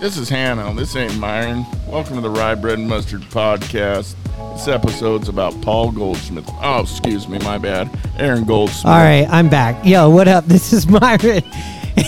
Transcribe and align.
This 0.00 0.16
is 0.16 0.28
Hannah. 0.28 0.72
This 0.74 0.94
ain't 0.94 1.18
Myron. 1.18 1.66
Welcome 1.88 2.14
to 2.16 2.20
the 2.20 2.30
Rye 2.30 2.54
Bread 2.54 2.78
and 2.78 2.88
Mustard 2.88 3.22
Podcast. 3.22 4.14
This 4.52 4.68
episode's 4.68 5.28
about 5.28 5.60
Paul 5.60 5.90
Goldsmith. 5.90 6.48
Oh, 6.62 6.82
excuse 6.82 7.28
me, 7.28 7.38
my 7.40 7.58
bad. 7.58 7.90
Aaron 8.16 8.44
Goldsmith. 8.44 8.86
All 8.86 8.98
right, 8.98 9.26
I'm 9.28 9.48
back. 9.48 9.84
Yo, 9.84 10.08
what 10.08 10.28
up? 10.28 10.44
This 10.48 10.72
is 10.72 10.86
Myron, 10.86 11.42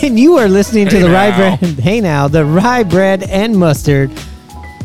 and 0.02 0.18
you 0.20 0.36
are 0.38 0.48
listening 0.48 0.88
to 0.88 0.96
Hey 0.96 1.02
the 1.02 1.10
Rye 1.10 1.30
now. 1.30 1.56
Bread. 1.56 1.78
Hey 1.80 2.00
now, 2.00 2.28
the 2.28 2.44
Rye 2.44 2.84
Bread 2.84 3.24
and 3.24 3.56
Mustard, 3.56 4.10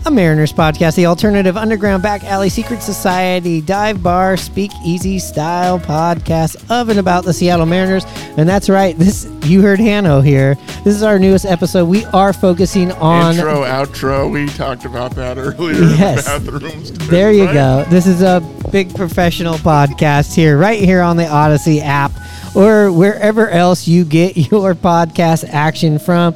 a 0.05 0.11
Mariners 0.11 0.53
podcast, 0.53 0.95
the 0.95 1.07
alternative 1.07 1.57
underground 1.57 2.03
back 2.03 2.23
alley 2.25 2.47
secret 2.49 2.83
society 2.83 3.59
dive 3.59 4.03
bar 4.03 4.37
speak 4.37 4.71
easy 4.85 5.17
style 5.17 5.79
podcast 5.79 6.63
of 6.69 6.89
and 6.89 6.99
about 6.99 7.25
the 7.25 7.33
Seattle 7.33 7.65
Mariners. 7.65 8.05
And 8.37 8.47
that's 8.47 8.69
right, 8.69 8.95
this 8.99 9.25
you 9.45 9.63
heard 9.63 9.79
Hanno 9.79 10.21
here. 10.21 10.55
This 10.83 10.95
is 10.95 11.01
our 11.01 11.17
newest 11.17 11.45
episode. 11.45 11.85
We 11.85 12.05
are 12.05 12.33
focusing 12.33 12.91
on 12.93 13.33
Intro, 13.35 13.63
outro. 13.63 14.31
We 14.31 14.45
talked 14.47 14.85
about 14.85 15.15
that 15.15 15.39
earlier 15.39 15.73
Yes. 15.73 16.27
in 16.37 16.45
the 16.45 16.51
bathrooms. 16.51 16.91
There 17.09 17.31
you 17.31 17.45
right? 17.45 17.53
go. 17.55 17.85
This 17.89 18.05
is 18.05 18.21
a 18.21 18.41
big 18.71 18.93
professional 18.95 19.55
podcast 19.55 20.35
here, 20.35 20.55
right 20.57 20.79
here 20.79 21.01
on 21.01 21.17
the 21.17 21.23
Audacy 21.23 21.81
app 21.81 22.11
or 22.55 22.91
wherever 22.91 23.49
else 23.49 23.87
you 23.87 24.05
get 24.05 24.37
your 24.51 24.75
podcast 24.75 25.45
action 25.49 25.97
from. 25.97 26.35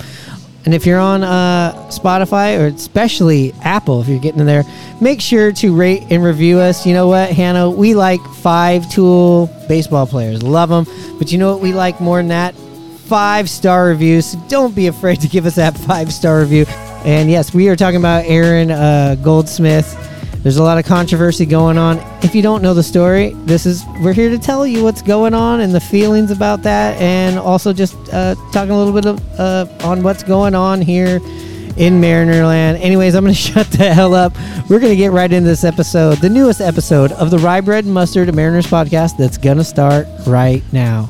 And 0.70 0.76
if 0.76 0.86
you're 0.86 1.00
on 1.00 1.24
uh, 1.24 1.74
Spotify 1.90 2.60
or 2.60 2.68
especially 2.68 3.54
Apple, 3.64 4.02
if 4.02 4.08
you're 4.08 4.20
getting 4.20 4.40
in 4.40 4.46
there, 4.46 4.64
make 5.02 5.20
sure 5.20 5.52
to 5.52 5.76
rate 5.76 6.04
and 6.12 6.24
review 6.24 6.60
us. 6.60 6.86
You 6.86 6.94
know 6.94 7.08
what, 7.08 7.32
Hannah? 7.32 7.72
We 7.72 7.96
like 7.96 8.24
five 8.36 8.88
tool 8.92 9.50
baseball 9.68 10.06
players. 10.06 10.44
Love 10.44 10.70
them. 10.70 10.86
But 11.18 11.32
you 11.32 11.40
know 11.40 11.52
what 11.52 11.60
we 11.60 11.74
like 11.74 12.00
more 12.00 12.18
than 12.18 12.28
that? 12.28 12.54
Five 12.54 13.50
star 13.50 13.88
reviews. 13.88 14.28
So 14.28 14.40
don't 14.48 14.76
be 14.76 14.86
afraid 14.86 15.22
to 15.22 15.28
give 15.28 15.48
us 15.48 15.56
that 15.56 15.76
five 15.76 16.14
star 16.14 16.40
review. 16.40 16.66
And 17.04 17.32
yes, 17.32 17.52
we 17.52 17.68
are 17.70 17.76
talking 17.76 18.00
about 18.00 18.26
Aaron 18.26 18.70
uh, 18.70 19.16
Goldsmith. 19.24 19.96
There's 20.42 20.58
a 20.58 20.64
lot 20.64 20.78
of 20.78 20.86
controversy 20.86 21.46
going 21.46 21.78
on. 21.78 21.98
If 22.24 22.34
you 22.34 22.42
don't 22.42 22.62
know 22.62 22.74
the 22.74 22.84
story, 22.84 23.34
this 23.44 23.66
is 23.66 23.84
we're 24.02 24.14
here 24.14 24.30
to 24.30 24.40
tell 24.40 24.66
you 24.66 24.84
what's 24.84 25.02
going 25.02 25.34
on 25.34 25.60
and 25.60 25.76
the 25.76 25.82
feelings 25.82 26.32
about 26.32 26.64
that, 26.64 27.00
and 27.02 27.38
also 27.38 27.74
just 27.74 27.96
uh, 28.14 28.36
talking 28.54 28.72
a 28.72 28.78
little 28.78 28.94
bit 28.94 29.06
of, 29.06 29.40
uh, 29.40 29.68
on 29.88 30.02
what's 30.02 30.24
going 30.24 30.56
on 30.56 30.82
here 30.82 31.18
in 31.78 32.00
Marinerland. 32.02 32.80
Anyways, 32.80 33.16
I'm 33.16 33.24
going 33.24 33.34
to 33.36 33.40
shut 33.40 33.68
the 33.72 33.94
hell 33.94 34.16
up. 34.16 34.34
We're 34.70 34.80
going 34.80 34.94
to 34.94 34.98
get 34.98 35.12
right 35.12 35.32
into 35.32 35.48
this 35.50 35.64
episode, 35.64 36.20
the 36.20 36.30
newest 36.30 36.62
episode 36.62 37.12
of 37.14 37.32
the 37.32 37.40
Rye 37.40 37.62
Bread 37.62 37.86
and 37.86 37.94
Mustard 37.94 38.34
Mariners 38.34 38.68
podcast 38.68 39.18
that's 39.18 39.38
going 39.38 39.58
to 39.58 39.64
start 39.64 40.08
right 40.26 40.64
now. 40.72 41.10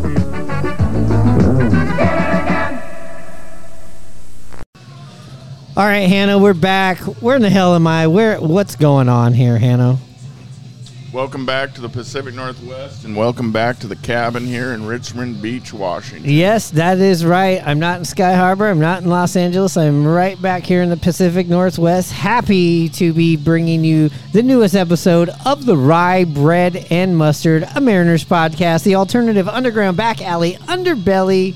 All 5.77 5.85
right, 5.85 5.99
Hannah, 5.99 6.37
we're 6.37 6.53
back. 6.53 6.97
Where 7.21 7.37
in 7.37 7.41
the 7.41 7.49
hell 7.49 7.75
am 7.75 7.87
I? 7.87 8.05
Where? 8.05 8.41
What's 8.41 8.75
going 8.75 9.07
on 9.07 9.33
here, 9.33 9.57
Hannah? 9.57 9.97
Welcome 11.13 11.45
back 11.45 11.73
to 11.75 11.81
the 11.81 11.87
Pacific 11.87 12.33
Northwest 12.33 13.05
and 13.05 13.15
welcome 13.15 13.53
back 13.53 13.79
to 13.79 13.87
the 13.87 13.95
cabin 13.95 14.45
here 14.45 14.73
in 14.73 14.85
Richmond 14.85 15.41
Beach, 15.41 15.71
Washington. 15.71 16.29
Yes, 16.29 16.71
that 16.71 16.99
is 16.99 17.25
right. 17.25 17.65
I'm 17.65 17.79
not 17.79 17.99
in 17.99 18.05
Sky 18.05 18.33
Harbor. 18.33 18.67
I'm 18.67 18.79
not 18.79 19.03
in 19.03 19.09
Los 19.09 19.37
Angeles. 19.37 19.77
I'm 19.77 20.05
right 20.05 20.41
back 20.41 20.63
here 20.63 20.81
in 20.81 20.89
the 20.89 20.97
Pacific 20.97 21.47
Northwest. 21.47 22.11
Happy 22.11 22.89
to 22.89 23.13
be 23.13 23.37
bringing 23.37 23.85
you 23.85 24.09
the 24.33 24.43
newest 24.43 24.75
episode 24.75 25.29
of 25.45 25.65
the 25.65 25.77
Rye 25.77 26.25
Bread 26.25 26.85
and 26.89 27.17
Mustard, 27.17 27.65
a 27.75 27.79
Mariners 27.79 28.25
podcast, 28.25 28.83
the 28.83 28.95
alternative 28.95 29.47
underground 29.47 29.95
back 29.95 30.21
alley 30.21 30.55
underbelly 30.67 31.55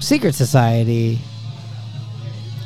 secret 0.00 0.34
society. 0.34 1.18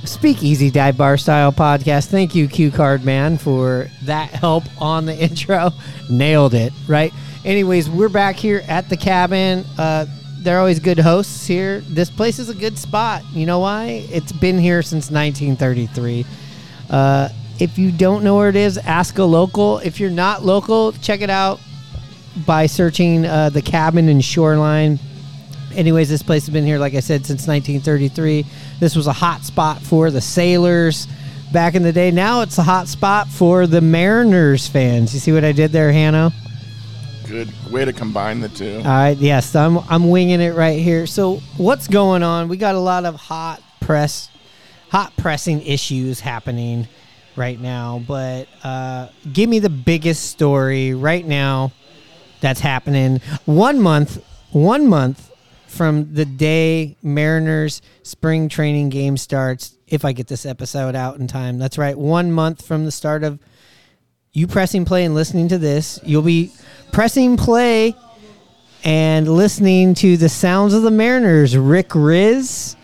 Speakeasy 0.05 0.71
Dive 0.71 0.97
Bar 0.97 1.16
Style 1.19 1.53
Podcast. 1.53 2.06
Thank 2.06 2.34
you, 2.34 2.49
Q 2.49 2.71
Card 2.71 3.05
Man, 3.05 3.37
for 3.37 3.88
that 4.05 4.31
help 4.31 4.65
on 4.81 5.05
the 5.06 5.16
intro. 5.22 5.72
Nailed 6.09 6.55
it, 6.55 6.72
right? 6.88 7.12
Anyways, 7.44 7.88
we're 7.91 8.09
back 8.09 8.37
here 8.37 8.62
at 8.66 8.88
the 8.88 8.97
cabin. 8.97 9.65
Uh, 9.78 10.06
they're 10.38 10.59
always 10.59 10.81
good 10.81 10.99
hosts 10.99 11.47
here. 11.47 11.81
This 11.81 12.11
place 12.11 12.38
is 12.38 12.49
a 12.49 12.55
good 12.55 12.78
spot. 12.78 13.22
You 13.33 13.44
know 13.44 13.59
why? 13.59 14.06
It's 14.11 14.33
been 14.33 14.59
here 14.59 14.83
since 14.83 15.11
1933. 15.11 16.25
Uh, 16.88 17.28
if 17.59 17.78
you 17.78 17.93
don't 17.93 18.25
know 18.25 18.37
where 18.37 18.49
it 18.49 18.56
is, 18.56 18.78
ask 18.78 19.19
a 19.19 19.25
local. 19.25 19.78
If 19.78 20.00
you're 20.00 20.11
not 20.11 20.43
local, 20.44 20.93
check 20.93 21.21
it 21.21 21.31
out 21.31 21.61
by 22.47 22.67
searching 22.67 23.27
uh, 23.27 23.50
the 23.50 23.61
cabin 23.61 24.09
in 24.09 24.22
Shoreline. 24.22 24.99
Anyways, 25.75 26.08
this 26.08 26.22
place 26.22 26.47
has 26.47 26.53
been 26.53 26.64
here, 26.64 26.78
like 26.78 26.94
I 26.94 27.00
said, 27.00 27.25
since 27.25 27.47
1933. 27.47 28.44
This 28.81 28.97
was 28.97 29.06
a 29.06 29.12
hot 29.12 29.42
spot 29.42 29.81
for 29.81 30.10
the 30.10 30.20
sailors 30.20 31.06
back 31.53 31.75
in 31.75 31.82
the 31.82 31.92
day. 31.92 32.10
Now 32.10 32.42
it's 32.42 32.58
a 32.58 32.62
hot 32.62 32.88
spot 32.88 33.28
for 33.28 33.66
the 33.66 33.81
Mariners 33.81 34.66
fans. 34.66 35.14
You 35.14 35.20
see 35.20 35.32
what 35.32 35.44
I 35.44 35.53
did 35.53 35.72
there, 35.72 35.92
Hanno? 35.92 36.32
Good 37.26 37.48
way 37.70 37.84
to 37.84 37.92
combine 37.92 38.41
the 38.41 38.48
two. 38.48 38.78
All 38.78 38.84
right, 38.84 39.16
yes, 39.16 39.54
I'm 39.54 39.78
I'm 39.88 40.10
winging 40.10 40.41
it 40.41 40.56
right 40.56 40.81
here. 40.81 41.06
So 41.06 41.36
what's 41.56 41.87
going 41.87 42.25
on? 42.25 42.48
We 42.48 42.56
got 42.56 42.75
a 42.75 42.81
lot 42.81 43.04
of 43.04 43.14
hot 43.14 43.62
press, 43.81 44.28
hot 44.88 45.12
pressing 45.16 45.62
issues 45.62 46.19
happening 46.19 46.88
right 47.37 47.60
now. 47.60 48.02
But 48.04 48.48
uh, 48.64 49.08
give 49.32 49.48
me 49.48 49.60
the 49.60 49.70
biggest 49.70 50.31
story 50.31 50.92
right 50.94 51.25
now 51.25 51.70
that's 52.41 52.60
happening. 52.60 53.20
One 53.44 53.81
month, 53.81 54.25
one 54.50 54.88
month 54.88 55.30
from 55.70 56.12
the 56.12 56.25
day 56.25 56.96
Mariners 57.02 57.81
spring 58.02 58.49
training 58.49 58.88
game 58.88 59.17
starts. 59.17 59.76
If 59.87 60.05
I 60.05 60.12
get 60.12 60.26
this 60.26 60.44
episode 60.44 60.94
out 60.94 61.19
in 61.19 61.28
time, 61.28 61.58
that's 61.58 61.78
right. 61.78 61.96
One 61.96 62.32
month 62.32 62.67
from 62.67 62.84
the 62.84 62.90
start 62.90 63.22
of 63.22 63.38
you 64.32 64.46
pressing 64.46 64.84
play 64.84 65.05
and 65.05 65.14
listening 65.14 65.49
to 65.49 65.58
this, 65.58 66.00
you'll 66.05 66.22
be 66.22 66.52
pressing 66.93 67.37
play 67.37 67.94
and 68.82 69.28
listening 69.28 69.94
to 69.94 70.17
the 70.17 70.28
sounds 70.28 70.75
of 70.75 70.82
the 70.82 70.90
Mariners. 70.90 71.56
Rick 71.56 71.90
Rizzs, 71.90 72.76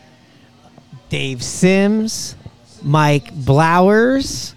Dave 1.09 1.43
Sims, 1.43 2.37
Mike 2.83 3.35
Blowers, 3.35 4.55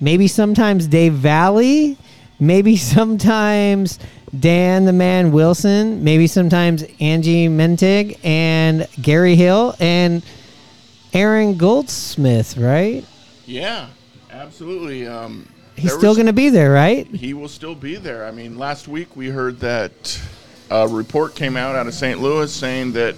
maybe 0.00 0.26
sometimes 0.26 0.86
Dave 0.88 1.14
Valle, 1.14 1.96
maybe 2.40 2.76
sometimes 2.76 3.98
Dan 4.38 4.84
the 4.84 4.92
Man 4.92 5.32
Wilson, 5.32 6.02
maybe 6.02 6.26
sometimes 6.26 6.84
Angie 7.00 7.48
Mentink 7.48 8.18
and 8.24 8.88
Gary 9.00 9.36
Hill 9.36 9.74
and 9.78 10.22
Aaron 11.12 11.56
Goldsmith, 11.56 12.56
right? 12.56 13.04
Yeah, 13.46 13.88
absolutely. 14.30 15.06
Um, 15.06 15.48
He's 15.76 15.92
still 15.92 16.14
going 16.14 16.26
to 16.26 16.32
be 16.32 16.48
there, 16.48 16.72
right? 16.72 17.06
He 17.06 17.34
will 17.34 17.48
still 17.48 17.74
be 17.74 17.96
there. 17.96 18.26
I 18.26 18.30
mean, 18.30 18.58
last 18.58 18.88
week 18.88 19.14
we 19.14 19.28
heard 19.28 19.60
that 19.60 20.20
a 20.70 20.88
report 20.88 21.34
came 21.34 21.56
out 21.56 21.76
out 21.76 21.86
of 21.86 21.94
St. 21.94 22.20
Louis 22.20 22.52
saying 22.52 22.92
that 22.92 23.14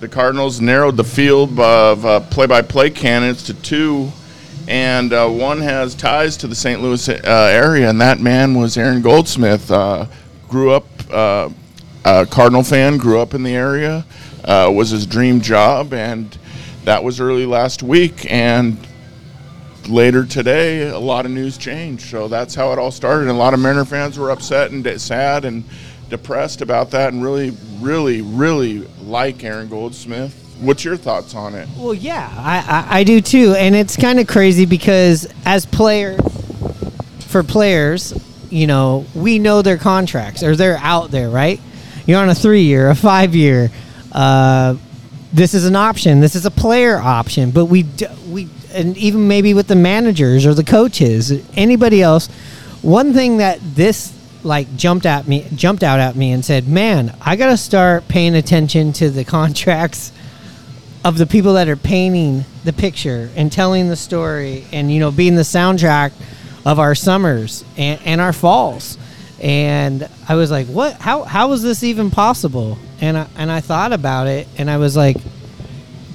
the 0.00 0.08
Cardinals 0.08 0.60
narrowed 0.60 0.96
the 0.96 1.04
field 1.04 1.60
of 1.60 2.06
uh, 2.06 2.20
play-by-play 2.20 2.90
candidates 2.90 3.42
to 3.44 3.54
two, 3.54 4.10
and 4.66 5.12
uh, 5.12 5.28
one 5.28 5.60
has 5.60 5.94
ties 5.94 6.38
to 6.38 6.46
the 6.46 6.54
St. 6.54 6.80
Louis 6.80 7.06
uh, 7.08 7.20
area, 7.24 7.90
and 7.90 8.00
that 8.00 8.18
man 8.18 8.54
was 8.54 8.78
Aaron 8.78 9.02
Goldsmith. 9.02 9.70
Grew 10.50 10.72
up 10.72 10.84
uh, 11.10 11.48
a 12.04 12.26
Cardinal 12.26 12.64
fan, 12.64 12.98
grew 12.98 13.20
up 13.20 13.34
in 13.34 13.44
the 13.44 13.54
area, 13.54 14.04
uh, 14.44 14.70
was 14.74 14.90
his 14.90 15.06
dream 15.06 15.40
job, 15.40 15.94
and 15.94 16.36
that 16.84 17.04
was 17.04 17.20
early 17.20 17.46
last 17.46 17.84
week, 17.84 18.30
and 18.30 18.76
later 19.88 20.26
today, 20.26 20.88
a 20.88 20.98
lot 20.98 21.24
of 21.24 21.30
news 21.30 21.56
changed. 21.56 22.10
So 22.10 22.26
that's 22.26 22.54
how 22.54 22.72
it 22.72 22.80
all 22.80 22.90
started. 22.90 23.22
And 23.22 23.30
a 23.30 23.34
lot 23.34 23.54
of 23.54 23.60
Mariner 23.60 23.84
fans 23.84 24.18
were 24.18 24.30
upset 24.30 24.72
and 24.72 25.00
sad 25.00 25.44
and 25.44 25.62
depressed 26.08 26.62
about 26.62 26.90
that, 26.90 27.12
and 27.12 27.22
really, 27.22 27.56
really, 27.78 28.20
really 28.20 28.80
like 29.02 29.44
Aaron 29.44 29.68
Goldsmith. 29.68 30.34
What's 30.60 30.84
your 30.84 30.96
thoughts 30.96 31.34
on 31.34 31.54
it? 31.54 31.68
Well, 31.78 31.94
yeah, 31.94 32.28
I, 32.36 32.58
I, 32.58 32.98
I 32.98 33.04
do 33.04 33.20
too, 33.20 33.54
and 33.56 33.76
it's 33.76 33.96
kind 33.96 34.18
of 34.18 34.26
crazy 34.26 34.66
because 34.66 35.32
as 35.44 35.64
player, 35.64 36.18
for 37.28 37.42
players, 37.42 38.12
you 38.50 38.66
know, 38.66 39.06
we 39.14 39.38
know 39.38 39.62
their 39.62 39.78
contracts 39.78 40.42
or 40.42 40.56
they're 40.56 40.78
out 40.78 41.10
there, 41.10 41.30
right? 41.30 41.60
You're 42.06 42.18
on 42.20 42.28
a 42.28 42.34
three 42.34 42.62
year, 42.62 42.90
a 42.90 42.94
five 42.94 43.34
year. 43.34 43.70
Uh, 44.12 44.76
this 45.32 45.54
is 45.54 45.64
an 45.64 45.76
option. 45.76 46.20
This 46.20 46.34
is 46.34 46.44
a 46.44 46.50
player 46.50 46.96
option, 46.96 47.50
but 47.52 47.66
we 47.66 47.86
we 48.28 48.48
and 48.72 48.96
even 48.96 49.28
maybe 49.28 49.54
with 49.54 49.68
the 49.68 49.76
managers 49.76 50.46
or 50.46 50.54
the 50.54 50.64
coaches, 50.64 51.32
anybody 51.56 52.02
else. 52.02 52.28
One 52.82 53.12
thing 53.12 53.36
that 53.36 53.60
this 53.62 54.16
like 54.42 54.74
jumped 54.76 55.06
at 55.06 55.28
me, 55.28 55.46
jumped 55.54 55.82
out 55.82 56.00
at 56.00 56.16
me, 56.16 56.32
and 56.32 56.44
said, 56.44 56.66
"Man, 56.66 57.14
I 57.20 57.36
got 57.36 57.50
to 57.50 57.56
start 57.56 58.08
paying 58.08 58.34
attention 58.34 58.92
to 58.94 59.10
the 59.10 59.24
contracts." 59.24 60.12
of 61.02 61.16
the 61.16 61.26
people 61.26 61.54
that 61.54 61.66
are 61.66 61.76
painting 61.76 62.44
the 62.64 62.72
picture 62.72 63.30
and 63.34 63.50
telling 63.50 63.88
the 63.88 63.96
story 63.96 64.66
and 64.70 64.92
you 64.92 65.00
know 65.00 65.10
being 65.10 65.34
the 65.34 65.42
soundtrack 65.42 66.12
of 66.64 66.78
our 66.78 66.94
summers 66.94 67.64
and, 67.76 68.00
and 68.04 68.20
our 68.20 68.32
falls. 68.32 68.98
And 69.40 70.08
i 70.28 70.34
was 70.34 70.50
like 70.50 70.66
what? 70.66 70.94
How 70.94 71.22
how 71.22 71.52
is 71.52 71.62
this 71.62 71.82
even 71.82 72.10
possible? 72.10 72.78
And 73.00 73.16
I, 73.16 73.26
and 73.36 73.50
i 73.50 73.60
thought 73.60 73.92
about 73.92 74.26
it 74.26 74.46
and 74.58 74.70
i 74.70 74.76
was 74.76 74.96
like 74.96 75.16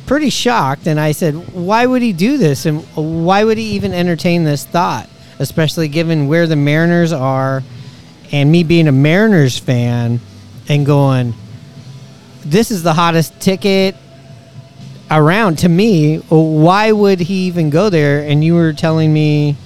pretty 0.06 0.30
shocked. 0.30 0.88
And 0.88 1.00
i 1.00 1.12
said 1.12 1.54
why 1.54 1.86
would 1.86 2.02
he 2.02 2.14
do 2.14 2.38
this? 2.38 2.66
And 2.66 2.84
why 2.96 3.44
would 3.44 3.58
he 3.58 3.72
even 3.72 3.94
entertain 3.94 4.44
this 4.44 4.66
thought 4.66 5.10
especially 5.38 5.88
given 5.90 6.28
where 6.28 6.48
the 6.48 6.56
mariners 6.56 7.12
are 7.12 7.62
and 8.32 8.50
me 8.50 8.64
being 8.64 8.88
a 8.88 8.92
mariners 8.92 9.58
fan 9.58 10.20
and 10.70 10.86
going 10.86 11.34
this 12.46 12.70
is 12.70 12.84
the 12.84 12.94
hottest 12.94 13.40
ticket 13.42 13.96
around 15.10 15.60
to 15.60 15.70
me. 15.70 16.18
Why 16.18 16.92
would 16.92 17.20
he 17.20 17.48
even 17.48 17.70
go 17.70 17.90
there 17.90 18.22
and 18.22 18.44
you 18.44 18.54
were 18.54 18.74
telling 18.74 19.12
me 19.12 19.58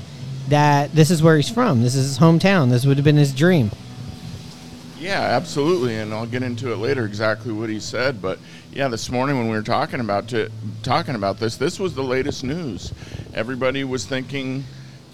that 0.49 0.93
this 0.93 1.11
is 1.11 1.21
where 1.23 1.35
he's 1.35 1.49
from 1.49 1.81
this 1.81 1.95
is 1.95 2.05
his 2.07 2.19
hometown 2.19 2.69
this 2.69 2.85
would 2.85 2.97
have 2.97 3.05
been 3.05 3.17
his 3.17 3.33
dream 3.33 3.71
Yeah, 4.99 5.21
absolutely, 5.21 5.95
and 5.95 6.13
I'll 6.13 6.25
get 6.25 6.43
into 6.43 6.73
it 6.73 6.75
later 6.75 7.05
exactly 7.05 7.53
what 7.53 7.69
he 7.69 7.79
said. 7.79 8.21
But 8.21 8.37
yeah, 8.73 8.89
this 8.89 9.09
morning 9.09 9.37
when 9.37 9.47
we 9.47 9.55
were 9.55 9.63
talking 9.63 10.01
about 10.01 10.27
to, 10.29 10.51
talking 10.83 11.15
about 11.15 11.39
this, 11.39 11.55
this 11.55 11.79
was 11.79 11.95
the 11.95 12.03
latest 12.03 12.43
news. 12.43 12.91
Everybody 13.33 13.85
was 13.85 14.05
thinking, 14.05 14.65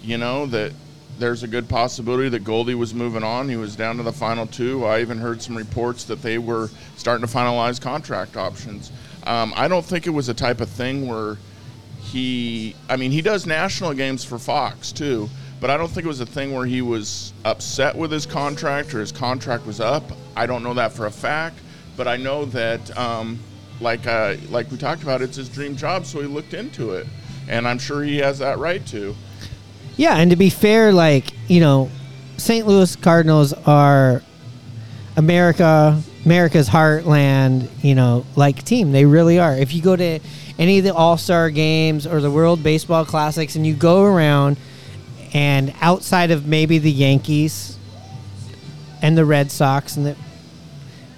you 0.02 0.18
know, 0.18 0.46
that 0.46 0.72
there's 1.18 1.44
a 1.44 1.48
good 1.48 1.68
possibility 1.68 2.28
that 2.30 2.42
Goldie 2.42 2.74
was 2.74 2.94
moving 2.94 3.22
on. 3.22 3.48
He 3.48 3.56
was 3.56 3.76
down 3.76 3.96
to 3.98 4.02
the 4.02 4.12
final 4.12 4.46
two. 4.46 4.84
I 4.84 5.00
even 5.00 5.18
heard 5.18 5.40
some 5.40 5.56
reports 5.56 6.02
that 6.04 6.20
they 6.20 6.38
were 6.38 6.68
starting 6.96 7.26
to 7.26 7.32
finalize 7.32 7.80
contract 7.80 8.36
options. 8.36 8.90
Um, 9.24 9.54
I 9.56 9.68
don't 9.68 9.84
think 9.84 10.06
it 10.06 10.10
was 10.10 10.28
a 10.28 10.34
type 10.34 10.60
of 10.60 10.68
thing 10.68 11.06
where 11.06 11.36
he 12.12 12.74
I 12.88 12.96
mean 12.96 13.10
he 13.10 13.20
does 13.22 13.46
national 13.46 13.92
games 13.94 14.24
for 14.24 14.38
Fox 14.38 14.92
too, 14.92 15.28
but 15.60 15.70
I 15.70 15.76
don't 15.76 15.88
think 15.88 16.04
it 16.04 16.08
was 16.08 16.20
a 16.20 16.26
thing 16.26 16.54
where 16.54 16.66
he 16.66 16.82
was 16.82 17.32
upset 17.44 17.96
with 17.96 18.10
his 18.12 18.26
contract 18.26 18.94
or 18.94 19.00
his 19.00 19.12
contract 19.12 19.66
was 19.66 19.80
up. 19.80 20.04
I 20.36 20.46
don't 20.46 20.62
know 20.62 20.74
that 20.74 20.92
for 20.92 21.06
a 21.06 21.10
fact, 21.10 21.58
but 21.96 22.06
I 22.06 22.16
know 22.16 22.44
that 22.46 22.96
um, 22.96 23.38
like 23.80 24.06
uh, 24.06 24.36
like 24.50 24.70
we 24.70 24.76
talked 24.78 25.02
about, 25.02 25.22
it's 25.22 25.36
his 25.36 25.48
dream 25.48 25.76
job, 25.76 26.06
so 26.06 26.20
he 26.20 26.26
looked 26.26 26.54
into 26.54 26.90
it, 26.92 27.06
and 27.48 27.66
I'm 27.66 27.78
sure 27.78 28.02
he 28.02 28.18
has 28.18 28.38
that 28.38 28.58
right 28.58 28.84
to. 28.88 29.14
yeah 29.96 30.16
and 30.16 30.30
to 30.30 30.36
be 30.36 30.50
fair 30.50 30.92
like 30.92 31.32
you 31.48 31.58
know 31.60 31.88
st 32.36 32.66
louis 32.66 32.96
cardinals 32.96 33.54
are 33.64 34.22
america 35.16 35.98
america's 36.26 36.68
heartland 36.68 37.66
you 37.82 37.94
know 37.94 38.26
like 38.36 38.62
team 38.62 38.92
they 38.92 39.06
really 39.06 39.38
are 39.38 39.54
if 39.56 39.72
you 39.72 39.80
go 39.80 39.96
to 39.96 40.20
any 40.58 40.78
of 40.78 40.84
the 40.84 40.94
all-star 40.94 41.50
games 41.50 42.06
or 42.06 42.20
the 42.20 42.30
world 42.30 42.62
baseball 42.62 43.04
classics 43.04 43.56
and 43.56 43.66
you 43.66 43.74
go 43.74 44.04
around 44.04 44.56
and 45.32 45.74
outside 45.80 46.30
of 46.30 46.46
maybe 46.46 46.78
the 46.78 46.90
yankees 46.90 47.76
and 49.02 49.16
the 49.16 49.24
red 49.24 49.50
sox 49.50 49.96
and 49.96 50.06
the 50.06 50.16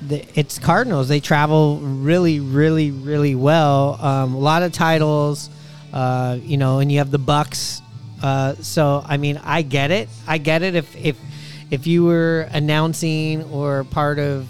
the, 0.00 0.24
it's 0.38 0.58
Cardinals. 0.58 1.08
They 1.08 1.20
travel 1.20 1.78
really, 1.80 2.40
really, 2.40 2.90
really 2.90 3.34
well. 3.34 3.98
Um, 4.00 4.34
a 4.34 4.38
lot 4.38 4.62
of 4.62 4.72
titles, 4.72 5.50
uh, 5.92 6.38
you 6.40 6.56
know, 6.56 6.78
and 6.78 6.90
you 6.90 6.98
have 6.98 7.10
the 7.10 7.18
Bucks. 7.18 7.82
Uh, 8.22 8.54
so 8.56 9.02
I 9.06 9.16
mean, 9.16 9.40
I 9.42 9.62
get 9.62 9.90
it. 9.90 10.08
I 10.26 10.38
get 10.38 10.62
it. 10.62 10.74
If 10.74 10.96
if 10.96 11.18
if 11.70 11.86
you 11.86 12.04
were 12.04 12.48
announcing 12.52 13.44
or 13.44 13.84
part 13.84 14.18
of, 14.18 14.48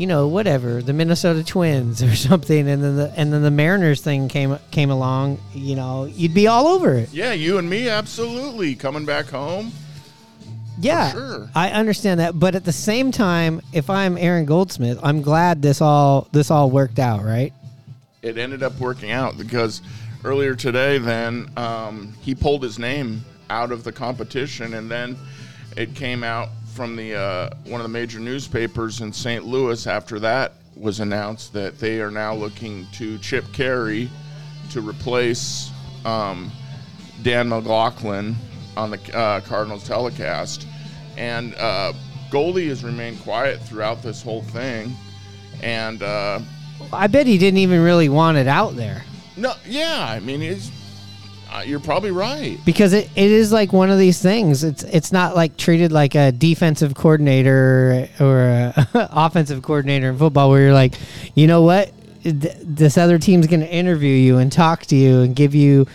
you 0.00 0.06
know, 0.06 0.26
whatever 0.28 0.82
the 0.82 0.92
Minnesota 0.92 1.44
Twins 1.44 2.02
or 2.02 2.14
something, 2.28 2.68
and 2.68 2.82
then 2.82 2.96
the 2.96 3.12
and 3.16 3.32
then 3.32 3.42
the 3.42 3.50
Mariners 3.50 4.00
thing 4.00 4.28
came 4.28 4.58
came 4.70 4.90
along, 4.90 5.38
you 5.52 5.76
know, 5.76 6.06
you'd 6.06 6.34
be 6.34 6.46
all 6.46 6.66
over 6.66 6.94
it. 6.94 7.12
Yeah, 7.12 7.32
you 7.32 7.58
and 7.58 7.68
me, 7.68 7.88
absolutely 7.88 8.74
coming 8.74 9.04
back 9.04 9.26
home. 9.26 9.72
Yeah, 10.80 11.12
sure. 11.12 11.50
I 11.54 11.70
understand 11.70 12.20
that, 12.20 12.38
but 12.38 12.54
at 12.54 12.64
the 12.64 12.72
same 12.72 13.12
time, 13.12 13.60
if 13.72 13.90
I'm 13.90 14.16
Aaron 14.16 14.46
Goldsmith, 14.46 14.98
I'm 15.02 15.20
glad 15.20 15.60
this 15.60 15.82
all 15.82 16.28
this 16.32 16.50
all 16.50 16.70
worked 16.70 16.98
out, 16.98 17.22
right? 17.22 17.52
it 18.22 18.36
ended 18.36 18.62
up 18.62 18.78
working 18.78 19.10
out 19.10 19.36
because 19.38 19.82
earlier 20.24 20.54
today, 20.54 20.98
then 20.98 21.50
um, 21.56 22.14
he 22.20 22.34
pulled 22.34 22.62
his 22.62 22.78
name 22.78 23.24
out 23.48 23.72
of 23.72 23.84
the 23.84 23.92
competition, 23.92 24.74
and 24.74 24.90
then 24.90 25.16
it 25.76 25.94
came 25.94 26.22
out 26.22 26.48
from 26.70 26.96
the 26.96 27.14
uh, 27.14 27.50
one 27.66 27.80
of 27.80 27.84
the 27.84 27.88
major 27.88 28.18
newspapers 28.18 29.00
in 29.00 29.12
St. 29.12 29.44
Louis. 29.44 29.86
After 29.86 30.18
that 30.20 30.52
was 30.76 31.00
announced 31.00 31.52
that 31.52 31.78
they 31.78 32.00
are 32.00 32.10
now 32.10 32.34
looking 32.34 32.86
to 32.92 33.18
Chip 33.18 33.44
Caray 33.52 34.08
to 34.70 34.80
replace 34.80 35.70
um, 36.04 36.50
Dan 37.22 37.48
McLaughlin 37.48 38.36
on 38.76 38.90
the 38.90 39.16
uh, 39.16 39.40
Cardinals 39.40 39.86
telecast, 39.86 40.66
and 41.16 41.54
uh, 41.56 41.92
Goldie 42.30 42.68
has 42.68 42.84
remained 42.84 43.20
quiet 43.20 43.60
throughout 43.62 44.02
this 44.02 44.22
whole 44.22 44.42
thing, 44.42 44.94
and. 45.62 46.02
Uh, 46.02 46.40
I 46.94 47.08
bet 47.08 47.26
he 47.26 47.36
didn't 47.36 47.58
even 47.58 47.82
really 47.82 48.08
want 48.08 48.38
it 48.38 48.46
out 48.46 48.74
there 48.74 49.04
no, 49.40 49.54
yeah, 49.66 50.06
I 50.08 50.20
mean, 50.20 50.42
it's, 50.42 50.70
uh, 51.52 51.62
you're 51.62 51.80
probably 51.80 52.10
right. 52.10 52.58
because 52.64 52.92
it, 52.92 53.10
it 53.16 53.30
is 53.30 53.52
like 53.52 53.72
one 53.72 53.90
of 53.90 53.98
these 53.98 54.22
things. 54.22 54.62
It's 54.62 54.82
it's 54.84 55.10
not 55.10 55.34
like 55.34 55.56
treated 55.56 55.90
like 55.90 56.14
a 56.14 56.30
defensive 56.30 56.94
coordinator 56.94 58.08
or 58.20 58.40
a 58.40 58.88
offensive 59.12 59.62
coordinator 59.62 60.10
in 60.10 60.18
football 60.18 60.50
where 60.50 60.60
you're 60.62 60.72
like, 60.72 60.94
you 61.34 61.46
know 61.46 61.62
what, 61.62 61.92
Th- 62.22 62.54
this 62.62 62.96
other 62.96 63.18
team's 63.18 63.46
going 63.46 63.60
to 63.60 63.72
interview 63.72 64.14
you 64.14 64.38
and 64.38 64.52
talk 64.52 64.82
to 64.86 64.96
you 64.96 65.22
and 65.22 65.34
give 65.34 65.54
you 65.54 65.86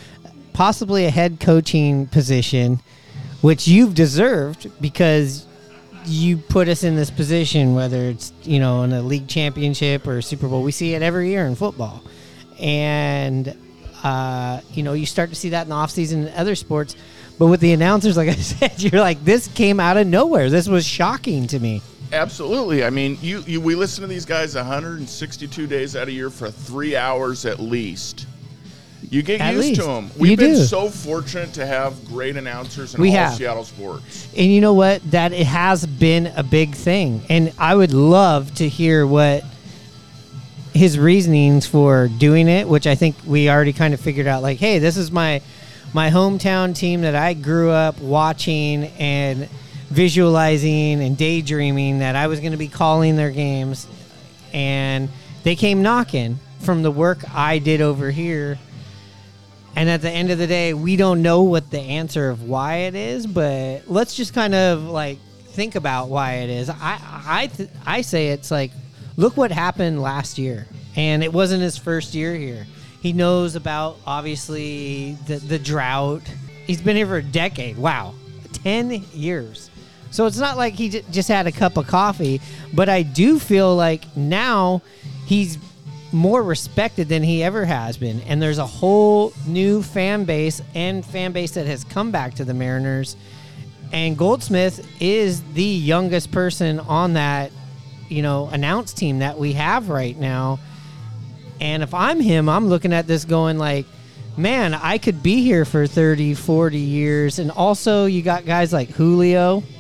possibly 0.54 1.06
a 1.06 1.10
head 1.10 1.40
coaching 1.40 2.08
position, 2.08 2.82
which 3.42 3.68
you've 3.68 3.96
deserved 3.96 4.70
because 4.82 5.46
you 6.06 6.38
put 6.38 6.68
us 6.68 6.84
in 6.84 6.96
this 6.96 7.10
position, 7.10 7.76
whether 7.76 8.10
it's 8.10 8.34
you 8.44 8.60
know 8.60 8.84
in 8.84 8.92
a 8.92 9.02
league 9.02 9.28
championship 9.28 10.06
or 10.06 10.22
Super 10.22 10.50
Bowl. 10.50 10.64
We 10.64 10.72
see 10.72 10.96
it 10.96 11.02
every 11.02 11.30
year 11.30 11.46
in 11.46 11.56
football, 11.56 12.04
and 12.60 13.56
uh, 14.04 14.62
you 14.74 14.84
know 14.84 14.94
you 14.94 15.06
start 15.06 15.30
to 15.30 15.36
see 15.36 15.50
that 15.50 15.64
in 15.64 15.70
the 15.70 15.75
offseason 15.75 16.28
in 16.28 16.34
other 16.36 16.56
sports. 16.56 16.96
But 17.38 17.48
with 17.48 17.60
the 17.60 17.74
announcers, 17.74 18.16
like 18.22 18.30
I 18.30 18.36
said, 18.36 18.82
you're 18.82 19.02
like 19.02 19.24
this 19.24 19.48
came 19.50 19.80
out 19.80 19.98
of 19.98 20.08
nowhere. 20.08 20.50
This 20.50 20.68
was 20.68 20.86
shocking 20.86 21.48
to 21.48 21.60
me. 21.60 21.82
Absolutely. 22.14 22.84
I 22.86 22.92
mean, 22.92 23.18
you, 23.22 23.42
you 23.48 23.60
we 23.60 23.75
listen 23.75 24.02
to 24.04 24.08
these 24.08 24.25
guys 24.25 24.56
162 24.56 25.68
days 25.68 25.96
out 25.96 26.04
of 26.04 26.14
year 26.14 26.30
for 26.30 26.50
three 26.52 26.96
hours 26.96 27.46
at 27.46 27.60
least. 27.60 28.28
You 29.10 29.22
get 29.22 29.40
At 29.42 29.54
used 29.54 29.68
least. 29.70 29.82
to 29.82 29.88
them. 29.88 30.10
We've 30.18 30.32
You 30.32 30.38
been 30.38 30.56
do. 30.56 30.64
so 30.64 30.90
fortunate 30.90 31.54
to 31.54 31.66
have 31.66 32.06
great 32.06 32.38
announcers 32.38 32.96
in 32.96 33.02
We 33.02 33.10
all 33.10 33.16
have. 33.18 33.36
Seattle 33.36 33.64
sports. 33.64 34.28
And 34.36 34.52
you 34.52 34.62
know 34.62 34.74
what? 34.74 35.02
That 35.12 35.32
it 35.32 35.46
has 35.46 35.86
been 35.86 36.28
a 36.36 36.42
big 36.44 36.74
thing. 36.74 37.22
And 37.30 37.54
I 37.60 37.75
would 37.75 37.94
love 37.94 38.54
to 38.56 38.68
hear 38.68 39.06
what 39.06 39.44
his 40.75 41.00
reasonings 41.00 41.65
for 41.65 42.10
doing 42.10 42.50
it, 42.50 42.67
which 42.67 42.86
I 42.86 42.96
think 42.96 43.15
we 43.25 43.50
already 43.50 43.72
kind 43.72 43.94
of 43.94 44.01
figured 44.01 44.27
out 44.27 44.44
like, 44.44 44.58
hey, 44.60 44.77
this 44.77 44.98
is 44.98 45.10
my 45.10 45.41
my 45.94 46.10
hometown 46.10 46.75
team 46.75 47.01
that 47.01 47.15
I 47.15 47.34
grew 47.34 47.72
up 47.72 47.98
watching 48.01 48.84
and 49.00 49.48
visualizing 49.89 51.01
and 51.01 51.15
daydreaming 51.17 52.00
that 52.00 52.17
I 52.17 52.27
was 52.27 52.41
going 52.41 52.51
to 52.51 52.58
be 52.58 52.67
calling 52.67 53.15
their 53.15 53.32
games, 53.32 53.88
and 54.51 55.08
they 55.44 55.55
came 55.55 55.82
knocking 55.82 56.39
from 56.60 56.84
the 56.84 56.91
work 56.91 57.20
I 57.34 57.60
did 57.60 57.79
over 57.79 58.12
here. 58.12 58.60
And 59.77 59.89
at 59.89 60.01
the 60.01 60.10
end 60.10 60.32
of 60.32 60.38
the 60.38 60.48
day, 60.48 60.74
we 60.74 60.98
don't 60.98 61.22
know 61.22 61.44
what 61.44 61.72
the 61.72 61.79
answer 61.79 62.29
of 62.29 62.44
why 62.44 62.75
it 62.79 62.96
is, 62.96 63.25
but 63.25 63.84
let's 63.88 64.15
just 64.15 64.34
kind 64.34 64.55
of 64.55 64.84
like 64.84 65.20
think 65.51 65.75
about 65.75 66.10
why 66.10 66.34
it 66.36 66.50
is. 66.50 66.70
I 66.70 67.00
I 67.25 67.48
th- 67.48 67.70
I 67.86 68.01
say 68.01 68.29
it's 68.29 68.51
like 68.51 68.72
look 69.17 69.38
what 69.38 69.51
happened 69.51 70.01
last 70.01 70.38
year, 70.38 70.67
and 70.95 71.24
it 71.24 71.31
wasn't 71.31 71.62
his 71.62 71.77
first 71.77 72.13
year 72.13 72.36
here. 72.36 72.65
He 73.01 73.13
knows 73.13 73.55
about 73.55 73.98
obviously 74.05 75.17
the 75.27 75.38
the 75.38 75.60
drought. 75.60 76.24
He's 76.65 76.81
been 76.81 76.95
here 76.95 77.07
for 77.07 77.17
a 77.17 77.24
decade. 77.24 77.77
Wow, 77.77 78.15
ten 78.63 78.91
years. 79.13 79.69
So 80.12 80.25
it's 80.25 80.39
not 80.39 80.57
like 80.57 80.75
he 80.75 80.89
j- 80.89 81.03
just 81.12 81.27
had 81.27 81.45
a 81.45 81.51
cup 81.51 81.77
of 81.77 81.88
coffee, 81.88 82.39
but 82.74 82.88
I 82.88 83.03
do 83.03 83.38
feel 83.38 83.75
like 83.75 84.15
now 84.15 84.81
he's 85.25 85.57
more 86.13 86.41
respected 86.41 87.10
than 87.10 87.22
he 87.22 87.43
ever 87.43 87.65
has 87.65 87.98
been. 87.98 88.22
And 88.22 88.41
there's 88.41 88.57
a 88.57 88.65
whole 88.65 89.34
new 89.45 89.84
fan 89.84 90.24
base 90.24 90.62
and 90.74 91.05
fan 91.05 91.34
base 91.34 91.51
that 91.51 91.67
has 91.67 91.84
come 91.84 92.12
back 92.12 92.36
to 92.36 92.45
the 92.45 92.53
Mariners. 92.53 93.17
And 93.91 94.17
Goldsmith 94.17 94.88
is 95.01 95.43
the 95.53 95.63
youngest 95.63 96.31
person 96.31 96.79
on 96.79 97.13
that, 97.13 97.51
you 98.10 98.22
know, 98.22 98.50
announce 98.52 98.94
team 98.94 99.20
that 99.20 99.38
we 99.38 99.54
have 99.54 99.90
right 99.90 100.18
now. 100.18 100.60
And 101.60 101.84
if 101.84 101.94
I'm 101.94 102.20
him, 102.20 102.50
I'm 102.50 102.68
looking 102.68 102.94
at 102.94 103.08
this 103.08 103.26
going 103.26 103.58
like, 103.58 103.86
man, 104.38 104.74
I 104.74 104.98
could 104.98 105.24
be 105.24 105.42
here 105.42 105.66
for 105.66 105.88
30, 105.88 106.34
40 106.34 106.78
years. 106.78 107.40
And 107.40 107.52
also, 107.52 108.06
you 108.06 108.22
got 108.22 108.46
guys 108.46 108.74
like 108.74 108.90
Julio. 108.90 109.64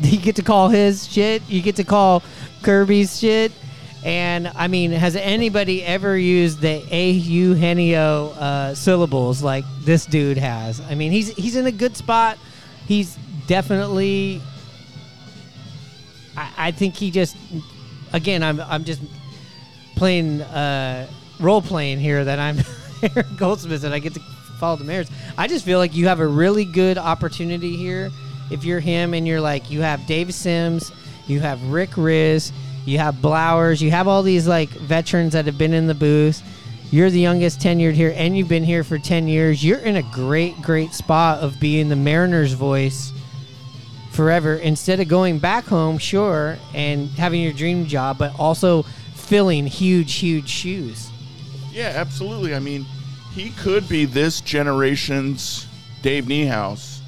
You 0.00 0.18
get 0.18 0.36
to 0.36 0.42
call 0.42 0.70
his 0.70 1.06
shit. 1.06 1.48
You 1.48 1.62
get 1.62 1.76
to 1.76 1.84
call 1.84 2.24
Kirby's 2.62 3.20
shit. 3.20 3.52
And 4.04 4.48
I 4.48 4.66
mean, 4.66 4.90
has 4.90 5.14
anybody 5.16 5.84
ever 5.84 6.18
used 6.18 6.60
the 6.60 6.84
A 6.90 7.10
U 7.12 7.54
Henio 7.54 8.36
uh, 8.36 8.74
syllables 8.74 9.40
like 9.40 9.64
this 9.82 10.04
dude 10.04 10.36
has? 10.36 10.80
I 10.80 10.94
mean, 10.94 11.12
he's 11.12 11.28
he's 11.36 11.56
in 11.56 11.66
a 11.66 11.72
good 11.72 11.96
spot. 11.96 12.38
He's 12.86 13.16
definitely. 13.46 14.42
I, 16.36 16.50
I 16.56 16.70
think 16.70 16.96
he 16.96 17.10
just, 17.10 17.36
again, 18.12 18.42
I'm 18.42 18.60
I'm 18.60 18.84
just 18.84 19.00
playing 19.96 20.40
uh, 20.42 21.06
role 21.40 21.62
playing 21.62 22.00
here 22.00 22.24
that 22.24 22.38
I'm 22.38 22.58
Aaron 23.02 23.36
Goldsmith 23.36 23.84
and 23.84 23.94
I 23.94 23.98
get 23.98 24.14
to 24.14 24.20
follow 24.58 24.76
the 24.76 24.84
Mariners. 24.84 25.10
I 25.36 25.46
just 25.46 25.64
feel 25.64 25.78
like 25.78 25.94
you 25.94 26.08
have 26.08 26.20
a 26.20 26.26
really 26.26 26.64
good 26.64 26.98
opportunity 26.98 27.76
here. 27.76 28.10
If 28.50 28.64
you're 28.64 28.80
him 28.80 29.14
and 29.14 29.26
you're 29.26 29.40
like 29.40 29.70
you 29.70 29.82
have 29.82 30.06
Dave 30.06 30.32
Sims, 30.34 30.92
you 31.26 31.40
have 31.40 31.62
Rick 31.70 31.90
Rizzs, 31.90 32.52
you 32.84 32.98
have 32.98 33.16
Blowers, 33.16 33.80
you 33.80 33.90
have 33.90 34.08
all 34.08 34.22
these 34.22 34.46
like 34.46 34.68
veterans 34.70 35.32
that 35.32 35.46
have 35.46 35.58
been 35.58 35.74
in 35.74 35.86
the 35.86 35.94
booth. 35.94 36.42
You're 36.90 37.10
the 37.10 37.20
youngest 37.20 37.58
tenured 37.58 37.94
here, 37.94 38.12
and 38.14 38.36
you've 38.36 38.48
been 38.48 38.62
here 38.62 38.84
for 38.84 38.98
ten 38.98 39.26
years. 39.26 39.64
You're 39.64 39.80
in 39.80 39.96
a 39.96 40.02
great, 40.02 40.60
great 40.62 40.92
spot 40.92 41.40
of 41.40 41.58
being 41.58 41.88
the 41.88 41.96
Mariners' 41.96 42.52
voice 42.52 43.12
forever. 44.14 44.54
Instead 44.54 45.00
of 45.00 45.08
going 45.08 45.38
back 45.38 45.64
home, 45.64 45.98
sure, 45.98 46.56
and 46.72 47.08
having 47.10 47.42
your 47.42 47.52
dream 47.52 47.86
job, 47.86 48.18
but 48.18 48.38
also 48.38 48.84
filling 49.14 49.66
huge, 49.66 50.14
huge 50.14 50.48
shoes. 50.48 51.10
Yeah, 51.72 51.92
absolutely. 51.94 52.54
I 52.54 52.60
mean, 52.60 52.86
he 53.32 53.50
could 53.50 53.88
be 53.88 54.04
this 54.04 54.40
generation's 54.40 55.66
Dave 56.02 56.26
Niehaus. 56.26 57.00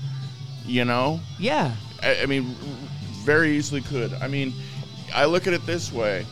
You 0.65 0.85
know, 0.85 1.21
Yeah, 1.39 1.77
I, 2.03 2.23
I 2.23 2.27
mean, 2.27 2.57
very 3.25 3.57
easily 3.57 3.83
could. 3.83 4.13
I 4.15 4.27
mean, 4.27 4.53
I 5.15 5.25
look 5.27 5.47
at 5.47 5.53
it 5.53 5.65
this 5.65 5.93
way. 5.93 6.27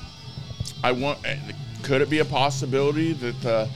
I 0.83 0.90
want. 0.90 1.21
Could 1.85 2.00
it 2.00 2.11
be 2.11 2.19
a 2.19 2.25
possibility 2.25 3.12
that? 3.12 3.47
Uh, 3.47 3.66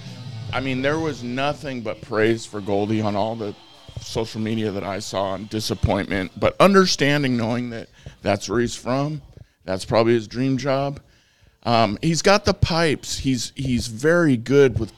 I 0.53 0.61
mean, 0.61 0.83
there 0.83 0.99
was 0.99 1.23
nothing 1.23 1.83
but 1.83 2.01
praise 2.01 2.45
for 2.45 2.61
Goldie 2.61 3.01
on 3.03 3.15
all 3.15 3.37
the 3.37 3.55
social 4.01 4.41
media 4.41 4.71
that 4.71 4.85
I 4.85 4.99
saw 4.99 5.35
and 5.35 5.49
disappointment, 5.51 6.33
but 6.39 6.57
understanding, 6.61 7.37
knowing 7.37 7.71
that 7.71 7.89
that's 8.23 8.49
where 8.49 8.61
he's 8.61 8.75
from, 8.75 9.23
that's 9.65 9.85
probably 9.85 10.15
his 10.15 10.27
dream 10.29 10.57
job. 10.59 11.01
Um, 11.65 11.99
he's 12.03 12.23
got 12.23 12.45
the 12.45 12.55
pipes. 12.55 13.19
He's 13.19 13.53
he's 13.57 13.89
very 13.89 14.37
good 14.37 14.79
with 14.79 14.93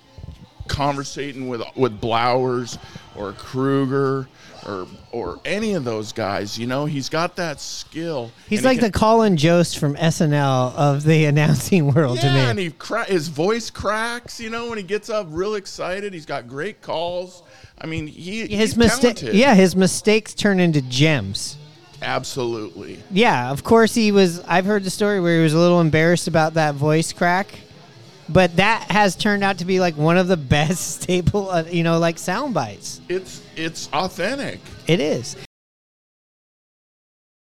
conversating 0.68 1.48
with 1.48 1.62
with 1.76 2.00
Blowers 2.00 2.78
or 3.16 3.32
Kruger 3.32 4.28
or 4.66 4.86
or 5.10 5.40
any 5.44 5.74
of 5.74 5.84
those 5.84 6.12
guys. 6.12 6.58
You 6.58 6.66
know, 6.66 6.84
he's 6.84 7.08
got 7.08 7.36
that 7.36 7.60
skill. 7.60 8.30
he's 8.48 8.60
And 8.60 8.64
he 8.66 8.68
like 8.68 8.78
can- 8.80 8.92
the 8.92 8.98
Colin 8.98 9.36
Jost 9.36 9.78
from 9.78 9.96
SNL 9.96 10.74
of 10.74 11.02
the 11.04 11.24
announcing 11.26 11.92
world 11.92 12.16
yeah, 12.18 12.22
to 12.28 12.32
me. 12.34 12.40
and 12.40 12.58
he 12.58 12.70
cra- 12.70 13.04
his 13.04 13.28
voice 13.28 13.70
cracks. 13.70 14.38
You 14.40 14.50
know, 14.50 14.68
when 14.68 14.78
he 14.78 14.84
gets 14.84 15.10
up 15.10 15.26
real 15.30 15.54
excited, 15.56 16.12
he's 16.12 16.26
got 16.26 16.46
great 16.46 16.82
calls. 16.82 17.42
I 17.80 17.86
mean, 17.86 18.06
he 18.06 18.46
his 18.46 18.76
mistake, 18.76 19.22
yeah, 19.32 19.54
his 19.54 19.74
mistakes 19.74 20.34
turn 20.34 20.60
into 20.60 20.82
gems. 20.82 21.56
absolutely. 22.02 23.02
Yeah, 23.10 23.50
of 23.50 23.64
course 23.64 23.94
he 23.94 24.12
was. 24.12 24.40
I've 24.40 24.66
heard 24.66 24.84
the 24.84 24.90
story 24.90 25.20
where 25.20 25.36
he 25.38 25.42
was 25.42 25.54
a 25.54 25.58
little 25.58 25.80
embarrassed 25.80 26.28
about 26.28 26.54
that 26.54 26.74
voice 26.74 27.12
crack, 27.12 27.46
but 28.28 28.56
that 28.56 28.90
has 28.90 29.16
turned 29.16 29.42
out 29.42 29.58
to 29.58 29.64
be 29.64 29.80
like 29.80 29.96
one 29.96 30.18
of 30.18 30.28
the 30.28 30.36
best 30.56 31.00
staple, 31.02 31.50
uh, 31.50 31.64
you 31.70 31.82
know, 31.82 31.98
like 31.98 32.18
sound 32.18 32.52
bites. 32.52 33.00
It's 33.08 33.42
it's 33.56 33.88
authentic. 33.92 34.60
It 34.86 35.00
is. 35.00 35.36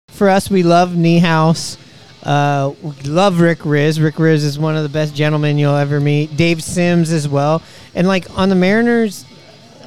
For 0.09 0.29
us, 0.29 0.49
we 0.49 0.63
love 0.63 0.91
Niehaus. 0.91 1.77
Uh, 2.23 2.73
we 2.81 2.91
love 3.09 3.39
Rick 3.41 3.59
Rizzs. 3.59 4.01
Rick 4.01 4.15
Rizzs 4.15 4.45
is 4.45 4.57
one 4.57 4.77
of 4.77 4.83
the 4.83 4.89
best 4.89 5.13
gentlemen 5.13 5.57
you'll 5.57 5.75
ever 5.75 5.99
meet. 5.99 6.37
Dave 6.37 6.63
Sims 6.63 7.11
as 7.11 7.27
well. 7.27 7.61
And 7.95 8.07
like 8.07 8.29
on 8.37 8.49
the 8.49 8.55
Mariners 8.55 9.25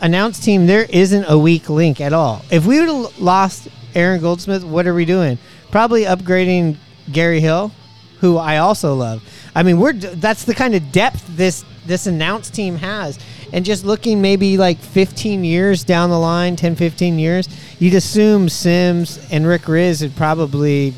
announced 0.01 0.43
team, 0.43 0.67
there 0.67 0.87
isn't 0.89 1.25
a 1.29 1.39
weak 1.39 1.69
link 1.69 2.01
at 2.01 2.13
all. 2.13 2.43
If 2.51 2.67
we 2.67 2.81
would 2.81 2.89
have 2.89 3.19
lost 3.19 3.69
Aaron 3.95 4.21
Goldsmith, 4.21 4.65
what 4.65 4.87
are 4.87 4.95
we 4.95 5.05
doing? 5.05 5.39
Probably 5.71 6.05
upgrading 6.05 6.77
Gary 7.11 7.41
Hill, 7.41 7.73
who 8.21 8.37
I 8.37 8.59
also 8.59 8.95
love. 8.95 9.23
I 9.55 9.63
mean, 9.63 9.79
we're 9.79 9.93
that's 9.93 10.45
the 10.45 10.55
kind 10.55 10.75
of 10.75 10.93
depth 10.93 11.25
this 11.37 11.65
this 11.87 12.07
announced 12.07 12.55
team 12.55 12.77
has. 12.77 13.19
And 13.53 13.65
just 13.65 13.85
looking 13.85 14.21
maybe 14.21 14.59
like 14.59 14.79
15 14.79 15.45
years 15.45 15.85
down 15.85 16.11
the 16.11 16.19
line, 16.19 16.57
10, 16.57 16.75
15 16.75 17.19
years, 17.19 17.49
you'd 17.79 17.95
assume 17.95 18.49
Sims 18.49 19.25
and 19.31 19.47
Rick 19.47 19.63
Rizzs 19.63 20.03
would 20.03 20.17
probably 20.17 20.95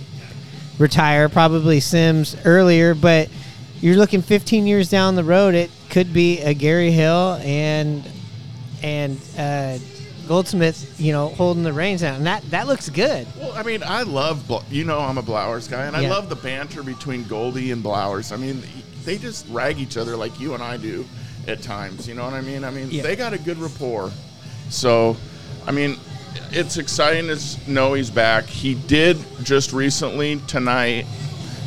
retire, 0.79 1.29
probably 1.29 1.81
Sims 1.81 2.37
earlier, 2.45 2.95
but 2.95 3.29
you're 3.81 3.97
looking 3.97 4.23
15 4.23 4.67
years 4.67 4.89
down 4.89 5.15
the 5.15 5.25
road, 5.25 5.55
it 5.55 5.71
could 5.91 6.13
be 6.13 6.41
a 6.41 6.55
Gary 6.55 6.91
Hill 6.91 7.39
and 7.43 8.03
and 8.83 9.19
uh, 9.39 9.79
Goldsmith, 10.27 11.01
you 11.01 11.13
know, 11.13 11.29
holding 11.29 11.63
the 11.63 11.73
reins 11.73 12.03
down. 12.03 12.17
And 12.17 12.27
that 12.27 12.43
that 12.51 12.67
looks 12.67 12.89
good. 12.91 13.27
Well, 13.39 13.53
I 13.53 13.63
mean, 13.63 13.83
I 13.83 14.03
love 14.03 14.51
you 14.71 14.85
know 14.85 14.99
I'm 15.01 15.19
a 15.19 15.23
Blowers 15.23 15.69
guy, 15.69 15.87
and 15.87 15.97
I 15.97 16.03
Yeah. 16.03 16.11
love 16.11 16.29
the 16.29 16.37
banter 16.37 16.83
between 16.83 17.25
Goldie 17.25 17.73
and 17.73 17.83
Blowers. 17.83 18.33
I 18.33 18.37
mean, 18.37 18.63
they 19.05 19.17
just 19.19 19.47
rag 19.49 19.79
each 19.79 19.97
other 19.97 20.17
like 20.17 20.39
you 20.39 20.55
and 20.55 20.63
I 20.63 20.77
do 20.77 21.07
at 21.47 21.63
times. 21.63 22.07
You 22.07 22.15
know 22.15 22.25
what 22.25 22.35
I 22.35 22.43
mean? 22.43 22.63
I 22.65 22.71
mean, 22.71 22.89
Yeah. 22.91 23.03
they 23.03 23.17
got 23.17 23.33
a 23.33 23.39
good 23.39 23.59
rapport. 23.59 24.11
So, 24.69 25.17
I 25.67 25.73
mean, 25.73 25.97
it's 26.51 26.77
exciting 26.77 27.29
to 27.35 27.71
know 27.71 27.95
he's 27.95 28.11
back. 28.11 28.45
He 28.47 28.75
did 28.75 29.17
just 29.45 29.73
recently 29.73 30.41
tonight, 30.47 31.07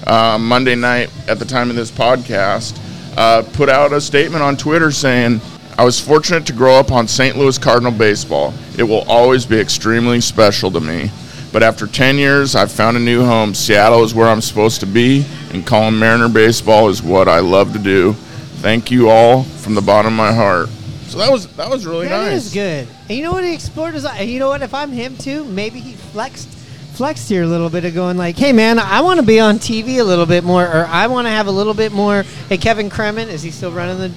uh, 0.06 0.38
Monday 0.40 0.76
night, 0.76 1.10
at 1.28 1.40
the 1.40 1.46
time 1.46 1.72
of 1.72 1.76
this 1.76 1.90
podcast, 1.90 2.78
uh, 3.18 3.42
put 3.54 3.70
out 3.70 3.92
a 3.92 4.00
statement 4.02 4.44
on 4.44 4.56
Twitter 4.56 4.92
saying. 4.92 5.42
I 5.82 5.84
was 5.84 6.00
fortunate 6.00 6.46
to 6.46 6.54
grow 6.54 6.76
up 6.76 6.92
on 6.92 7.08
St. 7.08 7.36
Louis 7.36 7.58
Cardinal 7.58 7.92
baseball. 7.92 8.54
It 8.78 8.84
will 8.84 9.02
always 9.10 9.48
be 9.48 9.58
extremely 9.60 10.22
special 10.22 10.70
to 10.70 10.80
me. 10.80 11.10
But 11.52 11.64
after 11.64 11.88
10 11.88 12.20
years, 12.20 12.56
I've 12.56 12.72
found 12.72 12.98
a 12.98 13.00
new 13.00 13.26
home. 13.26 13.56
Seattle 13.56 14.04
is 14.04 14.14
where 14.14 14.28
I'm 14.28 14.42
supposed 14.42 14.82
to 14.82 14.86
be, 14.86 15.26
and 15.52 15.66
calling 15.66 15.98
Mariner 15.98 16.30
baseball 16.30 16.90
is 16.90 17.02
what 17.02 17.28
I 17.28 17.40
love 17.40 17.74
to 17.74 17.80
do. 17.80 18.14
Thank 18.62 18.92
you 18.92 19.10
all 19.10 19.42
from 19.42 19.74
the 19.74 19.82
bottom 19.82 20.14
of 20.14 20.18
my 20.18 20.32
heart. 20.32 20.70
So 21.08 21.18
that 21.18 21.32
was 21.32 21.48
that 21.56 21.68
was 21.68 21.88
really 21.88 22.08
That 22.08 22.30
nice. 22.30 22.46
is 22.46 22.54
good. 22.54 22.88
And 23.10 23.18
you 23.18 23.24
know 23.24 23.32
what 23.32 23.44
he 23.44 23.52
explored 23.52 23.96
is 23.96 24.06
you 24.22 24.38
know 24.38 24.50
what 24.50 24.62
if 24.62 24.76
I'm 24.76 24.92
him 24.92 25.18
too, 25.18 25.46
maybe 25.46 25.80
he 25.80 25.94
flexed 25.94 26.48
flexed 26.94 27.28
here 27.28 27.42
a 27.42 27.48
little 27.48 27.72
bit 27.72 27.86
of 27.86 27.96
going 27.96 28.18
like, 28.18 28.38
"Hey 28.38 28.54
man, 28.54 28.78
I 28.78 29.02
want 29.02 29.20
to 29.20 29.26
be 29.26 29.40
on 29.40 29.58
TV 29.58 29.98
a 29.98 30.04
little 30.04 30.28
bit 30.28 30.44
more 30.44 30.64
or 30.64 30.86
I 30.86 31.08
want 31.08 31.26
to 31.26 31.32
have 31.32 31.48
a 31.48 31.52
little 31.52 31.74
bit 31.74 31.92
more 31.92 32.22
Hey 32.50 32.60
Kevin 32.60 32.88
Cremin, 32.92 33.30
is 33.30 33.42
he 33.42 33.50
still 33.50 33.72
running 33.72 33.98
the 33.98 34.12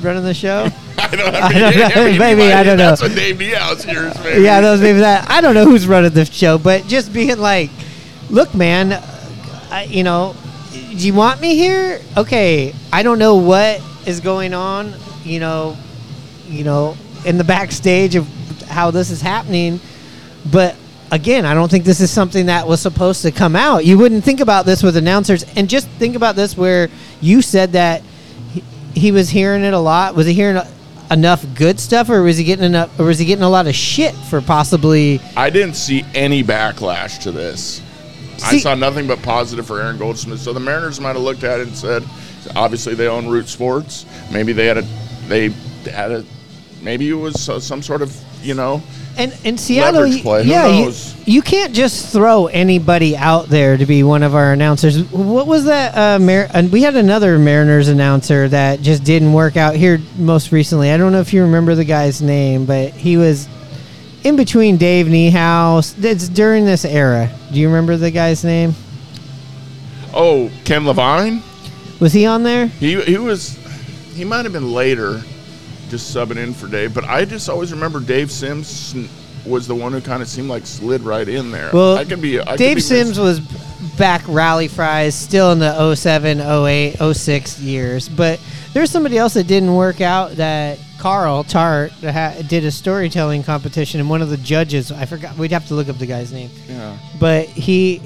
running 0.00 0.24
the 0.24 0.32
show? 0.32 0.70
I 1.12 1.16
don't, 1.16 1.34
I 1.34 1.52
don't 1.52 1.94
know. 2.12 2.18
Maybe, 2.18 2.52
I 2.52 2.62
don't 2.62 2.76
That's 2.78 3.00
know. 3.02 3.08
what 3.08 3.16
Dave 3.16 3.36
Niehaus 3.36 3.84
hears, 3.84 4.18
maybe. 4.22 4.42
yeah, 4.42 4.60
those 4.60 4.80
maybe 4.80 5.00
that. 5.00 5.30
I 5.30 5.40
don't 5.40 5.54
know 5.54 5.64
who's 5.64 5.86
running 5.86 6.12
the 6.12 6.24
show, 6.24 6.58
but 6.58 6.86
just 6.86 7.12
being 7.12 7.38
like, 7.38 7.70
look, 8.30 8.54
man, 8.54 8.92
I, 9.70 9.84
you 9.88 10.02
know, 10.02 10.34
do 10.72 11.06
you 11.06 11.14
want 11.14 11.40
me 11.40 11.56
here? 11.56 12.00
Okay, 12.16 12.74
I 12.92 13.02
don't 13.02 13.18
know 13.18 13.36
what 13.36 13.82
is 14.06 14.20
going 14.20 14.54
on, 14.54 14.94
you 15.24 15.40
know, 15.40 15.76
you 16.46 16.64
know, 16.64 16.96
in 17.24 17.38
the 17.38 17.44
backstage 17.44 18.14
of 18.14 18.26
how 18.68 18.90
this 18.90 19.10
is 19.10 19.20
happening, 19.20 19.80
but 20.50 20.76
again, 21.10 21.44
I 21.46 21.54
don't 21.54 21.70
think 21.70 21.84
this 21.84 22.00
is 22.00 22.10
something 22.10 22.46
that 22.46 22.66
was 22.66 22.80
supposed 22.80 23.22
to 23.22 23.30
come 23.30 23.54
out. 23.56 23.84
You 23.84 23.98
wouldn't 23.98 24.24
think 24.24 24.40
about 24.40 24.66
this 24.66 24.82
with 24.82 24.96
announcers, 24.96 25.44
and 25.56 25.68
just 25.68 25.88
think 25.90 26.16
about 26.16 26.34
this 26.36 26.56
where 26.56 26.88
you 27.20 27.40
said 27.42 27.72
that 27.72 28.02
he, 28.52 28.62
he 28.94 29.12
was 29.12 29.30
hearing 29.30 29.62
it 29.64 29.74
a 29.74 29.78
lot. 29.78 30.14
Was 30.14 30.26
he 30.26 30.32
hearing 30.34 30.60
enough 31.10 31.44
good 31.54 31.78
stuff, 31.80 32.08
or 32.10 32.22
was 32.22 32.36
he 32.38 32.44
getting 32.44 32.64
enough, 32.64 32.98
or 32.98 33.06
was 33.06 33.18
he 33.18 33.24
getting 33.24 33.44
a 33.44 33.50
lot 33.50 33.66
of 33.66 33.74
shit 33.74 34.14
for 34.14 34.40
possibly? 34.40 35.20
I 35.36 35.50
didn't 35.50 35.74
see 35.74 36.04
any 36.14 36.42
backlash 36.42 37.20
to 37.22 37.32
this. 37.32 37.80
I 38.44 38.58
saw 38.58 38.74
nothing 38.74 39.06
but 39.06 39.22
positive 39.22 39.66
for 39.66 39.80
Aaron 39.80 39.96
Goldsmith. 39.96 40.40
So 40.40 40.52
the 40.52 40.60
Mariners 40.60 41.00
might 41.00 41.14
have 41.14 41.22
looked 41.22 41.44
at 41.44 41.60
it 41.60 41.68
and 41.68 41.76
said, 41.76 42.02
obviously 42.56 42.94
they 42.94 43.06
own 43.06 43.28
Root 43.28 43.48
Sports. 43.48 44.06
Maybe 44.32 44.52
they 44.52 44.66
had 44.66 44.78
a, 44.78 44.82
they 45.28 45.50
had 45.90 46.10
a, 46.10 46.24
maybe 46.82 47.08
it 47.08 47.14
was 47.14 47.48
uh, 47.48 47.60
some 47.60 47.80
sort 47.80 48.02
of, 48.02 48.14
you 48.42 48.54
know, 48.54 48.82
And 49.16 49.36
in 49.44 49.58
Seattle, 49.58 50.02
Leverage 50.02 50.22
play. 50.22 50.44
Who 50.44 50.50
yeah, 50.50 50.66
you, 50.68 50.84
knows? 50.86 51.14
you 51.26 51.40
can't 51.42 51.72
just 51.72 52.12
throw 52.12 52.46
anybody 52.46 53.16
out 53.16 53.46
there 53.48 53.76
to 53.76 53.86
be 53.86 54.02
one 54.02 54.22
of 54.22 54.34
our 54.34 54.52
announcers. 54.52 55.02
What 55.12 55.46
was 55.46 55.66
that? 55.66 55.96
Uh, 55.96 56.18
Mar- 56.18 56.48
and 56.52 56.72
we 56.72 56.82
had 56.82 56.96
another 56.96 57.38
Mariners 57.38 57.88
announcer 57.88 58.48
that 58.48 58.80
just 58.80 59.04
didn't 59.04 59.32
work 59.32 59.56
out 59.56 59.76
here 59.76 60.00
most 60.16 60.50
recently. 60.52 60.90
I 60.90 60.96
don't 60.96 61.12
know 61.12 61.20
if 61.20 61.32
you 61.32 61.42
remember 61.42 61.74
the 61.74 61.84
guy's 61.84 62.20
name, 62.20 62.66
but 62.66 62.92
he 62.92 63.16
was 63.16 63.48
in 64.24 64.36
between 64.36 64.76
Dave 64.78 65.06
Niehaus. 65.06 66.02
It's 66.02 66.28
during 66.28 66.64
this 66.64 66.84
era. 66.84 67.30
Do 67.52 67.60
you 67.60 67.68
remember 67.68 67.96
the 67.96 68.10
guy's 68.10 68.44
name? 68.44 68.74
oh, 70.14 70.50
Ken 70.64 70.86
Levine. 70.86 71.42
Was 72.00 72.12
he 72.12 72.26
on 72.26 72.42
there? 72.42 72.66
He 72.66 73.00
he 73.02 73.16
was, 73.16 73.56
he 74.14 74.24
might 74.24 74.44
have 74.44 74.52
been 74.52 74.72
later, 74.72 75.22
just 75.88 76.14
subbing 76.14 76.36
in 76.36 76.54
for 76.54 76.66
Dave. 76.66 76.94
But 76.94 77.04
I 77.04 77.24
just 77.24 77.48
always 77.48 77.72
remember 77.72 78.00
Dave 78.00 78.30
Sims 78.30 78.94
was 79.46 79.66
the 79.66 79.74
one 79.74 79.92
who 79.92 80.00
kind 80.00 80.22
of 80.22 80.28
seemed 80.28 80.48
like 80.48 80.66
slid 80.66 81.02
right 81.02 81.28
in 81.28 81.50
there. 81.50 81.70
Well, 81.72 81.96
I 81.96 82.04
could 82.04 82.22
be. 82.22 82.40
I 82.40 82.52
could 82.52 82.58
Dave 82.58 82.76
be 82.76 82.80
Sims 82.80 83.18
was 83.18 83.40
back 83.98 84.22
rally 84.26 84.68
fries 84.68 85.14
still 85.14 85.52
in 85.52 85.58
the 85.58 85.94
07, 85.94 86.40
08, 86.40 86.96
06 87.14 87.60
years. 87.60 88.08
But 88.08 88.40
there's 88.72 88.90
somebody 88.90 89.18
else 89.18 89.34
that 89.34 89.46
didn't 89.46 89.74
work 89.74 90.00
out 90.00 90.32
that 90.32 90.78
Carl 90.98 91.44
Tart 91.44 91.92
ha- 91.92 92.36
did 92.48 92.64
a 92.64 92.70
storytelling 92.70 93.42
competition 93.42 94.00
and 94.00 94.08
one 94.08 94.22
of 94.22 94.30
the 94.30 94.36
judges, 94.38 94.90
I 94.90 95.04
forgot, 95.04 95.36
we'd 95.36 95.52
have 95.52 95.66
to 95.68 95.74
look 95.74 95.88
up 95.88 95.98
the 95.98 96.06
guy's 96.06 96.32
name. 96.32 96.50
Yeah. 96.68 96.96
But 97.20 97.46
he 97.46 98.00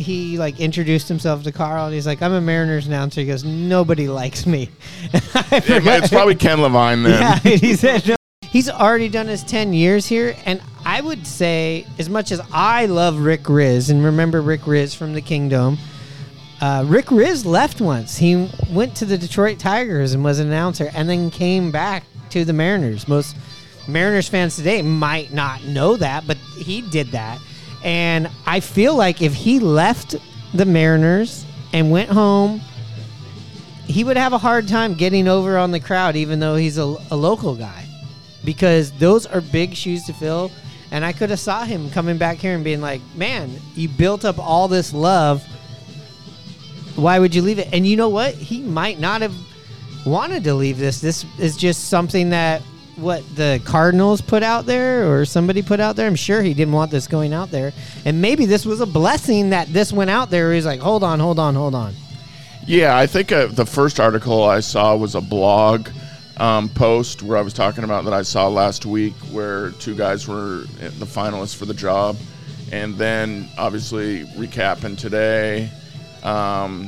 he 0.00 0.38
like 0.38 0.58
introduced 0.60 1.08
himself 1.08 1.42
to 1.44 1.52
Carl 1.52 1.86
and 1.86 1.94
he's 1.94 2.06
like, 2.06 2.22
I'm 2.22 2.32
a 2.32 2.40
Mariners 2.40 2.86
announcer. 2.86 3.20
He 3.20 3.26
goes, 3.26 3.44
Nobody 3.44 4.08
likes 4.08 4.46
me. 4.46 4.70
It- 5.52 5.64
it's 5.86 6.08
probably 6.08 6.34
Ken 6.34 6.60
Levine 6.60 7.02
then. 7.02 7.20
yeah, 7.20 7.38
he 7.56 7.74
said 7.74 8.06
no. 8.06 8.16
He's 8.42 8.68
already 8.68 9.08
done 9.08 9.26
his 9.28 9.44
10 9.44 9.72
years 9.72 10.06
here. 10.06 10.34
And 10.44 10.60
I 10.84 11.00
would 11.00 11.26
say, 11.26 11.86
as 11.98 12.08
much 12.08 12.32
as 12.32 12.40
I 12.52 12.86
love 12.86 13.18
Rick 13.20 13.42
Rizzs, 13.44 13.90
and 13.90 14.02
remember 14.04 14.42
Rick 14.42 14.62
Rizzs 14.62 14.96
from 14.96 15.12
the 15.14 15.20
Kingdome, 15.20 15.78
uh, 16.60 16.84
Rick 16.86 17.06
Rizzs 17.06 17.44
left 17.44 17.80
once. 17.80 18.16
He 18.16 18.50
went 18.70 18.96
to 18.96 19.04
the 19.04 19.16
Detroit 19.16 19.58
Tigers 19.60 20.14
and 20.14 20.24
was 20.24 20.40
an 20.40 20.48
announcer 20.48 20.90
and 20.94 21.08
then 21.08 21.30
came 21.30 21.70
back 21.70 22.04
to 22.30 22.44
the 22.44 22.52
Mariners. 22.52 23.06
Most 23.08 23.36
Mariners 23.88 24.28
fans 24.28 24.56
today 24.56 24.82
might 24.82 25.32
not 25.32 25.62
know 25.64 25.96
that, 25.96 26.26
but 26.26 26.36
he 26.36 26.82
did 26.82 27.08
that. 27.08 27.38
And 27.82 28.28
I 28.46 28.60
feel 28.60 28.94
like 28.94 29.22
if 29.22 29.34
he 29.34 29.58
left 29.58 30.16
the 30.52 30.64
Mariners 30.64 31.44
and 31.72 31.90
went 31.90 32.10
home 32.10 32.60
he 33.90 34.04
would 34.04 34.16
have 34.16 34.32
a 34.32 34.38
hard 34.38 34.68
time 34.68 34.94
getting 34.94 35.26
over 35.26 35.58
on 35.58 35.72
the 35.72 35.80
crowd, 35.80 36.14
even 36.14 36.38
though 36.38 36.54
he's 36.54 36.78
a, 36.78 36.96
a 37.10 37.16
local 37.16 37.56
guy, 37.56 37.84
because 38.44 38.92
those 38.92 39.26
are 39.26 39.40
big 39.40 39.74
shoes 39.74 40.04
to 40.04 40.12
fill. 40.12 40.50
And 40.92 41.04
I 41.04 41.12
could 41.12 41.30
have 41.30 41.40
saw 41.40 41.64
him 41.64 41.90
coming 41.90 42.16
back 42.16 42.38
here 42.38 42.54
and 42.54 42.64
being 42.64 42.80
like, 42.80 43.00
"Man, 43.14 43.50
you 43.74 43.88
built 43.88 44.24
up 44.24 44.38
all 44.38 44.68
this 44.68 44.92
love. 44.92 45.44
Why 46.96 47.18
would 47.18 47.34
you 47.34 47.42
leave 47.42 47.58
it?" 47.58 47.68
And 47.72 47.86
you 47.86 47.96
know 47.96 48.08
what? 48.08 48.34
He 48.34 48.60
might 48.60 48.98
not 48.98 49.22
have 49.22 49.34
wanted 50.04 50.44
to 50.44 50.54
leave 50.54 50.78
this. 50.78 51.00
This 51.00 51.24
is 51.38 51.56
just 51.56 51.88
something 51.88 52.30
that 52.30 52.62
what 53.00 53.24
the 53.36 53.60
Cardinals 53.64 54.20
put 54.20 54.42
out 54.42 54.66
there 54.66 55.12
or 55.12 55.24
somebody 55.24 55.62
put 55.62 55.80
out 55.80 55.96
there. 55.96 56.06
I'm 56.06 56.14
sure 56.14 56.42
he 56.42 56.54
didn't 56.54 56.74
want 56.74 56.90
this 56.90 57.06
going 57.06 57.32
out 57.32 57.50
there. 57.50 57.72
And 58.04 58.20
maybe 58.20 58.46
this 58.46 58.66
was 58.66 58.80
a 58.80 58.86
blessing 58.86 59.50
that 59.50 59.72
this 59.72 59.92
went 59.92 60.10
out 60.10 60.30
there. 60.30 60.52
He's 60.52 60.66
like, 60.66 60.80
"Hold 60.80 61.02
on, 61.02 61.20
hold 61.20 61.38
on, 61.38 61.54
hold 61.54 61.74
on." 61.74 61.94
Yeah, 62.66 62.96
I 62.96 63.06
think 63.06 63.32
uh, 63.32 63.46
the 63.46 63.66
first 63.66 63.98
article 63.98 64.44
I 64.44 64.60
saw 64.60 64.94
was 64.96 65.14
a 65.14 65.20
blog 65.20 65.88
um, 66.36 66.68
post 66.68 67.22
where 67.22 67.36
I 67.36 67.42
was 67.42 67.52
talking 67.52 67.84
about 67.84 68.04
that 68.04 68.14
I 68.14 68.22
saw 68.22 68.48
last 68.48 68.86
week, 68.86 69.14
where 69.30 69.70
two 69.72 69.94
guys 69.94 70.26
were 70.26 70.64
the 70.78 71.06
finalists 71.06 71.54
for 71.54 71.66
the 71.66 71.74
job, 71.74 72.16
and 72.72 72.96
then 72.96 73.48
obviously 73.58 74.24
recapping 74.36 74.96
today, 74.96 75.70
um, 76.22 76.86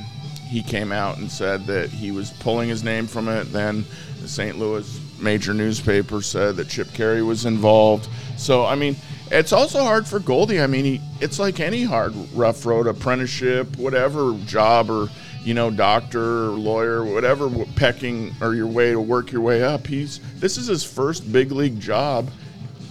he 0.49 0.63
came 0.63 0.93
out 0.93 1.19
and 1.19 1.31
said 1.31 1.67
that 1.67 1.91
he 1.91 2.13
was 2.13 2.31
pulling 2.31 2.69
his 2.69 2.85
name 2.85 3.07
from 3.07 3.29
it. 3.29 3.45
Then 3.53 3.85
St. 4.27 4.59
Louis 4.59 5.01
major 5.23 5.55
newspaper 5.55 6.21
said 6.23 6.57
that 6.57 6.69
Chip 6.69 6.93
Caray 6.95 7.23
was 7.23 7.47
involved. 7.47 8.09
So 8.37 8.65
I 8.65 8.75
mean, 8.75 8.97
it's 9.31 9.53
also 9.53 9.83
hard 9.83 10.07
for 10.07 10.19
Goldie. 10.19 10.61
I 10.61 10.67
mean, 10.67 10.85
he, 10.85 11.01
it's 11.21 11.39
like 11.39 11.61
any 11.61 11.85
hard 11.85 12.15
rough 12.35 12.67
road 12.67 12.87
apprenticeship, 12.87 13.77
whatever 13.77 14.37
job 14.47 14.91
or 14.91 15.09
you 15.43 15.55
know 15.55 15.71
doctor 15.71 16.47
or 16.47 16.51
lawyer, 16.51 17.05
whatever 17.05 17.49
pecking 17.77 18.35
or 18.41 18.55
your 18.55 18.67
way 18.67 18.93
to 18.93 19.01
work 19.01 19.33
your 19.33 19.41
way 19.41 19.63
up. 19.63 19.87
He's 19.87 20.21
this 20.35 20.57
is 20.57 20.67
his 20.67 20.85
first 20.85 21.33
big 21.33 21.53
league 21.53 21.81
job. 21.81 22.31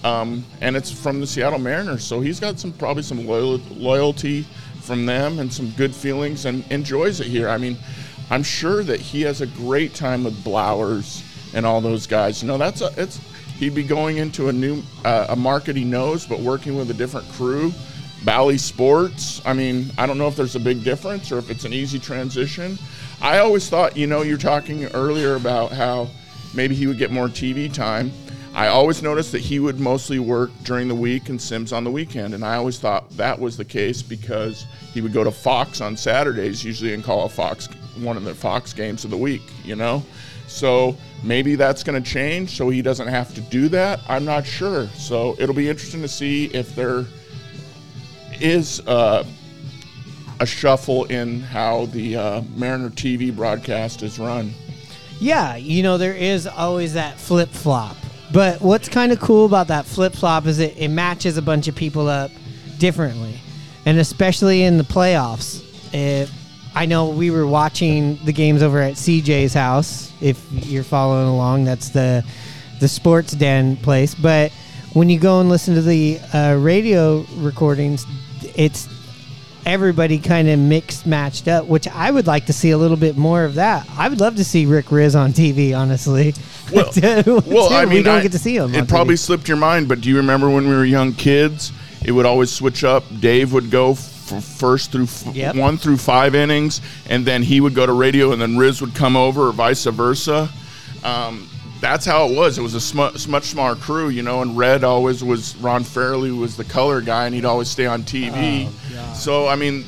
Um, 0.04 0.44
and 0.62 0.76
it's 0.76 0.90
from 0.90 1.20
the 1.20 1.28
Seattle 1.28 1.60
Mariners, 1.60 2.04
so 2.04 2.22
he's 2.22 2.40
got 2.40 2.60
some 2.60 2.74
probably 2.74 3.04
some 3.04 3.28
loyal, 3.28 3.62
loyalty 3.70 4.48
from 4.82 5.06
them 5.06 5.38
and 5.38 5.54
some 5.54 5.70
good 5.72 5.94
feelings 5.94 6.46
and 6.46 6.66
enjoys 6.72 7.20
it 7.20 7.28
here. 7.28 7.48
I 7.48 7.60
mean, 7.60 7.78
I'm 8.32 8.42
sure 8.42 8.84
that 8.84 9.00
he 9.00 9.22
has 9.22 9.42
a 9.42 9.46
great 9.46 9.94
time 9.94 10.24
with 10.24 10.44
Blowers 10.44 11.24
and 11.54 11.66
all 11.66 11.82
those 11.82 12.08
guys. 12.08 12.42
You 12.42 12.48
know, 12.48 12.58
that's 12.58 12.82
a 12.82 12.92
it's 12.98 13.20
he'd 13.58 13.76
be 13.76 13.84
going 13.84 14.18
into 14.18 14.50
a 14.50 14.54
new 14.54 14.82
uh, 15.06 15.28
a 15.30 15.36
market 15.36 15.76
he 15.76 15.84
knows, 15.84 16.26
but 16.26 16.40
working 16.40 16.76
with 16.76 16.90
a 16.92 16.96
different 16.96 17.28
crew. 17.30 17.74
Bally 18.24 18.58
Sports. 18.58 19.42
I 19.46 19.54
mean, 19.54 19.92
I 19.98 20.06
don't 20.06 20.18
know 20.18 20.28
if 20.28 20.36
there's 20.36 20.56
a 20.56 20.60
big 20.60 20.84
difference 20.84 21.32
or 21.32 21.40
if 21.40 21.50
it's 21.50 21.66
an 21.66 21.74
easy 21.74 21.98
transition. 21.98 22.78
I 23.20 23.40
always 23.40 23.68
thought, 23.68 23.98
you 23.98 24.06
know, 24.06 24.22
you're 24.22 24.38
talking 24.38 24.86
earlier 24.94 25.36
about 25.36 25.72
how 25.72 26.08
maybe 26.54 26.76
he 26.76 26.86
would 26.88 27.00
get 27.00 27.12
more 27.12 27.28
TV 27.28 27.72
time. 27.74 28.12
I 28.54 28.68
always 28.68 29.02
noticed 29.02 29.32
that 29.32 29.42
he 29.42 29.60
would 29.60 29.80
mostly 29.80 30.20
work 30.20 30.52
during 30.64 30.88
the 30.88 30.96
week 30.96 31.30
and 31.30 31.42
Sims 31.42 31.72
on 31.72 31.86
the 31.86 31.92
weekend, 31.92 32.34
and 32.34 32.44
I 32.44 32.56
always 32.56 32.78
thought 32.78 33.10
that 33.12 33.40
was 33.40 33.56
the 33.56 33.64
case 33.64 34.02
because 34.02 34.66
he 34.94 35.00
would 35.00 35.14
go 35.14 35.24
to 35.24 35.32
Fox 35.32 35.80
on 35.80 35.96
Saturdays, 35.96 36.64
usually 36.64 36.94
and 36.94 37.02
call 37.02 37.26
a 37.26 37.30
Fox 37.30 37.68
one 37.98 38.18
of 38.18 38.24
the 38.24 38.34
Fox 38.34 38.74
games 38.74 39.04
of 39.04 39.12
the 39.12 39.18
week, 39.18 39.44
you 39.64 39.76
know. 39.76 40.04
So 40.48 40.98
maybe 41.24 41.56
that's 41.56 41.84
going 41.84 42.02
to 42.02 42.10
change, 42.10 42.58
so 42.58 42.70
he 42.70 42.82
doesn't 42.82 43.08
have 43.08 43.34
to 43.36 43.42
do 43.42 43.70
that. 43.70 44.02
I'm 44.08 44.26
not 44.26 44.46
sure. 44.46 44.88
So 44.90 45.36
it'll 45.40 45.56
be 45.56 45.70
interesting 45.70 46.02
to 46.02 46.08
see 46.08 46.46
if 46.48 46.76
there 46.76 47.06
is 48.42 48.82
uh, 48.88 49.24
a 50.40 50.46
shuffle 50.46 51.06
in 51.06 51.42
how 51.42 51.86
the 51.88 52.18
uh, 52.18 52.42
Mariner 52.56 52.90
TV 52.90 53.34
broadcast 53.34 54.04
is 54.04 54.20
run. 54.20 54.54
Yeah, 55.20 55.56
you 55.56 55.84
know, 55.84 55.98
there 55.98 56.16
is 56.16 56.48
always 56.48 56.96
that 56.96 57.20
flip 57.20 57.50
flop. 57.50 57.96
But 58.34 58.62
what's 58.62 58.90
kind 58.90 59.12
of 59.12 59.20
cool 59.20 59.46
about 59.46 59.68
that 59.68 59.86
flip 59.86 60.14
flop 60.14 60.48
is 60.48 60.60
it, 60.60 60.76
it 60.78 60.88
matches 60.88 61.38
a 61.38 61.42
bunch 61.42 61.68
of 61.68 61.76
people 61.76 62.08
up 62.08 62.32
differently. 62.80 63.40
And 63.86 64.00
especially 64.00 64.64
in 64.64 64.78
the 64.78 64.84
playoffs. 64.84 65.64
If, 65.94 66.32
I 66.74 66.86
know 66.86 67.10
we 67.10 67.32
were 67.32 67.46
watching 67.46 68.18
the 68.24 68.32
games 68.34 68.62
over 68.64 68.80
at 68.80 68.94
CJ's 68.94 69.54
house. 69.54 70.12
If 70.22 70.42
you're 70.52 70.84
following 70.84 71.28
along, 71.28 71.66
that's 71.66 71.90
the 71.90 72.24
the 72.80 72.88
sports 72.88 73.34
den 73.34 73.76
place. 73.78 74.16
But 74.16 74.52
when 74.94 75.10
you 75.10 75.20
go 75.20 75.40
and 75.42 75.50
listen 75.50 75.76
to 75.76 75.82
the 75.82 76.20
uh, 76.34 76.56
radio 76.60 77.26
recordings, 77.36 78.06
it's 78.56 78.88
everybody 79.66 80.18
kind 80.18 80.50
of 80.50 80.58
mixed 80.60 81.06
matched 81.06 81.48
up, 81.48 81.66
which 81.66 81.88
I 81.88 82.10
would 82.10 82.26
like 82.26 82.46
to 82.48 82.54
see 82.54 82.72
a 82.72 82.78
little 82.78 82.98
bit 82.98 83.18
more 83.18 83.44
of 83.44 83.56
that. 83.56 83.88
I 83.98 84.08
would 84.10 84.20
love 84.20 84.36
to 84.38 84.44
see 84.46 84.66
Rick 84.66 84.86
Rizzs 84.88 85.16
on 85.20 85.32
TV, 85.34 85.78
honestly. 85.78 86.34
Well, 86.72 86.90
well, 87.48 87.68
I 87.74 87.84
mean, 87.84 87.96
we 87.96 88.04
don't 88.04 88.20
I- 88.20 88.24
get 88.24 88.32
to 88.32 88.40
see 88.40 88.56
him. 88.56 88.74
It 88.74 88.88
probably 88.88 89.16
TV. 89.16 89.20
slipped 89.20 89.50
your 89.50 89.58
mind, 89.58 89.90
but 89.90 90.00
do 90.00 90.08
you 90.08 90.16
remember 90.16 90.50
when 90.50 90.70
we 90.70 90.74
were 90.74 90.86
young 90.86 91.12
kids? 91.12 91.74
It 92.06 92.14
would 92.14 92.26
always 92.26 92.50
switch 92.50 92.86
up. 92.86 93.04
Dave 93.20 93.52
would 93.52 93.70
go 93.70 93.96
first 94.40 94.92
through 94.92 95.04
f- 95.04 95.26
Yep. 95.34 95.56
one 95.56 95.78
through 95.78 95.98
five 95.98 96.36
innings, 96.36 96.80
and 97.10 97.26
then 97.26 97.44
he 97.44 97.60
would 97.60 97.76
go 97.76 97.86
to 97.86 97.92
radio, 97.92 98.32
and 98.32 98.42
then 98.42 98.56
Rizzs 98.56 98.80
would 98.82 98.96
come 98.96 99.18
over, 99.18 99.48
or 99.48 99.52
vice 99.52 99.84
versa. 99.86 100.50
Um, 101.04 101.50
that's 101.82 102.06
how 102.06 102.28
it 102.28 102.36
was. 102.38 102.58
It 102.58 102.62
was 102.62 102.76
a 102.76 102.80
sm- 102.82 103.30
much 103.32 103.44
smaller 103.46 103.76
crew, 103.76 104.10
you 104.10 104.22
know. 104.22 104.42
And 104.44 104.56
Red 104.56 104.84
always 104.84 105.24
was 105.24 105.56
Ron 105.58 105.84
Fairly 105.84 106.32
was 106.32 106.56
the 106.56 106.64
color 106.64 107.02
guy, 107.02 107.26
and 107.26 107.34
he'd 107.36 107.46
always 107.46 107.70
stay 107.70 107.88
on 107.88 108.04
TV. 108.04 108.68
Oh, 108.70 109.14
so 109.16 109.48
I 109.48 109.56
mean, 109.56 109.84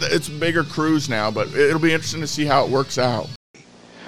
th- 0.00 0.12
it's 0.12 0.28
bigger 0.28 0.64
crews 0.64 1.08
now, 1.08 1.30
but 1.30 1.48
it'll 1.54 1.78
be 1.80 1.92
interesting 1.92 2.20
to 2.22 2.26
see 2.26 2.44
how 2.44 2.64
it 2.64 2.70
works 2.70 2.98
out. 2.98 3.28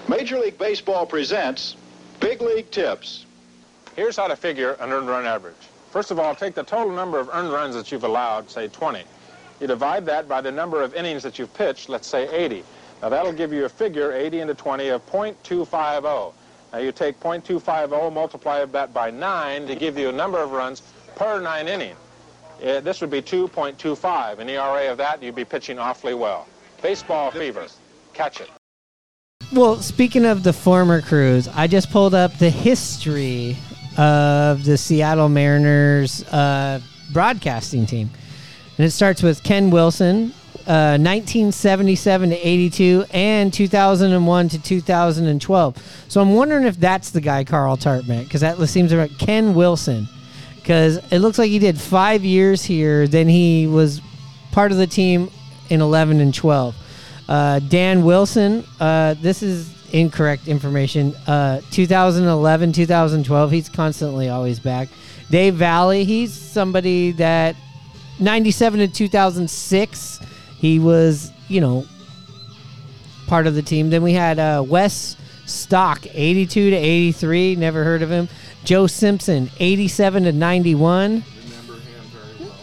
Major 0.09 0.39
League 0.39 0.59
Baseball 0.59 1.07
presents 1.07 1.77
Big 2.19 2.41
League 2.43 2.71
Tips. 2.71 3.27
Here's 3.95 4.17
how 4.17 4.27
to 4.27 4.37
figure 4.37 4.73
an 4.81 4.91
earned 4.91 5.09
run 5.09 5.25
average. 5.27 5.55
First 5.93 6.11
of 6.11 6.19
all, 6.19 6.35
take 6.35 6.55
the 6.55 6.63
total 6.63 6.93
number 6.93 7.19
of 7.19 7.29
earned 7.33 7.53
runs 7.53 7.75
that 7.75 7.91
you've 7.93 8.05
allowed, 8.05 8.51
say 8.51 8.69
20. 8.69 9.03
You 9.61 9.67
divide 9.67 10.07
that 10.07 10.29
by 10.29 10.41
the 10.41 10.53
number 10.53 10.83
of 10.83 10.95
innings 10.95 11.23
that 11.25 11.39
you've 11.39 11.53
pitched, 11.55 11.89
let's 11.89 12.07
say 12.07 12.29
80. 12.29 12.65
Now 13.03 13.09
that'll 13.09 13.33
give 13.33 13.53
you 13.53 13.65
a 13.65 13.69
figure, 13.69 14.13
80 14.13 14.41
into 14.41 14.55
20, 14.55 14.89
of 14.89 15.07
.250. 15.11 16.33
Now 16.73 16.79
you 16.79 16.93
take 16.93 17.19
.250, 17.21 18.13
multiply 18.13 18.65
that 18.65 18.95
by 18.95 19.11
9 19.11 19.67
to 19.67 19.75
give 19.75 19.99
you 19.99 20.09
a 20.09 20.13
number 20.13 20.43
of 20.43 20.53
runs 20.53 20.83
per 21.17 21.41
nine 21.41 21.67
inning. 21.67 21.97
Uh, 22.65 22.81
this 22.81 23.01
would 23.01 23.11
be 23.11 23.23
2.25. 23.23 24.39
An 24.39 24.49
ERA 24.49 24.91
of 24.91 24.99
that, 24.99 25.23
you'd 25.23 25.35
be 25.35 25.45
pitching 25.45 25.79
awfully 25.79 26.15
well. 26.15 26.47
Baseball 26.83 27.31
fever. 27.31 27.67
Catch 28.13 28.41
it. 28.41 28.51
Well, 29.53 29.77
speaking 29.77 30.27
of 30.27 30.43
the 30.43 30.53
former 30.53 31.01
crews, 31.01 31.49
I 31.49 31.67
just 31.67 31.91
pulled 31.91 32.15
up 32.15 32.37
the 32.39 32.51
history 32.51 33.57
of 33.97 34.65
the 34.65 34.77
Seattle 34.77 35.29
Mariners 35.29 36.23
uh, 36.25 36.81
broadcasting 37.13 37.87
team. 37.87 38.11
And 38.79 38.87
it 38.87 38.93
starts 38.93 39.25
with 39.25 39.43
Ken 39.43 39.71
Wilson, 39.71 40.33
uh, 40.69 40.97
1977 40.97 42.31
to 42.31 42.37
82, 42.37 43.05
and 43.11 43.53
2001 43.53 44.49
to 44.51 44.63
2012. 44.63 46.05
So 46.07 46.21
I'm 46.21 46.35
wondering 46.35 46.65
if 46.65 46.79
that's 46.79 47.11
the 47.11 47.21
guy 47.21 47.43
Carl 47.43 47.77
Tartman, 47.77 48.23
because 48.23 48.41
that 48.43 48.65
seems 48.69 48.95
right. 48.95 49.11
Ken 49.19 49.55
Wilson, 49.55 50.09
because 50.55 50.99
it 51.11 51.19
looks 51.19 51.39
like 51.39 51.51
he 51.51 51.59
did 51.59 51.81
five 51.81 52.25
years 52.25 52.63
here. 52.65 53.09
Then 53.09 53.29
he 53.29 53.67
was 53.67 54.01
part 54.53 54.71
of 54.71 54.79
the 54.79 54.87
team 54.87 55.29
in 55.71 55.81
11 55.81 56.21
and 56.21 56.33
12. 56.33 56.77
Uh, 57.29 57.59
Dan 57.59 58.05
Wilson, 58.05 58.65
uh, 58.79 59.15
this 59.15 59.43
is 59.43 59.75
incorrect 59.93 60.47
information. 60.47 61.17
Uh, 61.27 61.63
2011, 61.73 62.73
2012, 62.73 63.51
he's 63.51 63.69
constantly 63.69 64.29
always 64.29 64.61
back. 64.61 64.89
Dave 65.31 65.57
Valle, 65.57 65.91
he's 66.05 66.33
somebody 66.33 67.11
that 67.13 67.57
97 68.21 68.81
to 68.81 68.89
2006, 68.89 70.21
he 70.59 70.79
was, 70.79 71.33
you 71.49 71.61
know, 71.61 71.87
part 73.27 73.47
of 73.47 73.55
the 73.55 73.63
team. 73.63 73.91
Then 73.91 74.03
we 74.03 74.13
had 74.13 74.39
uh, 74.39 74.65
Wes 74.67 75.17
Stock, 75.47 76.05
82 76.13 76.71
to 76.71 76.77
83, 76.77 77.57
never 77.57 77.85
heard 77.85 78.03
of 78.03 78.11
him. 78.11 78.29
Joe 78.65 78.87
Simpson, 78.87 79.51
87 79.61 80.25
to 80.25 80.33
91. 80.33 81.01
Remember 81.11 81.73
him 81.75 81.81
very 82.11 82.49
well. 82.49 82.57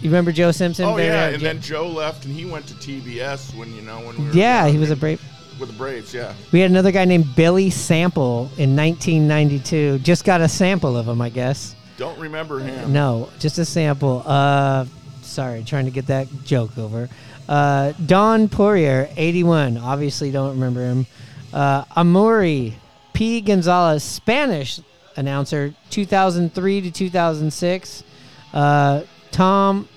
You 0.00 0.10
remember 0.10 0.32
Joe 0.32 0.50
Simpson? 0.50 0.84
Oh 0.86 0.96
yeah, 0.96 1.28
and 1.28 1.40
then 1.42 1.60
Joe 1.60 1.86
left, 1.88 2.24
and 2.24 2.34
he 2.34 2.44
went 2.44 2.66
to 2.66 2.74
TBS 2.74 3.54
when 3.56 3.74
you 3.74 3.82
know 3.82 3.98
when 4.00 4.18
we 4.18 4.24
were. 4.26 4.32
yeah, 4.32 4.66
he 4.68 4.76
was 4.76 4.90
a 4.90 4.96
brave. 4.96 5.22
with 5.58 5.70
the 5.70 5.76
Braves. 5.76 6.12
Yeah. 6.12 6.34
We 6.52 6.60
had 6.60 6.70
another 6.70 6.90
guy 6.92 7.04
named 7.04 7.34
Billy 7.36 7.70
Sample 7.70 8.50
in 8.58 8.74
1992. 8.76 10.00
Just 10.00 10.24
got 10.24 10.40
a 10.40 10.48
sample 10.48 10.96
of 10.96 11.06
him, 11.08 11.22
I 11.22 11.28
guess. 11.30 11.74
Don't 11.96 12.18
remember 12.18 12.58
him. 12.58 12.92
No, 12.92 13.28
just 13.38 13.58
a 13.58 13.64
sample. 13.64 14.22
Uh, 14.26 14.86
sorry, 15.22 15.62
trying 15.64 15.84
to 15.84 15.90
get 15.90 16.06
that 16.08 16.28
joke 16.44 16.76
over. 16.76 17.08
Uh, 17.48 17.92
Don 18.04 18.48
Poirier, 18.48 19.08
81. 19.16 19.78
Obviously, 19.78 20.30
don't 20.30 20.50
remember 20.50 20.80
him. 20.80 21.06
Uh, 21.52 21.84
Amaury 21.96 22.74
Pi 23.12 23.40
Gonzalez, 23.40 24.02
Spanish 24.02 24.80
announcer, 25.16 25.74
2003 25.90 26.80
to 26.80 26.90
2006. 26.90 28.02
Uh, 28.52 29.02
Tom 29.30 29.88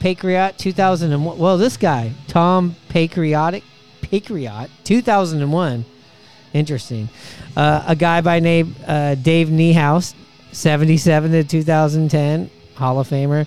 Patriot, 0.00 0.54
2001. 0.58 1.38
Well, 1.38 1.58
this 1.58 1.76
guy, 1.76 2.12
Tom 2.26 2.76
Patriotic, 2.88 3.64
Patriot, 4.02 4.68
2001. 4.84 5.84
Interesting. 6.52 7.08
Uh, 7.56 7.84
a 7.86 7.96
guy 7.96 8.20
by 8.20 8.40
name 8.40 8.74
uh, 8.86 9.14
Dave 9.16 9.48
Niehaus, 9.48 10.14
77 10.52 11.32
to 11.32 11.44
2010, 11.44 12.50
Hall 12.74 12.98
of 13.00 13.08
Famer. 13.08 13.46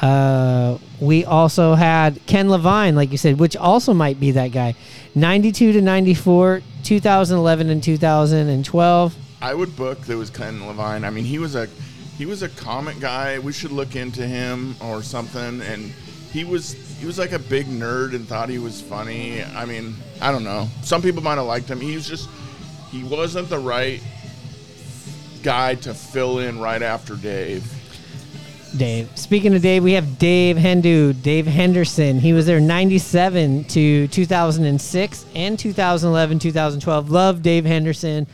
Uh, 0.00 0.78
we 1.00 1.24
also 1.24 1.74
had 1.74 2.18
Ken 2.26 2.50
Levine, 2.50 2.96
like 2.96 3.12
you 3.12 3.18
said, 3.18 3.38
which 3.38 3.56
also 3.56 3.94
might 3.94 4.18
be 4.18 4.32
that 4.32 4.48
guy. 4.48 4.74
92 5.14 5.72
to 5.74 5.80
94, 5.80 6.62
2011 6.82 7.70
and 7.70 7.82
2012. 7.82 9.16
I 9.40 9.54
would 9.54 9.76
book 9.76 10.00
that 10.02 10.16
was 10.16 10.30
Ken 10.30 10.66
Levine. 10.66 11.04
I 11.04 11.10
mean, 11.10 11.24
he 11.24 11.38
was 11.38 11.54
a 11.54 11.68
he 12.18 12.26
was 12.26 12.42
a 12.42 12.48
comic 12.48 13.00
guy. 13.00 13.38
We 13.38 13.52
should 13.52 13.72
look 13.72 13.96
into 13.96 14.26
him 14.26 14.76
or 14.80 15.02
something. 15.02 15.60
And 15.62 15.92
he 16.32 16.44
was 16.44 16.72
he 16.98 17.06
was 17.06 17.18
like 17.18 17.32
a 17.32 17.38
big 17.38 17.66
nerd 17.66 18.14
and 18.14 18.26
thought 18.26 18.48
he 18.48 18.58
was 18.58 18.80
funny. 18.80 19.42
I 19.42 19.64
mean, 19.64 19.96
I 20.20 20.30
don't 20.32 20.44
know. 20.44 20.68
Some 20.82 21.02
people 21.02 21.22
might 21.22 21.36
have 21.36 21.46
liked 21.46 21.68
him. 21.68 21.80
He 21.80 21.94
was 21.94 22.08
just 22.08 22.28
he 22.90 23.02
wasn't 23.04 23.48
the 23.48 23.58
right 23.58 24.00
guy 25.42 25.74
to 25.76 25.94
fill 25.94 26.38
in 26.38 26.58
right 26.58 26.82
after 26.82 27.16
Dave. 27.16 27.70
Dave. 28.76 29.10
Speaking 29.16 29.54
of 29.54 29.60
Dave, 29.60 29.84
we 29.84 29.92
have 29.92 30.18
Dave 30.18 30.56
Hendu, 30.56 31.20
Dave 31.22 31.46
Henderson. 31.46 32.18
He 32.18 32.32
was 32.32 32.46
there 32.46 32.60
97 32.60 33.64
to 33.64 34.08
2006 34.08 35.26
and 35.34 35.58
2011, 35.58 36.38
2012. 36.38 37.10
Love 37.10 37.42
Dave 37.42 37.66
Henderson, 37.66 38.26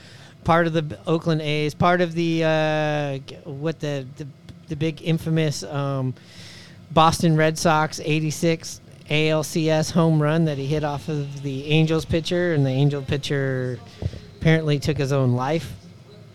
part 0.45 0.69
of 0.69 0.73
the 0.73 0.99
Oakland 1.09 1.41
A's, 1.41 1.75
part 1.75 2.01
of 2.01 2.15
the 2.15 2.45
uh, 2.45 3.19
what 3.45 3.81
the, 3.81 4.07
the 4.17 4.29
the 4.69 4.77
big 4.77 5.03
infamous 5.03 5.63
um, 5.65 6.15
Boston 6.93 7.37
Red 7.37 7.59
Sox 7.59 8.01
86 8.05 8.81
ALCS 9.11 9.91
home 9.91 10.21
run 10.21 10.45
that 10.45 10.59
he 10.59 10.67
hit 10.67 10.85
off 10.85 11.09
of 11.09 11.43
the 11.43 11.67
Angels 11.67 12.05
pitcher, 12.05 12.53
and 12.53 12.65
the 12.65 12.71
Angel 12.71 13.03
pitcher 13.03 13.79
apparently 14.39 14.79
took 14.79 14.99
his 14.99 15.13
own 15.13 15.33
life, 15.33 15.73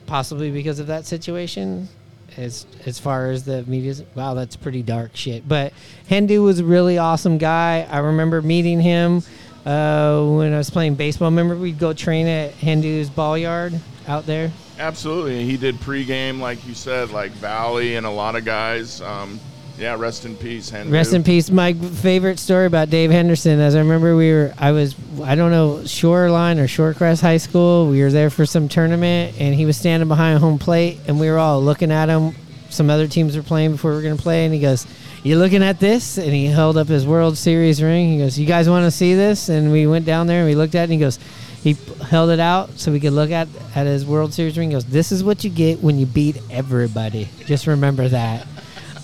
possibly 0.06 0.52
because 0.52 0.80
of 0.80 0.88
that 0.88 1.06
situation. 1.06 1.88
As 2.36 2.66
as 2.88 2.98
far 2.98 3.30
as 3.30 3.44
the 3.44 3.64
media, 3.64 3.94
wow, 4.16 4.34
that's 4.34 4.56
pretty 4.56 4.82
dark 4.82 5.16
shit. 5.16 5.48
But 5.48 5.72
Hendu 6.10 6.44
was 6.44 6.60
a 6.60 6.66
really 6.66 6.98
awesome 6.98 7.38
guy. 7.38 7.88
I 7.88 8.00
remember 8.00 8.42
meeting 8.42 8.80
him 8.80 9.22
uh, 9.66 10.26
when 10.26 10.52
I 10.52 10.58
was 10.58 10.72
playing 10.72 10.96
baseball. 10.96 11.30
Remember 11.30 11.56
we'd 11.56 11.78
go 11.78 11.94
train 11.94 12.26
at 12.28 12.54
Hendu's 12.54 13.10
ball 13.10 13.38
yard 13.38 13.80
out 14.08 14.26
there. 14.26 14.52
Absolutely. 14.80 15.46
He 15.46 15.58
did 15.58 15.76
pregame, 15.76 16.40
like 16.40 16.66
you 16.68 16.74
said, 16.74 17.12
like 17.12 17.32
Valle 17.34 17.78
and 17.78 18.06
a 18.06 18.10
lot 18.10 18.36
of 18.36 18.44
guys. 18.44 19.02
Um, 19.02 19.40
yeah, 19.78 19.96
rest 19.96 20.26
in 20.26 20.36
peace, 20.36 20.70
Henry. 20.70 20.92
Rest 20.92 21.14
in 21.14 21.24
peace. 21.24 21.50
My 21.50 21.74
favorite 21.74 22.40
story 22.40 22.66
about 22.66 22.90
Dave 22.90 23.12
Henderson, 23.12 23.60
as 23.60 23.76
I 23.76 23.80
remember, 23.80 24.16
we 24.16 24.32
were, 24.32 24.54
I 24.58 24.72
was, 24.72 24.96
I 25.24 25.36
don't 25.36 25.52
know, 25.52 25.86
Shoreline 25.86 26.60
or 26.60 26.68
Shorecrest 26.68 27.22
High 27.22 27.38
School. 27.38 27.90
We 27.90 28.02
were 28.02 28.12
there 28.12 28.30
for 28.30 28.46
some 28.46 28.68
tournament, 28.70 29.36
and 29.40 29.56
he 29.56 29.66
was 29.66 29.78
standing 29.78 30.08
behind 30.08 30.40
home 30.40 30.60
plate, 30.60 31.00
and 31.08 31.20
we 31.20 31.30
were 31.30 31.40
all 31.40 31.62
looking 31.62 31.92
at 31.92 32.10
him. 32.10 32.36
Some 32.70 32.90
other 32.90 33.08
teams 33.08 33.36
were 33.36 33.44
playing 33.44 33.74
before 33.74 33.92
we 33.92 33.98
were 33.98 34.04
going 34.04 34.18
to 34.18 34.24
play, 34.24 34.46
and 34.46 34.54
he 34.54 34.60
goes, 34.60 34.88
"You 35.22 35.38
looking 35.38 35.62
at 35.62 35.80
this?" 35.80 36.18
And 36.18 36.32
he 36.32 36.48
held 36.48 36.76
up 36.76 36.88
his 36.88 37.06
World 37.06 37.38
Series 37.38 37.84
ring. 37.84 38.14
He 38.14 38.18
goes, 38.18 38.40
"You 38.40 38.48
guys 38.48 38.68
want 38.68 38.86
to 38.86 38.92
see 38.92 39.14
this?" 39.14 39.50
And 39.50 39.72
we 39.72 39.86
went 39.86 40.06
down 40.06 40.26
there 40.26 40.40
and 40.40 40.48
we 40.48 40.56
looked 40.56 40.74
at 40.74 40.82
it. 40.82 40.84
and 40.86 40.94
He 40.94 41.00
goes, 41.00 41.20
he 41.64 41.78
held 42.10 42.30
it 42.30 42.42
out 42.42 42.78
so 42.78 42.92
we 42.92 43.00
could 43.00 43.14
look 43.14 43.32
at 43.32 43.48
at 43.74 43.88
his 43.88 44.06
World 44.06 44.34
Series 44.34 44.58
ring. 44.58 44.72
He 44.72 44.76
goes, 44.76 44.86
"This 44.86 45.12
is 45.12 45.24
what 45.24 45.44
you 45.44 45.50
get 45.50 45.82
when 45.82 45.98
you 45.98 46.06
beat 46.06 46.42
everybody. 46.50 47.30
Just 47.46 47.68
remember 47.68 48.08
that." 48.10 48.46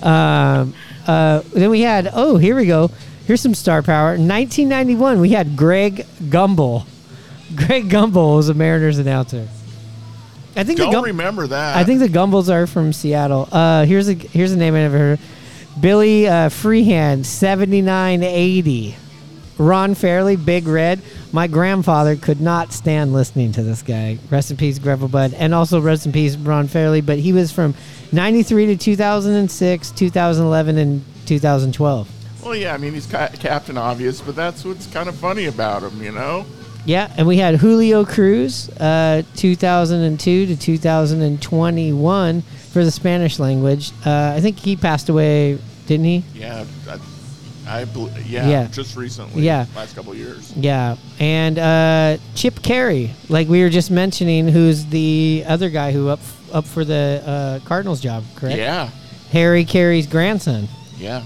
Um, 0.03 0.73
uh, 1.07 1.41
then 1.53 1.69
we 1.69 1.81
had, 1.81 2.09
oh, 2.13 2.37
here 2.37 2.55
we 2.55 2.65
go. 2.65 2.89
Here's 3.25 3.41
some 3.41 3.53
star 3.53 3.81
power. 3.83 4.15
In 4.15 4.27
1991, 4.27 5.19
we 5.19 5.29
had 5.29 5.55
Greg 5.55 6.05
Gumbel. 6.23 6.85
Greg 7.55 7.89
Gumbel 7.89 8.35
was 8.37 8.49
a 8.49 8.53
Mariners 8.53 8.97
announcer. 8.97 9.47
I 10.55 10.63
think 10.63 10.77
Don't 10.79 10.89
the 10.89 10.95
Gum- 10.97 11.05
remember 11.05 11.47
that. 11.47 11.77
I 11.77 11.83
think 11.83 11.99
the 11.99 12.07
Gumbels 12.07 12.49
are 12.51 12.67
from 12.67 12.91
Seattle. 12.91 13.47
Uh, 13.51 13.85
here's 13.85 14.09
a 14.09 14.13
here's 14.13 14.51
a 14.51 14.57
name 14.57 14.73
I 14.75 14.79
never 14.79 14.97
heard. 14.97 15.19
of. 15.19 15.81
Billy 15.81 16.27
uh, 16.27 16.49
Freehan, 16.49 17.23
7980. 17.23 18.95
Ron 19.59 19.93
Fairly, 19.93 20.37
Big 20.37 20.67
Red. 20.67 21.01
My 21.31 21.45
grandfather 21.47 22.15
could 22.15 22.41
not 22.41 22.71
stand 22.73 23.13
listening 23.13 23.51
to 23.51 23.61
this 23.61 23.81
guy. 23.83 24.17
Rest 24.31 24.49
in 24.49 24.57
peace, 24.57 24.79
Greville 24.79 25.09
Bud. 25.09 25.33
And 25.35 25.53
also 25.53 25.79
rest 25.81 26.05
in 26.05 26.11
peace, 26.11 26.35
Ron 26.37 26.67
Fairly. 26.67 27.01
But 27.01 27.19
he 27.19 27.33
was 27.33 27.51
from 27.51 27.75
93 28.11 28.67
to 28.67 28.77
2006, 28.77 29.91
2011, 29.91 30.77
and 30.77 31.03
2012. 31.25 32.09
Well, 32.43 32.55
yeah, 32.55 32.73
I 32.73 32.77
mean, 32.77 32.93
he's 32.93 33.05
ca- 33.05 33.29
Captain 33.33 33.77
Obvious, 33.77 34.21
but 34.21 34.35
that's 34.35 34.63
what's 34.63 34.87
kind 34.87 35.09
of 35.09 35.15
funny 35.15 35.45
about 35.45 35.83
him, 35.83 36.01
you 36.01 36.11
know? 36.11 36.45
Yeah, 36.85 37.13
and 37.17 37.27
we 37.27 37.37
had 37.37 37.55
Julio 37.55 38.05
Cruz, 38.05 38.69
uh, 38.79 39.23
2002 39.35 40.45
to 40.47 40.55
2021 40.55 42.41
for 42.41 42.83
the 42.85 42.91
Spanish 42.91 43.37
language. 43.39 43.91
Uh, 44.05 44.33
I 44.35 44.41
think 44.41 44.57
he 44.57 44.75
passed 44.75 45.09
away, 45.09 45.59
didn't 45.85 46.05
he? 46.05 46.23
Yeah, 46.33 46.63
I, 46.87 46.97
I 47.69 47.85
bel- 47.85 48.09
yeah, 48.25 48.49
Yeah. 48.49 48.67
just 48.71 48.95
recently. 48.97 49.43
Yeah. 49.43 49.65
last 49.75 49.95
couple 49.95 50.11
of 50.11 50.17
years. 50.17 50.51
Yeah, 50.55 50.95
and 51.19 51.59
uh, 51.59 52.17
Chip 52.35 52.61
Caray, 52.63 53.11
like 53.29 53.47
we 53.47 53.61
were 53.61 53.69
just 53.69 53.91
mentioning, 53.91 54.47
who's 54.47 54.85
the 54.87 55.43
other 55.47 55.69
guy 55.69 55.91
who 55.91 56.09
up 56.09 56.19
up 56.51 56.65
for 56.65 56.83
the 56.83 57.21
uh, 57.25 57.59
Cardinals 57.67 58.01
job, 58.01 58.23
correct? 58.35 58.57
Yeah, 58.57 58.89
Harry 59.31 59.65
Caray's 59.65 60.07
grandson. 60.07 60.67
yeah. 60.97 61.23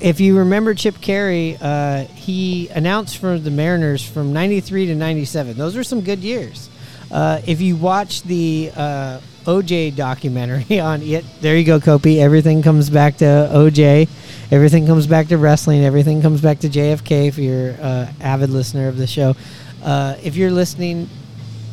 If 0.00 0.18
you 0.20 0.38
remember 0.38 0.74
Chip 0.74 1.00
Caray, 1.00 1.56
uh, 1.60 2.04
he 2.06 2.68
announced 2.68 3.18
for 3.18 3.38
the 3.38 3.50
Mariners 3.50 4.02
from 4.04 4.32
'93 4.32 4.86
to 4.86 4.94
'97. 4.94 5.56
Those 5.56 5.76
were 5.76 5.84
some 5.84 6.00
good 6.00 6.18
years. 6.20 6.68
Uh, 7.12 7.40
if 7.46 7.60
you 7.60 7.76
watch 7.76 8.22
the 8.22 8.72
uh, 8.74 9.20
OJ 9.44 9.94
documentary 9.96 10.80
on 10.80 11.02
it. 11.02 11.24
There 11.40 11.56
you 11.56 11.64
go, 11.64 11.80
Kopi. 11.80 12.18
Everything 12.18 12.62
comes 12.62 12.90
back 12.90 13.18
to 13.18 13.24
OJ. 13.24 14.08
Everything 14.50 14.86
comes 14.86 15.06
back 15.06 15.28
to 15.28 15.38
wrestling. 15.38 15.84
Everything 15.84 16.22
comes 16.22 16.40
back 16.40 16.60
to 16.60 16.68
JFK. 16.68 17.28
If 17.28 17.38
you're 17.38 17.72
uh, 17.80 18.10
avid 18.20 18.50
listener 18.50 18.88
of 18.88 18.96
the 18.96 19.06
show, 19.06 19.34
uh, 19.82 20.16
if 20.22 20.36
you're 20.36 20.50
listening 20.50 21.08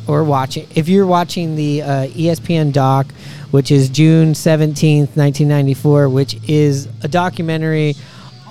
or 0.06 0.24
watching, 0.24 0.66
if 0.74 0.88
you're 0.88 1.06
watching 1.06 1.56
the 1.56 1.82
uh, 1.82 2.06
ESPN 2.08 2.72
doc, 2.72 3.06
which 3.50 3.70
is 3.70 3.88
June 3.88 4.34
seventeenth, 4.34 5.16
nineteen 5.16 5.48
ninety 5.48 5.74
four, 5.74 6.08
which 6.08 6.36
is 6.48 6.88
a 7.02 7.08
documentary 7.08 7.94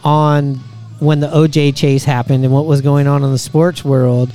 on 0.03 0.55
when 0.99 1.19
the 1.19 1.27
OJ 1.27 1.75
chase 1.75 2.03
happened 2.03 2.43
and 2.43 2.53
what 2.53 2.65
was 2.65 2.81
going 2.81 3.07
on 3.07 3.23
in 3.23 3.31
the 3.31 3.37
sports 3.37 3.83
world. 3.83 4.31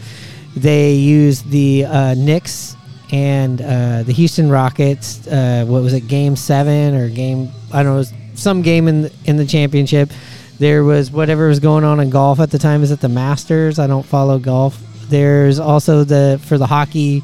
They 0.56 0.94
used 0.94 1.50
the 1.50 1.84
uh, 1.84 2.14
Knicks 2.14 2.75
and 3.12 3.60
uh, 3.60 4.02
the 4.02 4.12
Houston 4.12 4.50
Rockets. 4.50 5.26
Uh, 5.26 5.64
what 5.66 5.82
was 5.82 5.92
it, 5.92 6.08
Game 6.08 6.36
Seven 6.36 6.94
or 6.94 7.08
Game? 7.08 7.50
I 7.72 7.82
don't 7.82 7.92
know. 7.92 7.94
It 7.94 7.98
was 7.98 8.12
some 8.34 8.62
game 8.62 8.88
in 8.88 9.02
the, 9.02 9.12
in 9.24 9.36
the 9.36 9.46
championship. 9.46 10.10
There 10.58 10.84
was 10.84 11.10
whatever 11.10 11.48
was 11.48 11.60
going 11.60 11.84
on 11.84 12.00
in 12.00 12.10
golf 12.10 12.40
at 12.40 12.50
the 12.50 12.58
time. 12.58 12.82
Is 12.82 12.90
it 12.90 13.00
the 13.00 13.08
Masters? 13.08 13.78
I 13.78 13.86
don't 13.86 14.06
follow 14.06 14.38
golf. 14.38 14.80
There's 15.08 15.58
also 15.58 16.04
the 16.04 16.40
for 16.44 16.58
the 16.58 16.66
hockey 16.66 17.22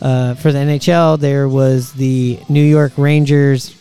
uh, 0.00 0.34
for 0.34 0.52
the 0.52 0.58
NHL. 0.58 1.18
There 1.18 1.48
was 1.48 1.92
the 1.92 2.38
New 2.48 2.62
York 2.62 2.92
Rangers 2.96 3.74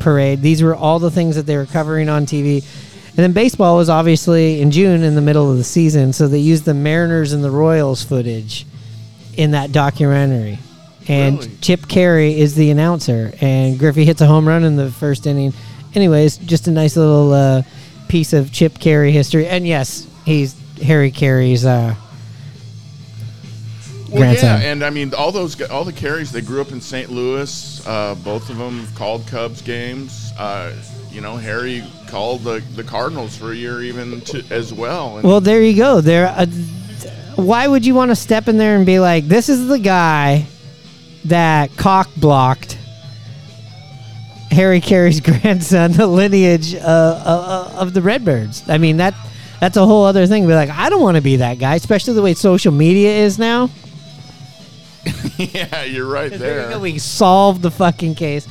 parade. 0.00 0.40
These 0.40 0.62
were 0.62 0.74
all 0.74 0.98
the 0.98 1.10
things 1.10 1.36
that 1.36 1.46
they 1.46 1.56
were 1.56 1.66
covering 1.66 2.08
on 2.08 2.26
TV. 2.26 2.64
And 3.08 3.16
then 3.16 3.32
baseball 3.32 3.76
was 3.76 3.90
obviously 3.90 4.60
in 4.60 4.70
June 4.70 5.02
in 5.02 5.14
the 5.14 5.20
middle 5.20 5.50
of 5.50 5.58
the 5.58 5.64
season, 5.64 6.12
so 6.12 6.26
they 6.26 6.38
used 6.38 6.64
the 6.64 6.74
Mariners 6.74 7.32
and 7.32 7.44
the 7.44 7.50
Royals 7.50 8.02
footage 8.02 8.66
in 9.36 9.50
that 9.50 9.72
documentary. 9.72 10.58
And 11.10 11.38
Really? 11.38 11.50
Chip 11.60 11.88
Caray 11.88 12.38
is 12.38 12.54
the 12.54 12.70
announcer, 12.70 13.32
and 13.40 13.78
Griffey 13.78 14.04
hits 14.04 14.20
a 14.20 14.26
home 14.26 14.46
run 14.46 14.62
in 14.64 14.76
the 14.76 14.90
first 14.92 15.26
inning. 15.26 15.52
Anyways, 15.94 16.36
just 16.38 16.68
a 16.68 16.70
nice 16.70 16.96
little 16.96 17.32
uh, 17.32 17.62
piece 18.08 18.32
of 18.32 18.52
Chip 18.52 18.78
Caray 18.78 19.10
history. 19.10 19.48
And 19.48 19.66
yes, 19.66 20.06
he's 20.24 20.54
Harry 20.80 21.10
Caray's 21.10 21.64
uh, 21.66 21.96
Well, 24.08 24.18
grandson. 24.18 24.60
yeah, 24.60 24.68
and 24.70 24.84
I 24.84 24.90
mean 24.90 25.12
all 25.14 25.32
those 25.32 25.60
all 25.62 25.84
the 25.84 25.92
Carays. 25.92 26.30
They 26.32 26.40
grew 26.42 26.60
up 26.60 26.70
in 26.72 26.80
St. 26.80 27.10
Louis. 27.10 27.84
Uh, 27.86 28.14
both 28.16 28.48
of 28.50 28.56
them 28.58 28.86
called 28.94 29.26
Cubs 29.26 29.62
games. 29.62 30.32
Uh, 30.38 30.72
you 31.10 31.20
know, 31.20 31.36
Harry 31.36 31.82
called 32.08 32.42
the, 32.44 32.62
the 32.76 32.84
Cardinals 32.84 33.36
for 33.36 33.50
a 33.50 33.56
year 33.56 33.82
even 33.82 34.20
to, 34.20 34.44
as 34.50 34.72
well. 34.72 35.16
And 35.18 35.26
Well, 35.26 35.40
there 35.40 35.60
you 35.60 35.76
go. 35.76 36.00
There. 36.00 36.28
Uh, 36.28 36.46
why 37.34 37.66
would 37.66 37.84
you 37.84 37.94
want 37.94 38.10
to 38.12 38.16
step 38.16 38.46
in 38.48 38.58
there 38.58 38.76
and 38.76 38.86
be 38.86 39.00
like, 39.00 39.26
"This 39.26 39.48
is 39.48 39.66
the 39.66 39.78
guy 39.80 40.46
that 41.26 41.76
cock 41.76 42.08
blocked 42.16 42.78
Harry 44.50 44.80
Caray's 44.80 45.20
grandson, 45.40 45.92
the 45.92 46.06
lineage 46.06 46.74
uh, 46.74 46.78
uh, 46.78 47.72
of 47.76 47.94
the 47.94 48.02
Redbirds"? 48.02 48.68
I 48.68 48.78
mean 48.78 48.96
that 48.98 49.14
that's 49.60 49.76
a 49.76 49.84
whole 49.86 50.04
other 50.04 50.26
thing. 50.26 50.46
Be 50.46 50.54
like, 50.54 50.70
I 50.70 50.88
don't 50.88 51.02
want 51.02 51.16
to 51.16 51.22
be 51.22 51.36
that 51.36 51.58
guy, 51.58 51.74
especially 51.74 52.14
the 52.14 52.22
way 52.22 52.34
social 52.34 52.72
media 52.72 53.10
is 53.10 53.38
now. 53.38 53.70
yeah, 55.36 55.84
you're 55.84 56.06
right 56.06 56.30
There 56.30 56.38
you 56.38 56.60
there. 56.62 56.70
go. 56.72 56.78
We 56.80 56.98
solved 56.98 57.62
the 57.62 57.70
fucking 57.70 58.14
case. 58.16 58.46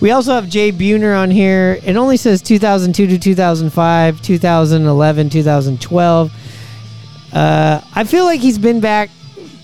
We 0.00 0.10
also 0.10 0.32
have 0.34 0.48
Jay 0.48 0.70
Buhner 0.72 1.16
on 1.18 1.30
here. 1.30 1.78
It 1.84 1.96
only 1.96 2.16
says 2.18 2.42
2002 2.42 3.06
to 3.06 3.18
2005, 3.18 4.20
2011, 4.22 5.30
2012. 5.30 6.32
Uh, 7.32 7.80
I 7.94 8.04
feel 8.04 8.24
like 8.24 8.40
he's 8.40 8.58
been 8.58 8.80
back 8.80 9.08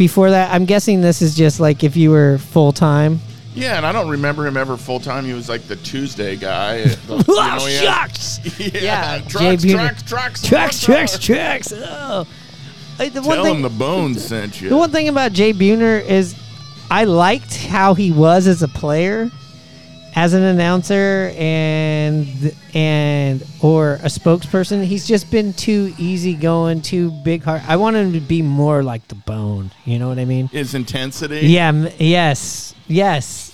before 0.01 0.31
that. 0.31 0.51
I'm 0.53 0.65
guessing 0.65 1.03
this 1.03 1.21
is 1.21 1.37
just 1.37 1.61
like 1.61 1.85
if 1.85 1.95
you 1.95 2.11
were 2.11 2.39
full 2.39 2.73
time. 2.73 3.21
Yeah, 3.55 3.77
and 3.77 3.85
I 3.85 3.93
don't 3.93 4.09
remember 4.09 4.47
him 4.47 4.57
ever 4.57 4.79
full 4.79 4.99
time. 4.99 5.27
He 5.27 5.35
was 5.35 5.47
like 5.49 5.61
the 5.69 5.77
Tuesday 5.77 6.37
guy. 6.37 6.85
the- 7.07 7.23
Oh, 7.29 7.69
shucks! 7.69 8.41
yeah, 8.59 9.17
Yeah, 9.17 9.21
trucks, 9.29 9.63
trucks, 9.65 10.03
trucks, 10.03 10.43
Tracks, 10.43 10.81
tracks, 10.81 11.19
tracks. 11.19 11.73
Oh. 11.77 12.27
Like, 12.99 13.13
the 13.13 13.21
one 13.23 13.37
Tell 13.37 13.45
thing, 13.45 13.57
him 13.57 13.63
the 13.63 13.69
bones 13.69 14.25
sent 14.25 14.61
you. 14.63 14.71
The 14.71 14.77
one 14.79 14.91
thing 14.91 15.09
about 15.09 15.33
Jay 15.33 15.53
Buhner 15.53 16.03
is 16.03 16.35
I 16.91 17.05
liked 17.05 17.57
how 17.67 17.93
he 17.95 18.11
was 18.11 18.47
as 18.47 18.63
a 18.63 18.69
player, 18.69 19.31
as 20.15 20.35
an 20.35 20.43
announcer 20.43 21.33
and 21.37 22.55
and 22.75 23.45
or 23.63 23.95
a 23.95 24.07
spokesperson. 24.09 24.85
He's 24.85 25.07
just 25.07 25.31
been 25.31 25.53
too 25.53 25.95
easygoing, 25.99 26.83
too 26.83 27.11
big 27.25 27.43
heart. 27.43 27.63
I 27.69 27.77
want 27.77 27.97
him 27.97 28.13
to 28.15 28.21
be 28.21 28.43
more 28.43 28.83
like 28.83 29.07
the 29.09 29.15
bone. 29.15 29.71
You 29.85 29.99
know 29.99 30.09
what 30.09 30.19
I 30.19 30.25
mean? 30.25 30.49
His 30.49 30.75
intensity. 30.75 31.47
Yeah. 31.49 31.69
m- 31.69 31.89
Yes. 31.99 32.75
Yes. 32.87 33.47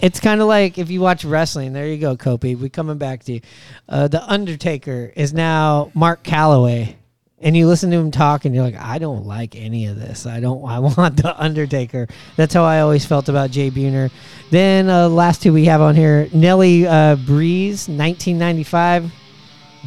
It's 0.00 0.18
kind 0.18 0.40
of 0.40 0.46
like 0.48 0.78
if 0.78 0.90
you 0.90 1.00
watch 1.00 1.24
wrestling. 1.24 1.72
There 1.74 1.86
you 1.86 1.98
go, 1.98 2.16
Kopi. 2.16 2.58
We 2.58 2.70
coming 2.70 2.96
back 2.98 3.24
to 3.24 3.34
you. 3.34 3.40
Uh, 3.88 4.08
the 4.08 4.22
Undertaker 4.30 5.12
is 5.14 5.34
now 5.34 5.90
Mark 5.94 6.22
Calaway, 6.24 6.94
and 7.40 7.56
you 7.56 7.66
listen 7.66 7.90
to 7.90 7.96
him 7.96 8.10
talk, 8.10 8.44
and 8.44 8.54
you're 8.54 8.64
like, 8.64 8.76
I 8.76 8.98
don't 8.98 9.24
like 9.24 9.56
any 9.56 9.86
of 9.86 9.98
this. 9.98 10.26
I 10.26 10.40
don't. 10.40 10.64
I 10.64 10.78
want 10.96 11.16
the 11.16 11.34
Undertaker. 11.40 12.06
That's 12.36 12.52
how 12.52 12.64
I 12.64 12.80
always 12.80 13.04
felt 13.06 13.28
about 13.28 13.50
Jay 13.50 13.70
Buhner. 13.70 14.10
Then 14.50 14.90
uh, 14.90 15.08
last 15.08 15.42
two 15.42 15.52
we 15.52 15.64
have 15.66 15.80
on 15.80 15.94
here, 15.94 16.28
Nelly 16.32 16.86
uh, 16.86 17.16
Breeze, 17.16 17.88
1995. 17.88 19.12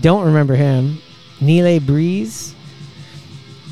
Don't 0.02 0.26
remember 0.26 0.56
him. 0.56 0.98
Neely 1.39 1.80
Breeze. 1.80 2.56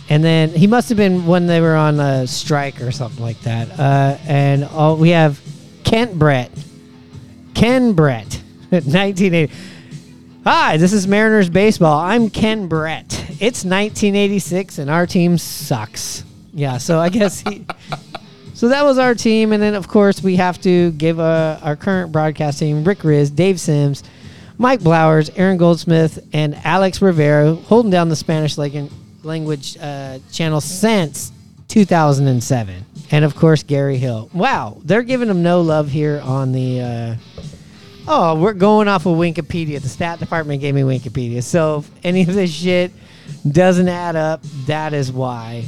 And 0.10 0.24
then 0.24 0.50
he 0.50 0.68
must 0.68 0.90
have 0.90 0.98
been 0.98 1.26
when 1.26 1.48
they 1.48 1.62
were 1.62 1.76
on 1.76 2.00
a 2.00 2.28
strike 2.28 2.82
or 2.82 2.92
something 2.92 3.24
like 3.24 3.40
that. 3.42 3.80
Uh, 3.80 4.18
and 4.28 4.66
all, 4.66 4.98
we 4.98 5.10
have 5.10 5.42
Kent 5.86 6.20
Brett. 6.20 6.52
Ken 7.54 7.94
Brett, 7.94 8.42
1980. 8.70 9.54
Hi, 10.44 10.78
this 10.78 10.92
is 10.92 11.06
Mariners 11.06 11.52
Baseball. 11.52 12.00
I'm 12.00 12.28
Ken 12.28 12.68
Brett. 12.68 13.14
It's 13.40 13.64
1986 13.64 14.80
and 14.80 14.90
our 14.90 15.06
team 15.06 15.38
sucks. 15.38 16.24
Yeah, 16.52 16.80
so 16.80 16.98
I 16.98 17.10
guess 17.10 17.42
he. 17.42 17.64
so 18.56 18.70
that 18.70 18.84
was 18.84 18.98
our 18.98 19.14
team. 19.14 19.52
And 19.54 19.62
then, 19.62 19.76
of 19.76 19.88
course, 19.88 20.24
we 20.24 20.38
have 20.38 20.60
to 20.62 20.94
give 20.94 21.20
uh, 21.20 21.60
our 21.62 21.76
current 21.76 22.12
broadcast 22.12 22.58
team 22.58 22.84
Rick 22.84 23.00
Rizzs, 23.00 23.36
Dave 23.36 23.60
Sims, 23.60 24.02
Mike 24.58 24.80
Blowers, 24.80 25.30
Aaron 25.36 25.58
Goldsmith, 25.58 26.28
and 26.34 26.56
Alex 26.64 27.04
Rivera 27.04 27.54
holding 27.54 27.92
down 27.92 28.10
the 28.10 28.16
Spanish 28.16 28.58
language 28.58 29.78
uh, 29.80 30.18
channel 30.32 30.60
since 30.60 31.32
2007. 31.68 32.84
And 33.12 33.24
of 33.24 33.36
course, 33.36 33.62
Gary 33.62 33.98
Hill. 33.98 34.32
Wow, 34.34 34.82
they're 34.86 35.04
giving 35.04 35.30
him 35.30 35.44
no 35.44 35.62
love 35.62 35.92
here 35.92 36.20
on 36.24 36.52
the. 36.52 36.82
Uh, 36.82 37.16
oh, 38.14 38.36
we're 38.36 38.54
going 38.54 38.90
off 38.90 39.06
of 39.06 39.18
Wikipedia. 39.18 39.82
The 39.82 39.88
stat 39.88 40.20
department 40.20 40.60
gave 40.60 40.76
me 40.76 40.82
Wikipedia. 40.82 41.42
So 41.42 41.80
if 41.80 41.92
any 42.04 42.22
of 42.24 42.34
this 42.34 42.52
shit 42.52 42.92
doesn't 43.50 43.88
add 43.88 44.18
up, 44.18 44.42
that 44.66 44.94
is 44.94 45.14
why. 45.14 45.66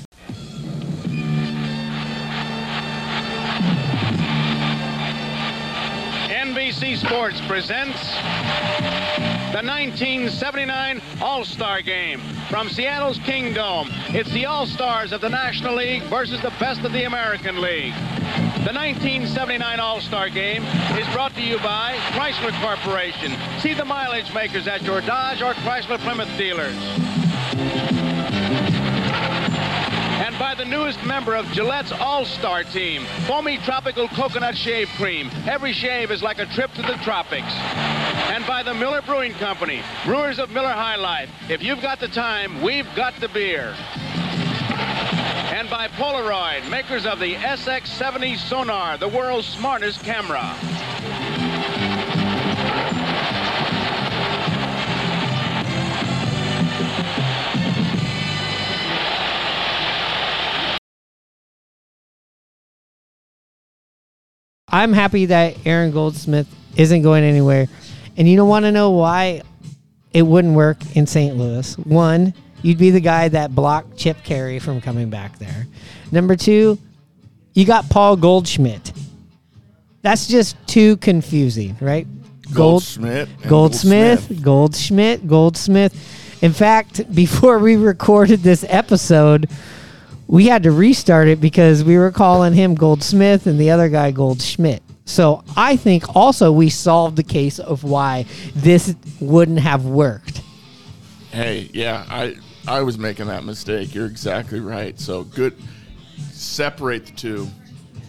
NBC 6.27 6.97
Sports 6.97 7.39
presents 7.47 8.11
the 9.53 9.61
1979 9.63 11.01
All-Star 11.21 11.81
Game 11.81 12.19
from 12.49 12.67
Seattle's 12.67 13.19
Kingdome. 13.19 13.87
It's 14.09 14.31
the 14.33 14.45
All-Stars 14.45 15.13
of 15.13 15.21
the 15.21 15.29
National 15.29 15.75
League 15.75 16.03
versus 16.03 16.41
the 16.41 16.51
best 16.59 16.81
of 16.81 16.91
the 16.91 17.05
American 17.05 17.61
League. 17.61 17.93
The 18.63 18.71
1979 18.71 19.79
All-Star 19.81 20.29
Game 20.29 20.63
is 20.97 21.05
brought 21.09 21.35
to 21.35 21.41
you 21.41 21.57
by 21.57 21.97
Chrysler 22.13 22.57
Corporation. 22.61 23.33
See 23.59 23.73
the 23.73 23.83
mileage 23.83 24.33
makers 24.33 24.67
at 24.67 24.83
your 24.83 25.01
Dodge 25.01 25.41
or 25.41 25.53
Chrysler 25.53 25.99
Plymouth 25.99 26.29
dealers. 26.37 26.73
And 30.23 30.39
by 30.39 30.55
the 30.55 30.63
newest 30.63 31.03
member 31.03 31.35
of 31.35 31.45
Gillette's 31.51 31.91
All-Star 31.91 32.63
Team, 32.63 33.03
Foamy 33.27 33.57
Tropical 33.57 34.07
Coconut 34.07 34.55
Shave 34.55 34.87
Cream. 34.95 35.29
Every 35.45 35.73
shave 35.73 36.09
is 36.09 36.23
like 36.23 36.39
a 36.39 36.45
trip 36.45 36.71
to 36.75 36.83
the 36.83 36.95
tropics. 37.03 37.53
And 38.31 38.47
by 38.47 38.63
the 38.63 38.73
Miller 38.73 39.01
Brewing 39.01 39.33
Company, 39.33 39.83
brewers 40.05 40.39
of 40.39 40.51
Miller 40.51 40.71
High 40.71 40.95
Life. 40.95 41.29
If 41.49 41.61
you've 41.61 41.81
got 41.81 41.99
the 41.99 42.07
time, 42.07 42.61
we've 42.61 42.87
got 42.95 43.13
the 43.19 43.27
beer. 43.27 43.75
And 45.53 45.69
by 45.69 45.87
Polaroid, 45.87 46.67
makers 46.67 47.05
of 47.05 47.19
the 47.19 47.35
SX70 47.35 48.37
Sonar, 48.37 48.97
the 48.97 49.07
world's 49.07 49.47
smartest 49.47 50.03
camera. 50.03 50.39
I'm 64.69 64.91
happy 64.91 65.27
that 65.27 65.55
Aaron 65.67 65.91
Goldsmith 65.91 66.47
isn't 66.75 67.03
going 67.03 67.23
anywhere. 67.23 67.67
And 68.17 68.27
you 68.27 68.35
don't 68.37 68.49
want 68.49 68.65
to 68.65 68.71
know 68.71 68.89
why 68.89 69.43
it 70.13 70.23
wouldn't 70.23 70.55
work 70.55 70.95
in 70.95 71.05
St. 71.05 71.37
Louis. 71.37 71.77
One, 71.77 72.33
you'd 72.63 72.79
be 72.79 72.89
the 72.89 72.99
guy 72.99 73.27
that 73.29 73.53
blocked 73.53 73.97
Chip 73.97 74.17
Caray 74.23 74.57
from 74.57 74.81
coming 74.81 75.11
back 75.11 75.37
there. 75.37 75.67
Number 76.11 76.35
two, 76.35 76.79
you 77.53 77.65
got 77.65 77.89
Paul 77.89 78.15
Goldschmidt. 78.15 78.91
That's 80.01 80.27
just 80.27 80.55
too 80.67 80.97
confusing, 80.97 81.77
right? 81.79 82.07
Goldschmidt 82.53 83.29
and 83.29 83.49
Goldsmith, 83.49 84.41
Goldschmidt, 84.41 85.27
Goldsmith. 85.27 86.43
In 86.43 86.51
fact, 86.51 87.13
before 87.15 87.59
we 87.59 87.75
recorded 87.75 88.41
this 88.41 88.65
episode, 88.67 89.49
we 90.27 90.47
had 90.47 90.63
to 90.63 90.71
restart 90.71 91.27
it 91.27 91.39
because 91.39 91.83
we 91.83 91.97
were 91.97 92.11
calling 92.11 92.53
him 92.53 92.75
Goldsmith 92.75 93.47
and 93.47 93.59
the 93.59 93.71
other 93.71 93.89
guy 93.89 94.11
Goldschmidt. 94.11 94.81
So 95.05 95.43
I 95.55 95.75
think 95.75 96.15
also 96.15 96.51
we 96.51 96.69
solved 96.69 97.17
the 97.17 97.23
case 97.23 97.59
of 97.59 97.83
why 97.83 98.25
this 98.55 98.95
wouldn't 99.19 99.59
have 99.59 99.85
worked. 99.85 100.41
Hey, 101.31 101.69
yeah, 101.73 102.05
I 102.09 102.37
I 102.67 102.81
was 102.81 102.97
making 102.97 103.27
that 103.27 103.43
mistake. 103.43 103.93
You're 103.93 104.05
exactly 104.05 104.59
right. 104.59 104.99
So 104.99 105.23
good. 105.23 105.55
Separate 106.31 107.05
the 107.05 107.11
two. 107.13 107.47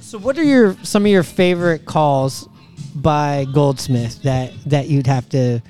So 0.00 0.18
what 0.18 0.38
are 0.38 0.44
your 0.44 0.76
some 0.82 1.04
of 1.04 1.10
your 1.10 1.22
favorite 1.22 1.86
calls 1.86 2.48
by 2.94 3.46
Goldsmith 3.52 4.22
that 4.22 4.52
that 4.66 4.88
you'd 4.88 5.06
have 5.06 5.28
to 5.30 5.60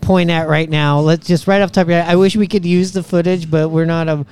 point 0.00 0.30
at 0.30 0.48
right 0.48 0.68
now? 0.68 1.00
Let's 1.00 1.26
just 1.26 1.46
right 1.46 1.62
off 1.62 1.70
the 1.70 1.76
top 1.76 1.82
of 1.84 1.90
your 1.90 2.02
head. 2.02 2.10
I 2.10 2.16
wish 2.16 2.36
we 2.36 2.46
could 2.46 2.66
use 2.66 2.92
the 2.92 3.02
footage, 3.02 3.50
but 3.50 3.70
we're 3.70 3.86
not 3.86 4.08
a 4.08 4.26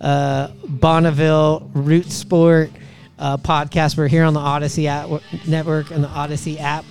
uh, 0.00 0.48
Bonneville 0.66 1.70
Root 1.74 2.10
Sport 2.10 2.70
uh, 3.18 3.36
podcast. 3.36 3.96
We're 3.96 4.08
here 4.08 4.24
on 4.24 4.32
the 4.32 4.40
Audacy 4.40 4.86
app, 4.86 5.22
network 5.46 5.90
and 5.90 6.02
the 6.02 6.08
Audacy 6.08 6.58
app, 6.60 6.84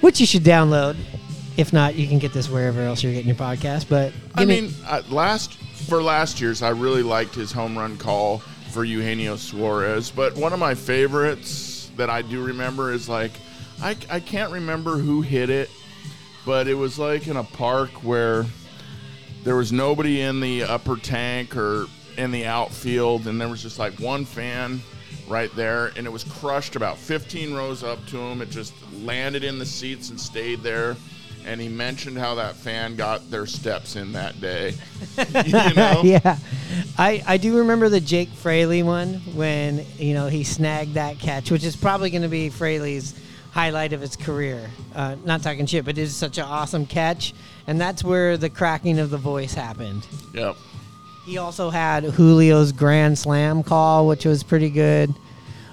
which 0.00 0.20
you 0.20 0.26
should 0.26 0.44
download. 0.44 0.96
If 1.56 1.72
not, 1.72 1.94
you 1.94 2.06
can 2.06 2.18
get 2.18 2.32
this 2.32 2.48
wherever 2.48 2.80
else 2.82 3.02
you're 3.02 3.12
getting 3.12 3.28
your 3.28 3.36
podcast. 3.36 3.88
But 3.88 4.12
I 4.34 4.44
mean, 4.44 4.72
uh, 4.86 5.02
last 5.08 5.56
for 5.84 6.02
last 6.02 6.40
year's, 6.40 6.62
I 6.62 6.70
really 6.70 7.02
liked 7.02 7.34
his 7.34 7.52
home 7.52 7.76
run 7.76 7.96
call 7.96 8.38
for 8.70 8.84
Eugenio 8.84 9.36
Suarez. 9.36 10.10
But 10.10 10.34
one 10.36 10.52
of 10.52 10.58
my 10.58 10.74
favorites 10.74 11.90
that 11.96 12.10
I 12.10 12.22
do 12.22 12.42
remember 12.42 12.92
is 12.92 13.08
like, 13.08 13.32
I, 13.82 13.96
I 14.10 14.20
can't 14.20 14.52
remember 14.52 14.98
who 14.98 15.22
hit 15.22 15.50
it, 15.50 15.70
but 16.46 16.68
it 16.68 16.74
was 16.74 16.98
like 16.98 17.28
in 17.28 17.36
a 17.36 17.44
park 17.44 17.90
where 18.02 18.46
there 19.42 19.56
was 19.56 19.72
nobody 19.72 20.22
in 20.22 20.40
the 20.40 20.64
upper 20.64 20.96
tank 20.96 21.56
or 21.56 21.86
in 22.16 22.30
the 22.30 22.46
outfield, 22.46 23.26
and 23.26 23.40
there 23.40 23.48
was 23.48 23.62
just 23.62 23.78
like 23.78 23.94
one 24.00 24.24
fan 24.24 24.80
right 25.28 25.54
there, 25.54 25.92
and 25.96 26.06
it 26.06 26.10
was 26.10 26.24
crushed 26.24 26.76
about 26.76 26.96
15 26.96 27.54
rows 27.54 27.82
up 27.82 28.04
to 28.06 28.18
him. 28.18 28.40
It 28.40 28.50
just 28.50 28.74
landed 29.02 29.44
in 29.44 29.58
the 29.58 29.66
seats 29.66 30.10
and 30.10 30.20
stayed 30.20 30.62
there. 30.62 30.96
And 31.46 31.60
he 31.60 31.68
mentioned 31.68 32.16
how 32.18 32.36
that 32.36 32.56
fan 32.56 32.96
got 32.96 33.30
their 33.30 33.46
steps 33.46 33.96
in 33.96 34.12
that 34.12 34.40
day. 34.40 34.74
you 35.44 35.74
know? 35.74 36.00
yeah, 36.04 36.38
I 36.96 37.22
I 37.26 37.36
do 37.36 37.58
remember 37.58 37.88
the 37.88 38.00
Jake 38.00 38.30
Fraley 38.30 38.82
one 38.82 39.14
when 39.34 39.84
you 39.98 40.14
know 40.14 40.28
he 40.28 40.44
snagged 40.44 40.94
that 40.94 41.18
catch, 41.18 41.50
which 41.50 41.64
is 41.64 41.76
probably 41.76 42.10
going 42.10 42.22
to 42.22 42.28
be 42.28 42.48
Fraley's 42.48 43.14
highlight 43.52 43.92
of 43.92 44.00
his 44.00 44.16
career. 44.16 44.70
Uh, 44.94 45.16
not 45.24 45.42
talking 45.42 45.66
shit, 45.66 45.84
but 45.84 45.96
it 45.96 46.02
is 46.02 46.16
such 46.16 46.38
an 46.38 46.44
awesome 46.44 46.86
catch, 46.86 47.34
and 47.66 47.80
that's 47.80 48.02
where 48.02 48.36
the 48.36 48.50
cracking 48.50 48.98
of 48.98 49.10
the 49.10 49.18
voice 49.18 49.54
happened. 49.54 50.06
Yep. 50.32 50.56
He 51.24 51.38
also 51.38 51.70
had 51.70 52.12
Julio's 52.14 52.72
grand 52.72 53.18
slam 53.18 53.62
call, 53.62 54.06
which 54.08 54.24
was 54.24 54.42
pretty 54.42 54.70
good. 54.70 55.14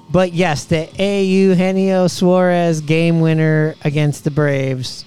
But 0.09 0.33
yes, 0.33 0.65
the 0.65 0.89
A. 1.01 1.23
Eugenio 1.23 2.07
Suarez 2.07 2.81
game 2.81 3.21
winner 3.21 3.75
against 3.83 4.25
the 4.25 4.31
Braves 4.31 5.05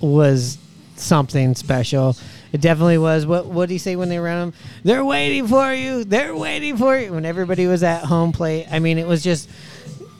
was 0.00 0.58
something 0.96 1.54
special. 1.54 2.16
It 2.52 2.60
definitely 2.60 2.98
was. 2.98 3.26
What 3.26 3.46
what 3.46 3.68
did 3.68 3.74
he 3.74 3.78
say 3.78 3.96
when 3.96 4.08
they 4.08 4.18
ran 4.18 4.48
him? 4.48 4.54
They're 4.82 5.04
waiting 5.04 5.46
for 5.46 5.72
you. 5.72 6.04
They're 6.04 6.34
waiting 6.34 6.76
for 6.76 6.98
you. 6.98 7.12
When 7.12 7.24
everybody 7.24 7.66
was 7.66 7.82
at 7.82 8.04
home 8.04 8.32
plate, 8.32 8.66
I 8.70 8.78
mean, 8.78 8.98
it 8.98 9.06
was 9.06 9.22
just 9.22 9.50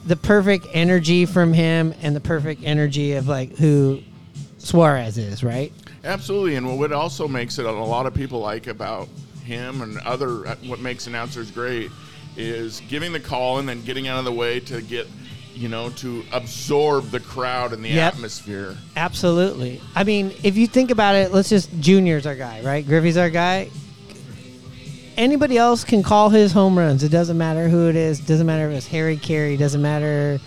the 0.05 0.15
perfect 0.15 0.67
energy 0.73 1.25
from 1.25 1.53
him 1.53 1.93
and 2.01 2.15
the 2.15 2.21
perfect 2.21 2.63
energy 2.63 3.13
of 3.13 3.27
like 3.27 3.57
who 3.57 4.01
Suarez 4.57 5.17
is, 5.17 5.43
right? 5.43 5.73
Absolutely, 6.03 6.55
and 6.55 6.79
what 6.79 6.91
also 6.91 7.27
makes 7.27 7.59
it 7.59 7.65
a 7.65 7.71
lot 7.71 8.05
of 8.05 8.13
people 8.13 8.39
like 8.39 8.67
about 8.67 9.09
him 9.43 9.81
and 9.81 9.97
other 9.99 10.47
uh, 10.47 10.55
what 10.67 10.79
makes 10.79 11.07
announcers 11.07 11.49
great 11.51 11.89
is 12.37 12.81
giving 12.87 13.11
the 13.11 13.19
call 13.19 13.57
and 13.57 13.67
then 13.67 13.81
getting 13.83 14.07
out 14.07 14.19
of 14.19 14.25
the 14.25 14.31
way 14.31 14.59
to 14.59 14.81
get 14.81 15.07
you 15.59 15.67
know 15.67 15.89
to 15.89 16.23
absorb 16.31 17.11
the 17.11 17.19
crowd 17.19 17.73
and 17.73 17.83
the 17.83 17.89
Yep. 17.89 18.13
atmosphere. 18.15 18.77
Absolutely. 18.95 19.81
I 19.93 20.05
mean, 20.05 20.31
if 20.41 20.55
you 20.55 20.67
think 20.67 20.89
about 20.89 21.15
it, 21.15 21.33
let's 21.33 21.49
just 21.49 21.69
Junior's 21.81 22.25
our 22.25 22.35
guy, 22.35 22.61
right? 22.63 22.85
Griffey's 22.87 23.17
our 23.17 23.29
guy. 23.29 23.69
Anybody 25.17 25.57
else 25.57 25.83
can 25.83 26.01
call 26.01 26.29
his 26.29 26.53
home 26.53 26.77
runs. 26.79 27.03
It 27.03 27.09
doesn't 27.09 27.37
matter 27.37 27.67
who 27.67 27.89
it 27.89 27.97
is. 27.97 28.21
Doesn't 28.21 28.47
matter 28.47 28.69
if 28.69 28.77
it's 28.77 28.87
Harry 28.87 29.17
Caray. 29.17 29.57
Doesn't 29.57 29.81
matter 29.81 30.39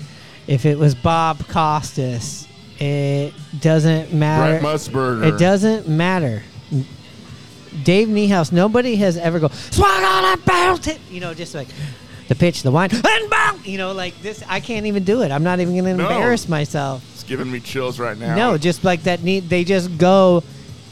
if 0.46 0.64
it 0.64 0.78
was 0.78 0.94
Bob 0.94 1.46
Costas. 1.48 2.48
It 2.78 3.34
doesn't 3.60 4.14
matter. 4.14 4.60
Brent 4.60 4.76
Musburger. 4.78 5.26
It 5.26 5.38
doesn't 5.38 5.88
matter. 5.88 6.42
Dave 7.84 8.08
Niehaus. 8.08 8.50
Nobody 8.50 8.96
has 8.96 9.18
ever 9.18 9.38
go 9.40 9.48
swung 9.48 10.04
on 10.04 10.24
a 10.24 10.88
it. 10.88 10.98
You 11.10 11.20
know, 11.20 11.34
just 11.34 11.54
like 11.54 11.68
the 12.32 12.38
pitch, 12.38 12.62
the 12.62 12.70
wine, 12.70 12.90
and 12.92 13.30
bounce. 13.30 13.66
You 13.66 13.78
know, 13.78 13.92
like 13.92 14.20
this. 14.22 14.42
I 14.48 14.60
can't 14.60 14.86
even 14.86 15.04
do 15.04 15.22
it. 15.22 15.30
I'm 15.30 15.42
not 15.42 15.60
even 15.60 15.74
going 15.74 15.84
to 15.96 16.02
No. 16.02 16.08
embarrass 16.08 16.48
myself. 16.48 17.04
It's 17.14 17.22
giving 17.24 17.50
me 17.50 17.60
chills 17.60 17.98
right 17.98 18.16
now. 18.18 18.34
No, 18.34 18.58
just 18.58 18.84
like 18.84 19.02
that. 19.04 19.22
Need 19.22 19.48
they 19.48 19.64
just 19.64 19.96
go 19.98 20.42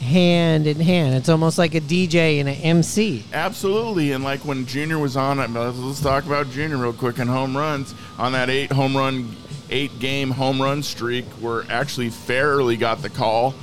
hand 0.00 0.66
in 0.66 0.78
hand. 0.80 1.14
It's 1.14 1.28
almost 1.28 1.58
like 1.58 1.74
a 1.74 1.80
DJ 1.80 2.40
and 2.40 2.48
an 2.48 2.54
MC. 2.56 3.24
Absolutely, 3.32 4.12
and 4.12 4.22
like 4.22 4.44
when 4.44 4.66
Junior 4.66 4.98
was 4.98 5.16
on, 5.16 5.38
uh, 5.38 5.48
let's 5.48 5.78
let's 5.78 6.00
talk 6.00 6.26
about 6.26 6.50
Junior 6.50 6.76
real 6.76 6.92
quick 6.92 7.18
and 7.18 7.28
home 7.28 7.56
runs 7.56 7.94
on 8.18 8.32
that 8.32 8.50
eight 8.50 8.70
home 8.72 8.96
run, 8.96 9.34
eight 9.70 9.98
game 9.98 10.30
home 10.30 10.60
run 10.60 10.82
streak, 10.82 11.24
where 11.40 11.64
actually 11.70 12.10
Fairly 12.10 12.76
got 12.76 13.02
the 13.02 13.10
call, 13.10 13.54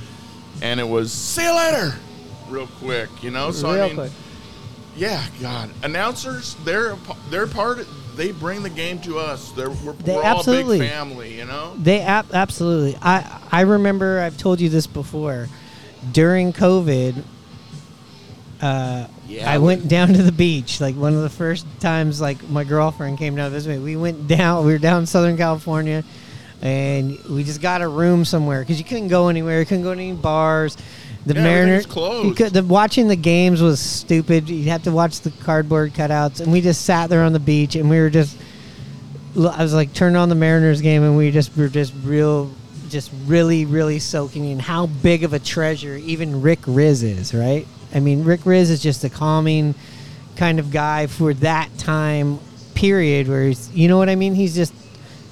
and 0.61 0.79
it 0.79 0.87
was 0.87 1.11
see 1.11 1.43
you 1.43 1.55
later, 1.55 1.93
real 2.49 2.67
quick, 2.79 3.09
you 3.23 3.31
know. 3.31 3.51
So 3.51 3.71
Real 3.73 3.83
I 3.83 3.87
mean, 3.87 3.95
quick. 3.95 4.11
Yeah, 4.97 5.23
God, 5.41 5.69
announcers, 5.83 6.55
they're 6.65 6.95
they're 7.29 7.47
part. 7.47 7.85
They 8.15 8.31
bring 8.31 8.63
the 8.63 8.69
game 8.69 8.99
to 9.01 9.19
us. 9.19 9.51
They're 9.51 9.69
we're, 9.69 9.93
They 9.93 10.15
we're 10.15 10.23
all 10.23 10.41
a 10.41 10.43
big 10.43 10.89
family, 10.89 11.37
you 11.37 11.45
know. 11.45 11.73
They 11.77 12.01
ab- 12.01 12.33
absolutely. 12.33 12.97
I 13.01 13.39
I 13.51 13.61
remember 13.61 14.19
I've 14.19 14.37
told 14.37 14.59
you 14.59 14.69
this 14.69 14.87
before. 14.87 15.47
During 16.11 16.51
COVID, 16.53 17.23
uh, 18.61 19.07
Yeah, 19.27 19.51
I 19.51 19.57
we- 19.59 19.65
went 19.65 19.87
down 19.87 20.09
to 20.13 20.23
the 20.23 20.31
beach. 20.31 20.81
Like 20.81 20.95
one 20.95 21.13
of 21.13 21.21
the 21.21 21.29
first 21.29 21.65
times, 21.79 22.19
like 22.19 22.49
my 22.49 22.63
girlfriend 22.63 23.17
came 23.17 23.35
down 23.35 23.51
to 23.51 23.53
visit 23.53 23.69
me. 23.71 23.79
We 23.79 23.95
went 23.95 24.27
down. 24.27 24.65
We 24.65 24.71
were 24.71 24.77
down 24.79 25.01
in 25.01 25.05
Southern 25.05 25.37
California, 25.37 26.03
and 26.61 27.17
we 27.29 27.43
just 27.43 27.61
got 27.61 27.81
a 27.81 27.87
room 27.87 28.25
somewhere 28.25 28.61
because 28.61 28.79
you 28.79 28.85
couldn't 28.85 29.09
go 29.09 29.27
anywhere. 29.27 29.59
You 29.59 29.65
couldn't 29.65 29.83
go 29.83 29.93
to 29.93 29.99
any 30.01 30.13
bars. 30.13 30.75
The 31.27 31.33
Yeah, 31.33 31.43
Mariners 31.43 31.85
closed. 31.85 32.37
Could, 32.37 32.53
the, 32.53 32.63
watching 32.63 33.09
the 33.09 33.17
games 33.17 33.61
was 33.61 33.79
stupid. 33.79 34.49
You 34.49 34.69
had 34.69 34.85
to 34.85 34.91
watch 34.91 35.19
the 35.19 35.31
cardboard 35.43 35.93
cutouts, 35.93 36.39
and 36.39 36.51
we 36.51 36.61
just 36.61 36.85
sat 36.85 37.09
there 37.09 37.23
on 37.23 37.33
the 37.33 37.39
beach, 37.39 37.75
and 37.75 37.89
we 37.89 37.99
were 37.99 38.09
just. 38.09 38.37
I 39.35 39.61
was 39.61 39.73
like 39.73 39.93
turned 39.93 40.17
on 40.17 40.29
the 40.29 40.35
Mariners 40.35 40.81
game, 40.81 41.03
and 41.03 41.17
we 41.17 41.29
just 41.29 41.55
were 41.57 41.67
just 41.67 41.93
real, 42.03 42.49
just 42.89 43.11
really, 43.25 43.65
really 43.65 43.99
soaking 43.99 44.45
in 44.45 44.57
how 44.57 44.87
big 44.87 45.23
of 45.23 45.33
a 45.33 45.39
treasure 45.39 45.95
even 45.97 46.41
Rick 46.41 46.61
Rizzs 46.61 47.03
is, 47.03 47.33
right? 47.33 47.67
I 47.93 47.99
mean, 47.99 48.23
Rick 48.23 48.41
Rizzs 48.41 48.71
is 48.71 48.81
just 48.81 49.03
a 49.03 49.09
calming 49.09 49.75
kind 50.37 50.59
of 50.59 50.71
guy 50.71 51.07
for 51.07 51.33
that 51.35 51.69
time 51.77 52.39
period 52.73 53.27
where 53.27 53.47
he's, 53.47 53.69
you 53.73 53.87
know 53.87 53.97
what 53.97 54.09
I 54.09 54.15
mean? 54.15 54.33
He's 54.33 54.55
just, 54.55 54.73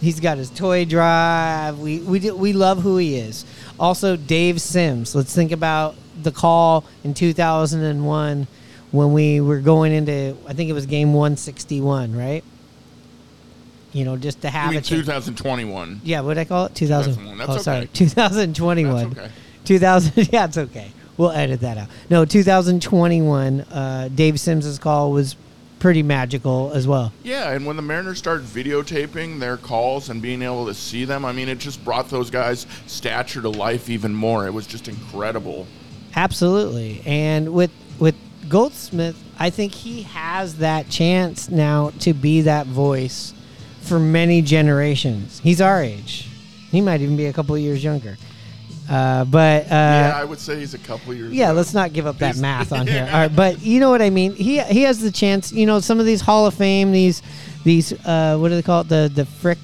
he's 0.01 0.19
got 0.19 0.38
his 0.38 0.49
toy 0.49 0.86
drive. 0.86 1.79
We 1.79 1.99
we 1.99 2.19
do, 2.19 2.36
we 2.36 2.53
love 2.53 2.81
who 2.81 2.97
he 2.97 3.17
is. 3.17 3.45
Also, 3.79 4.15
Dave 4.15 4.61
Sims. 4.61 5.15
Let's 5.15 5.33
think 5.35 5.51
about 5.51 5.95
the 6.21 6.31
call 6.31 6.85
in 7.03 7.13
2001 7.13 8.47
when 8.91 9.13
we 9.13 9.41
were 9.41 9.59
going 9.59 9.91
into, 9.91 10.38
I 10.47 10.53
think 10.53 10.69
it 10.69 10.73
was 10.73 10.85
game 10.85 11.13
161, 11.13 12.15
right? 12.15 12.43
You 13.91 14.05
know, 14.05 14.17
just 14.17 14.41
to 14.41 14.49
have 14.49 14.69
mean, 14.69 14.79
a 14.79 14.81
chance. 14.81 15.01
2021. 15.05 16.01
Yeah, 16.03 16.21
what 16.21 16.35
did 16.35 16.41
I 16.41 16.45
call 16.45 16.65
it? 16.65 16.75
2000. 16.75 17.13
2001. 17.13 17.38
That's 17.38 17.59
oh, 17.59 17.61
sorry. 17.61 17.77
okay. 17.79 17.88
2021. 17.93 19.09
That's 19.09 19.19
okay. 19.19 19.32
2000. 19.65 20.30
Yeah, 20.34 20.45
it's 20.45 20.57
okay. 20.57 20.91
We'll 21.17 21.32
edit 21.32 21.61
that 21.61 21.78
out. 21.78 21.88
No, 22.09 22.26
2021. 22.26 23.61
Uh, 23.61 24.09
Dave 24.13 24.39
Sims' 24.39 24.78
call 24.80 25.11
was 25.11 25.36
pretty 25.80 26.03
magical 26.03 26.71
as 26.73 26.88
well. 26.88 27.11
Yeah, 27.23 27.51
and 27.51 27.65
when 27.65 27.76
the 27.76 27.82
Mariners 27.82 28.17
started 28.17 28.45
videotaping 28.45 29.39
their 29.39 29.57
calls 29.57 30.09
and 30.09 30.21
being 30.21 30.41
able 30.41 30.65
to 30.67 30.73
see 30.73 31.05
them, 31.05 31.26
I 31.26 31.32
mean, 31.32 31.49
it 31.49 31.57
just 31.57 31.84
brought 31.84 32.09
those 32.09 32.30
guys' 32.30 32.65
stature 32.88 33.41
to 33.41 33.49
life 33.49 33.89
even 33.89 34.13
more. 34.13 34.47
It 34.47 34.53
was 34.53 34.67
just 34.67 34.88
incredible. 34.88 35.67
Absolutely. 36.15 37.01
And 37.05 37.53
with 37.53 37.71
with 37.99 38.15
Goldsmith, 38.47 39.21
I 39.39 39.49
think 39.49 39.73
he 39.73 40.03
has 40.03 40.57
that 40.57 40.89
chance 40.89 41.49
now 41.49 41.91
to 41.99 42.13
be 42.13 42.41
that 42.41 42.67
voice 42.67 43.34
for 43.82 43.99
many 43.99 44.41
generations. 44.41 45.39
He's 45.39 45.61
our 45.61 45.82
age. 45.82 46.28
He 46.71 46.82
might 46.82 47.01
even 47.01 47.17
be 47.17 47.26
a 47.28 47.34
couple 47.34 47.55
of 47.55 47.61
years 47.61 47.84
younger. 47.84 48.17
Uh, 48.89 49.25
but 49.25 49.63
uh, 49.65 49.67
yeah, 49.69 50.13
I 50.15 50.23
would 50.23 50.39
say 50.39 50.59
he's 50.59 50.73
a 50.75 50.77
couple 50.79 51.13
years. 51.13 51.33
Yeah, 51.33 51.47
old. 51.49 51.57
let's 51.57 51.73
not 51.73 51.91
give 51.93 52.05
up 52.05 52.17
that 52.19 52.36
He's- 52.36 52.41
math 52.41 52.71
on 52.71 52.86
here. 52.95 53.05
All 53.11 53.19
right, 53.21 53.36
but 53.36 53.61
you 53.61 53.79
know 53.79 53.89
what 53.89 54.01
I 54.01 54.09
mean. 54.11 54.33
He 54.36 54.59
he 54.61 54.83
has 54.83 54.99
the 55.01 55.11
chance. 55.11 55.51
You 55.51 55.65
know, 55.65 55.79
some 55.79 55.99
of 55.99 56.05
these 56.05 56.21
Hall 56.21 56.45
of 56.45 56.53
Fame, 56.53 56.91
these 56.91 57.21
these 57.63 57.93
uh, 58.05 58.38
what 58.38 58.49
do 58.49 58.55
they 58.55 58.61
call 58.61 58.81
it? 58.81 58.89
The 58.89 59.11
the 59.13 59.25
frick 59.25 59.57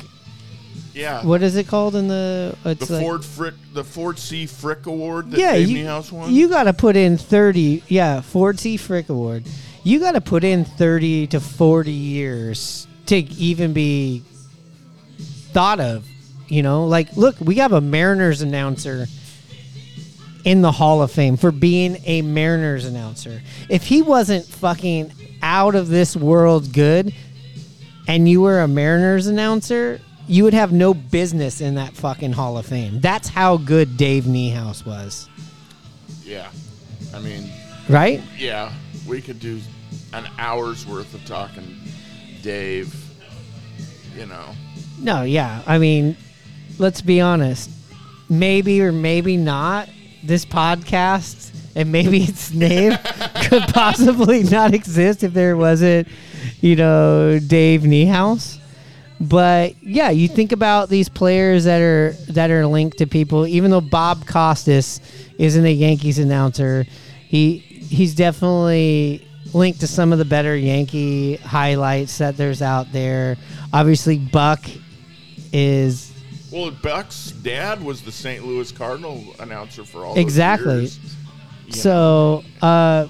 Yeah. 0.93 1.23
What 1.23 1.43
is 1.43 1.55
it 1.55 1.67
called 1.67 1.95
in 1.95 2.07
the? 2.07 2.55
the 2.63 2.69
like, 2.69 2.79
Ford 3.03 3.23
Frick, 3.23 3.53
the 3.73 3.83
Ford 3.83 4.17
C 4.17 4.47
Frick 4.47 4.87
Award 4.87 5.31
that 5.31 5.39
yeah, 5.39 5.53
Dave 5.53 5.69
you, 5.69 5.85
Niehaus 5.85 6.11
won. 6.11 6.33
you 6.33 6.49
got 6.49 6.63
to 6.63 6.73
put 6.73 6.95
in 6.95 7.17
thirty. 7.17 7.83
Yeah, 7.87 8.21
Ford 8.21 8.59
C 8.59 8.75
Frick 8.77 9.09
Award. 9.09 9.43
You 9.83 9.99
got 9.99 10.13
to 10.13 10.21
put 10.21 10.43
in 10.43 10.65
thirty 10.65 11.27
to 11.27 11.39
forty 11.39 11.91
years 11.91 12.87
to 13.05 13.17
even 13.17 13.73
be 13.73 14.23
thought 15.53 15.79
of. 15.79 16.07
You 16.51 16.63
know, 16.63 16.83
like 16.83 17.15
look, 17.15 17.39
we 17.39 17.55
have 17.55 17.71
a 17.71 17.79
Mariners 17.79 18.41
announcer 18.41 19.07
in 20.43 20.61
the 20.61 20.71
Hall 20.73 21.01
of 21.01 21.09
Fame 21.09 21.37
for 21.37 21.49
being 21.49 21.95
a 22.03 22.21
Mariners 22.23 22.83
announcer. 22.83 23.41
If 23.69 23.83
he 23.83 24.01
wasn't 24.01 24.45
fucking 24.45 25.13
out 25.41 25.75
of 25.75 25.87
this 25.87 26.13
world 26.13 26.73
good, 26.73 27.13
and 28.05 28.27
you 28.27 28.41
were 28.41 28.59
a 28.59 28.67
Mariners 28.67 29.27
announcer, 29.27 30.01
you 30.27 30.43
would 30.43 30.53
have 30.53 30.73
no 30.73 30.93
business 30.93 31.61
in 31.61 31.75
that 31.75 31.93
fucking 31.93 32.33
Hall 32.33 32.57
of 32.57 32.65
Fame. 32.65 32.99
That's 32.99 33.29
how 33.29 33.55
good 33.55 33.95
Dave 33.95 34.25
Niehaus 34.25 34.85
was, 34.85 35.29
yeah. 36.25 36.51
I 37.13 37.19
mean, 37.19 37.49
right? 37.87 38.21
yeah, 38.37 38.73
we 39.07 39.21
could 39.21 39.39
do 39.39 39.61
an 40.11 40.27
hour's 40.37 40.85
worth 40.85 41.13
of 41.13 41.23
talking 41.23 41.77
Dave. 42.41 42.93
You 44.17 44.25
know. 44.25 44.49
No, 44.99 45.23
yeah. 45.23 45.63
I 45.65 45.77
mean, 45.77 46.17
let's 46.81 47.01
be 47.01 47.21
honest. 47.21 47.69
Maybe 48.27 48.81
or 48.81 48.91
maybe 48.91 49.37
not, 49.37 49.87
this 50.23 50.45
podcast 50.45 51.51
and 51.75 51.91
maybe 51.91 52.23
its 52.23 52.51
name 52.51 52.93
could 53.43 53.63
possibly 53.69 54.43
not 54.43 54.73
exist 54.73 55.23
if 55.23 55.33
there 55.33 55.55
wasn't, 55.55 56.07
you 56.59 56.75
know, 56.75 57.39
Dave 57.39 57.81
Niehaus. 57.81 58.57
But 59.19 59.81
yeah, 59.83 60.09
you 60.09 60.27
think 60.27 60.51
about 60.51 60.89
these 60.89 61.07
players 61.07 61.65
that 61.65 61.79
are 61.79 62.13
that 62.29 62.49
are 62.49 62.65
linked 62.65 62.97
to 62.97 63.05
people. 63.05 63.45
Even 63.45 63.69
though 63.69 63.79
Bob 63.79 64.25
Costas 64.25 64.99
isn't 65.37 65.63
a 65.63 65.71
Yankees 65.71 66.17
announcer, 66.17 66.87
he 67.27 67.59
he's 67.59 68.15
definitely 68.15 69.27
linked 69.53 69.81
to 69.81 69.87
some 69.87 70.11
of 70.11 70.17
the 70.17 70.25
better 70.25 70.55
Yankee 70.55 71.35
highlights 71.35 72.17
that 72.17 72.35
there's 72.35 72.63
out 72.63 72.91
there. 72.91 73.37
Obviously, 73.71 74.17
Buck 74.17 74.65
is 75.53 76.10
Well, 76.51 76.69
Buck's 76.71 77.31
dad 77.31 77.81
was 77.81 78.01
the 78.01 78.11
St. 78.11 78.45
Louis 78.45 78.71
Cardinal 78.73 79.23
announcer 79.39 79.85
for 79.85 80.05
all 80.05 80.17
exactly. 80.17 80.89
So, 81.69 82.43
uh, 82.61 83.07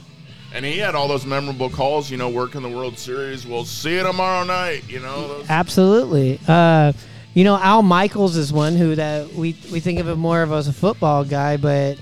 And 0.54 0.64
he 0.64 0.78
had 0.78 0.94
all 0.94 1.08
those 1.08 1.26
memorable 1.26 1.70
calls, 1.70 2.12
you 2.12 2.18
know, 2.18 2.30
working 2.30 2.62
the 2.62 2.70
World 2.70 3.00
Series. 3.00 3.48
We'll 3.48 3.66
see 3.66 3.96
you 3.96 4.04
tomorrow 4.04 4.44
night, 4.44 4.84
you 4.88 5.00
know. 5.00 5.28
Those, 5.28 5.50
absolutely. 5.50 6.40
Uh, 6.48 6.94
you 7.34 7.44
know, 7.44 7.58
Al 7.58 7.82
Michaels 7.82 8.36
is 8.36 8.54
one 8.54 8.76
who 8.76 8.96
that 8.96 9.34
we 9.34 9.56
we 9.72 9.80
think 9.80 10.00
of 10.00 10.08
him 10.08 10.20
more 10.20 10.44
of 10.44 10.52
as 10.52 10.68
a 10.68 10.74
football 10.74 11.24
guy, 11.24 11.58
but 11.58 11.98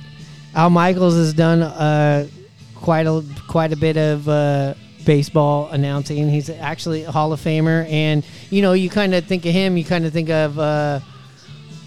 Al 0.55 0.69
Michaels 0.69 1.13
has 1.13 1.33
done 1.33 1.61
uh, 1.61 2.27
quite 2.75 3.05
a 3.05 3.23
quite 3.47 3.71
a 3.71 3.77
bit 3.77 3.95
of 3.95 4.27
uh, 4.27 4.73
baseball 5.05 5.69
announcing. 5.69 6.27
He's 6.29 6.49
actually 6.49 7.03
a 7.03 7.11
Hall 7.11 7.31
of 7.31 7.39
Famer, 7.39 7.89
and 7.89 8.25
you 8.49 8.61
know, 8.61 8.73
you 8.73 8.89
kind 8.89 9.13
of 9.13 9.25
think 9.25 9.45
of 9.45 9.53
him, 9.53 9.77
you 9.77 9.85
kind 9.85 10.05
of 10.05 10.11
think 10.11 10.29
of 10.29 10.57
uh, 10.57 10.99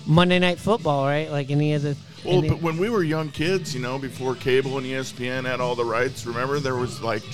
Monday 0.07 0.38
Night 0.38 0.59
Football, 0.59 1.05
right? 1.07 1.30
Like 1.30 1.50
any 1.50 1.74
of 1.74 1.82
the. 1.82 1.96
well, 2.24 2.38
any- 2.38 2.48
but 2.48 2.61
when 2.62 2.78
we 2.78 2.88
were 2.90 3.03
young 3.03 3.30
kids, 3.30 3.74
you 3.74 3.80
know, 3.80 3.98
before 3.98 4.34
cable 4.34 4.78
and 4.78 4.86
ESPN 4.86 5.44
had 5.46 5.61
all 5.61 5.74
the 5.74 5.84
rights, 5.84 6.26
remember 6.26 6.59
there 6.61 6.76
was 6.76 7.00
like, 7.03 7.24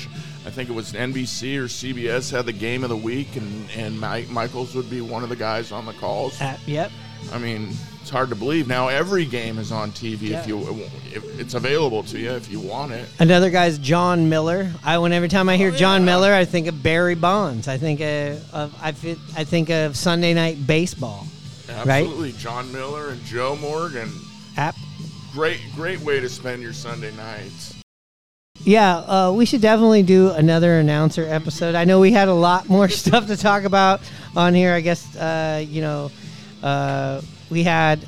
I 0.47 0.51
think 0.51 0.69
it 0.69 0.75
was 0.75 0.93
NBC 0.93 1.57
or 1.59 1.65
CBS 1.65 2.31
had 2.31 2.47
the 2.47 2.53
game 2.53 2.83
of 2.85 2.91
the 2.91 2.97
week, 2.97 3.37
and 3.37 3.71
and 3.77 3.99
Mike 4.01 4.29
Michaels 4.31 4.75
would 4.75 4.89
be 4.91 5.01
one 5.01 5.23
of 5.23 5.29
the 5.29 5.37
guys 5.37 5.73
on 5.73 5.87
the 5.87 5.93
calls. 5.95 6.41
uh, 6.41 6.57
yep. 6.67 6.91
I 7.33 7.39
mean, 7.39 7.71
it's 8.01 8.11
hard 8.11 8.29
to 8.29 8.37
believe 8.37 8.69
now. 8.69 8.87
Every 8.89 9.25
game 9.27 9.59
is 9.59 9.73
on 9.73 9.91
TV 9.91 10.29
Yeah. 10.31 10.41
if 10.41 10.47
you 10.47 10.61
if 11.13 11.41
it's 11.41 11.55
available 11.55 12.03
to 12.05 12.19
you 12.19 12.31
if 12.31 12.51
you 12.51 12.61
want 12.61 12.93
it. 12.93 13.09
Another 13.19 13.51
guy's 13.51 13.77
Jon 13.79 14.29
Miller. 14.29 14.71
I 14.85 14.99
when 14.99 15.13
every 15.13 15.29
time 15.29 15.49
I 15.49 15.57
hear 15.57 15.71
Jon 15.73 16.05
Miller, 16.05 16.33
I 16.33 16.45
think 16.45 16.69
of 16.69 16.81
Barry 16.83 17.17
Bonds. 17.17 17.67
I 17.67 17.77
think 17.77 18.01
of, 18.01 18.55
of 18.55 18.75
I 18.81 18.93
fit, 18.93 19.19
I 19.37 19.43
think 19.45 19.69
of 19.69 19.97
Sunday 19.97 20.33
Night 20.33 20.65
Baseball. 20.67 21.27
Right? 21.87 22.05
Absolutely, 22.05 22.33
Jon 22.33 22.71
Miller 22.73 23.11
and 23.11 23.23
Joe 23.25 23.57
Morgan. 23.57 24.11
App. 24.57 24.75
Great, 25.33 25.61
great 25.75 26.01
way 26.01 26.21
to 26.21 26.29
spend 26.29 26.63
your 26.63 26.73
Sunday 26.73 27.15
nights. 27.17 27.75
Yeah, 28.61 28.97
uh, 28.97 29.33
we 29.33 29.45
should 29.47 29.61
definitely 29.61 30.03
do 30.03 30.31
another 30.31 30.81
announcer 30.81 31.25
episode. 31.29 31.75
I 31.75 31.85
know 31.85 32.01
we 32.01 32.11
had 32.11 32.29
a 32.29 32.35
lot 32.35 32.69
more 32.69 32.89
stuff 32.89 33.27
to 33.29 33.37
talk 33.37 33.65
about 33.65 34.01
on 34.37 34.55
here. 34.55 34.73
I 34.73 34.81
guess 34.81 35.17
uh, 35.17 35.65
you 35.67 35.81
know 35.81 36.11
uh, 36.63 37.21
we 37.51 37.63
had 37.63 38.05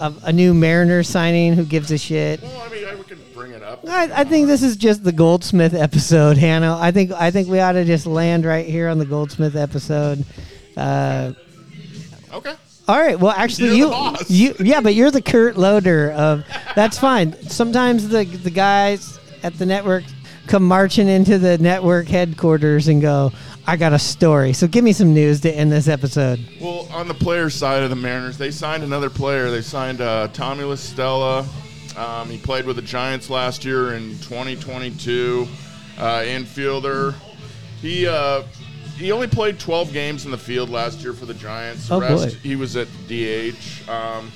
a, 0.00 0.12
a 0.24 0.32
new 0.32 0.52
Mariner 0.52 1.02
signing. 1.02 1.54
Who 1.54 1.64
gives 1.64 1.90
a 1.90 1.98
shit? 1.98 2.42
Well, 2.42 2.60
I 2.60 2.68
mean, 2.68 2.86
I 2.86 2.94
we 2.94 3.02
could 3.04 3.34
bring 3.34 3.52
it 3.52 3.62
up. 3.62 3.88
I, 3.88 4.10
I 4.20 4.24
think 4.24 4.46
this 4.46 4.62
is 4.62 4.76
just 4.76 5.04
the 5.04 5.12
Goldsmith 5.12 5.72
episode, 5.74 6.36
Hannah. 6.36 6.76
I 6.78 6.90
think 6.90 7.10
I 7.12 7.30
think 7.30 7.48
we 7.48 7.60
ought 7.60 7.72
to 7.72 7.84
just 7.84 8.04
land 8.06 8.44
right 8.44 8.66
here 8.66 8.88
on 8.88 8.98
the 8.98 9.06
Goldsmith 9.06 9.56
episode. 9.56 10.24
Uh, 10.76 11.32
Okay. 12.34 12.54
All 12.86 13.00
right. 13.00 13.18
Well, 13.18 13.32
actually, 13.32 13.68
You're 13.68 13.76
you, 13.76 13.84
the 13.86 13.90
boss. 13.90 14.30
you, 14.30 14.54
yeah, 14.60 14.80
but 14.80 14.94
you're 14.94 15.10
the 15.10 15.22
Kurt 15.22 15.56
Loder 15.56 16.12
of. 16.12 16.44
That's 16.76 16.98
fine. 16.98 17.32
Sometimes 17.48 18.08
the 18.08 18.24
the 18.24 18.50
guys 18.50 19.18
at 19.42 19.54
the 19.58 19.64
network 19.66 20.04
come 20.46 20.64
marching 20.64 21.08
into 21.08 21.38
the 21.38 21.56
network 21.58 22.08
headquarters 22.08 22.88
and 22.88 23.00
go, 23.00 23.32
"I 23.66 23.76
got 23.76 23.94
a 23.94 23.98
story." 23.98 24.52
So 24.52 24.66
give 24.66 24.84
me 24.84 24.92
some 24.92 25.14
news 25.14 25.40
to 25.42 25.50
end 25.50 25.72
this 25.72 25.88
episode. 25.88 26.40
Well, 26.60 26.86
on 26.92 27.08
the 27.08 27.14
player 27.14 27.48
side 27.48 27.82
of 27.82 27.88
the 27.90 27.96
Mariners, 27.96 28.36
they 28.36 28.50
signed 28.50 28.82
another 28.82 29.08
player. 29.08 29.50
They 29.50 29.62
signed 29.62 30.02
uh, 30.02 30.28
Tommy 30.34 30.64
La 30.64 30.74
Stella. 30.74 31.46
Um, 31.96 32.28
he 32.28 32.36
played 32.36 32.66
with 32.66 32.76
the 32.76 32.82
Giants 32.82 33.30
last 33.30 33.64
year 33.64 33.94
in 33.94 34.10
2022. 34.18 35.48
Uh, 35.96 36.02
infielder. 36.22 37.14
He 37.80 38.06
uh, 38.08 38.42
he 38.96 39.12
only 39.12 39.26
played 39.26 39.58
12 39.58 39.92
games 39.92 40.24
in 40.24 40.30
the 40.30 40.38
field 40.38 40.70
last 40.70 41.00
year 41.00 41.12
for 41.12 41.26
the 41.26 41.34
Giants. 41.34 41.88
The 41.88 41.94
Oh, 41.96 42.00
rest, 42.00 42.28
boy. 42.28 42.38
he 42.42 42.56
was 42.56 42.76
at 42.76 42.88
DH. 43.08 43.88
Um, 43.88 44.30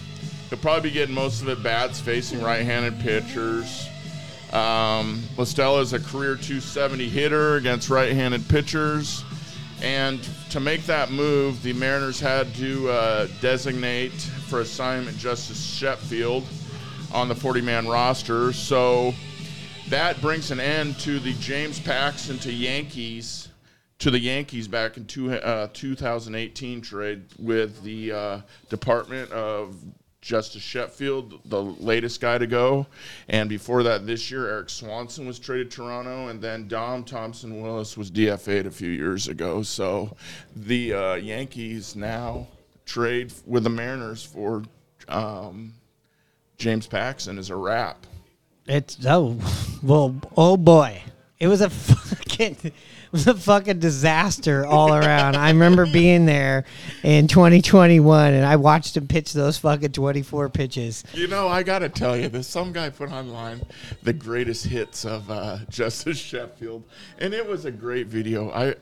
he'll 0.50 0.59
probably 0.59 0.90
be 0.90 0.94
getting 0.94 1.14
most 1.14 1.42
of 1.42 1.48
it 1.48 1.62
bats 1.62 2.00
facing 2.00 2.42
right-handed 2.42 2.98
pitchers. 3.00 3.86
Um, 4.52 5.22
La 5.36 5.44
Stella 5.44 5.80
is 5.82 5.92
a 5.92 5.98
career 6.00 6.34
270 6.34 7.09
hitter 7.09 7.56
against 7.56 7.90
right-handed 7.90 8.48
pitchers, 8.48 9.22
and 9.82 10.26
to 10.50 10.59
make 10.59 10.84
that 10.86 11.11
move, 11.12 11.62
the 11.62 11.74
Mariners 11.74 12.18
had 12.18 12.52
to 12.54 12.88
uh, 12.88 13.28
designate 13.42 14.12
for 14.12 14.61
assignment 14.61 15.18
Justice 15.18 15.62
Sheffield 15.62 16.44
on 17.12 17.28
the 17.28 17.34
40-man 17.34 17.86
roster. 17.86 18.52
So 18.54 19.14
that 19.88 20.20
brings 20.22 20.50
an 20.50 20.61
end 20.61 20.98
to 21.00 21.20
the 21.20 21.34
James 21.34 21.78
Paxton 21.78 22.38
to 22.40 22.52
Yankees 22.52 23.48
to 23.99 24.11
the 24.11 24.18
Yankees 24.18 24.68
back 24.68 24.96
in 24.96 25.05
two, 25.07 25.32
uh, 25.32 25.68
2018 25.72 26.80
trade 26.80 27.24
with 27.38 27.82
the 27.82 28.12
uh, 28.12 28.40
Department 28.68 29.30
of 29.32 29.76
Justice 30.20 30.62
Sheffield, 30.62 31.40
the 31.44 31.62
latest 31.62 32.20
guy 32.20 32.38
to 32.38 32.46
go. 32.46 32.86
And 33.28 33.49
before 33.49 33.82
that, 33.84 34.07
this 34.07 34.30
year, 34.30 34.49
Erik 34.49 34.68
Swanson 34.68 35.26
was 35.26 35.38
traded 35.38 35.70
to 35.70 35.76
Toronto, 35.76 36.28
and 36.28 36.40
then 36.40 36.68
Dom 36.68 37.05
Thompson-Williams 37.05 37.96
was 37.96 38.11
DFA'd 38.11 38.66
a 38.66 38.70
few 38.70 38.90
years 38.90 39.28
ago. 39.28 39.62
So 39.62 40.16
the 40.55 40.92
uh, 40.92 41.14
Yankees 41.14 41.96
now 41.96 42.49
trade 42.84 43.32
with 43.46 43.64
the 43.64 43.70
Mariners 43.70 44.24
for 44.24 44.64
um, 45.09 45.74
James 46.57 46.86
Paxton 46.86 47.38
as 47.38 47.51
a 47.51 47.57
wrap. 47.57 48.07
It's 48.66 48.99
oh 49.07 49.38
well 49.82 50.14
oh 50.36 50.57
boy. 50.57 51.03
It 51.38 51.46
was 51.46 51.61
a 51.61 51.70
fucking 51.70 52.72
it 53.09 53.12
was 53.12 53.26
a 53.26 53.34
fucking 53.34 53.78
disaster 53.78 54.66
all 54.66 54.94
around. 54.94 55.34
I 55.34 55.48
remember 55.48 55.86
being 55.86 56.26
there 56.26 56.64
in 57.02 57.26
2021 57.26 58.34
and 58.34 58.44
I 58.44 58.56
watched 58.56 58.96
him 58.96 59.09
pitch 59.09 59.32
those 59.32 59.56
fucking 59.59 59.92
24 59.92 60.50
pitches. 60.50 61.04
You 61.14 61.26
know, 61.26 61.48
I 61.48 61.62
gotta 61.62 61.88
tell 61.88 62.16
you, 62.16 62.28
this 62.28 62.46
some 62.46 62.72
guy 62.72 62.90
put 62.90 63.11
online 63.11 63.62
the 64.02 64.12
greatest 64.12 64.66
hits 64.66 65.04
of 65.04 65.30
uh, 65.30 65.59
Justice 65.70 66.18
Sheffield, 66.18 66.84
and 67.18 67.32
it 67.32 67.46
was 67.46 67.64
a 67.64 67.70
great 67.70 68.09
video. 68.09 68.50
I 68.50 68.74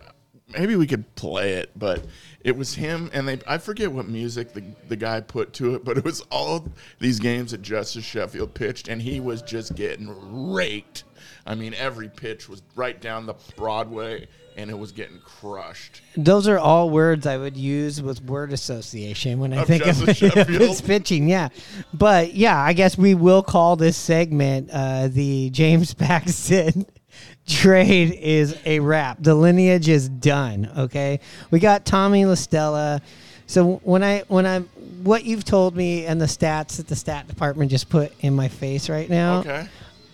maybe 0.48 0.76
we 0.76 0.86
could 0.86 1.14
play 1.14 1.54
it, 1.54 1.70
but 1.76 2.04
it 2.40 2.56
was 2.56 2.74
him, 2.74 3.10
and 3.12 3.26
they 3.26 3.40
I 3.46 3.58
forget 3.58 3.90
what 3.90 4.08
music 4.08 4.52
the 4.52 4.62
the 4.88 4.96
guy 4.96 5.20
put 5.20 5.52
to 5.54 5.74
it, 5.74 5.84
but 5.84 5.98
it 5.98 6.04
was 6.04 6.20
all 6.30 6.68
these 6.98 7.18
games 7.18 7.50
that 7.52 7.62
Justice 7.62 8.04
Sheffield 8.04 8.54
pitched, 8.54 8.88
and 8.88 9.00
he 9.00 9.20
was 9.20 9.42
just 9.42 9.74
getting 9.74 10.52
raked. 10.52 11.04
I 11.47 11.55
mean, 11.55 11.74
every 11.74 12.09
pitch 12.09 12.49
was 12.49 12.62
right 12.74 13.01
down 13.01 13.26
the 13.26 13.34
Broadway, 13.57 14.26
and 14.57 14.70
it 14.70 14.78
was 14.78 14.90
getting 14.92 15.20
crushed. 15.20 16.01
Those 16.16 16.49
are 16.49 16.59
all 16.59 16.90
words 16.90 17.26
I 17.26 17.36
would 17.36 17.57
use 17.57 18.03
with 18.03 18.22
word 18.22 18.53
association 18.53 19.38
when 19.38 19.53
I 19.53 19.62
Of 19.62 19.68
think 19.68 19.86
of, 19.86 19.97
his 20.49 20.80
pitching. 20.80 21.28
Yeah, 21.28 21.51
but 21.94 22.34
yeah, 22.34 22.61
I 22.61 22.72
guess 22.72 22.99
we 22.99 23.14
will 23.14 23.42
call 23.42 23.76
this 23.76 23.97
segment 23.97 24.70
uh, 24.72 25.09
the 25.09 25.51
James 25.51 25.94
Paxton 25.94 26.86
trade 27.47 28.12
is 28.12 28.57
a 28.64 28.80
wrap. 28.80 29.18
The 29.20 29.34
lineage 29.34 29.88
is 29.88 30.09
done. 30.09 30.70
Okay, 30.76 31.20
we 31.51 31.61
got 31.61 31.84
Tommy 31.84 32.24
La 32.24 32.34
Stella. 32.34 33.01
So 33.47 33.76
when 33.84 34.03
I 34.03 34.24
when 34.26 34.47
I 34.47 34.61
what 35.05 35.24
you've 35.24 35.44
told 35.44 35.76
me 35.76 36.07
and 36.07 36.20
the 36.20 36.26
stats 36.26 36.78
that 36.78 36.88
the 36.88 36.97
stat 36.97 37.28
department 37.28 37.70
just 37.70 37.88
put 37.88 38.12
in 38.20 38.34
my 38.34 38.49
face 38.49 38.88
right 38.88 39.09
now. 39.09 39.38
Okay. 39.40 39.68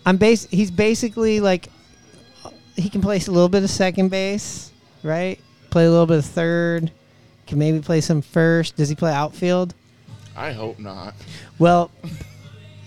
I'm 0.05 0.16
base. 0.16 0.46
He's 0.46 0.70
basically 0.70 1.40
like 1.40 1.68
he 2.76 2.88
can 2.88 3.00
play 3.00 3.16
a 3.16 3.30
little 3.30 3.48
bit 3.48 3.62
of 3.62 3.70
second 3.70 4.09
base, 4.11 4.72
right? 5.03 5.38
Play 5.70 5.86
a 5.86 5.90
little 5.90 6.07
bit 6.07 6.18
of 6.18 6.24
third. 6.24 6.90
Can 7.46 7.59
maybe 7.59 7.80
play 7.80 8.00
some 8.00 8.22
first. 8.22 8.76
Does 8.76 8.88
he 8.88 8.94
play 8.94 9.12
outfield? 9.12 9.74
I 10.36 10.53
hope 10.53 10.78
not. 10.78 11.14
Well, 11.59 11.90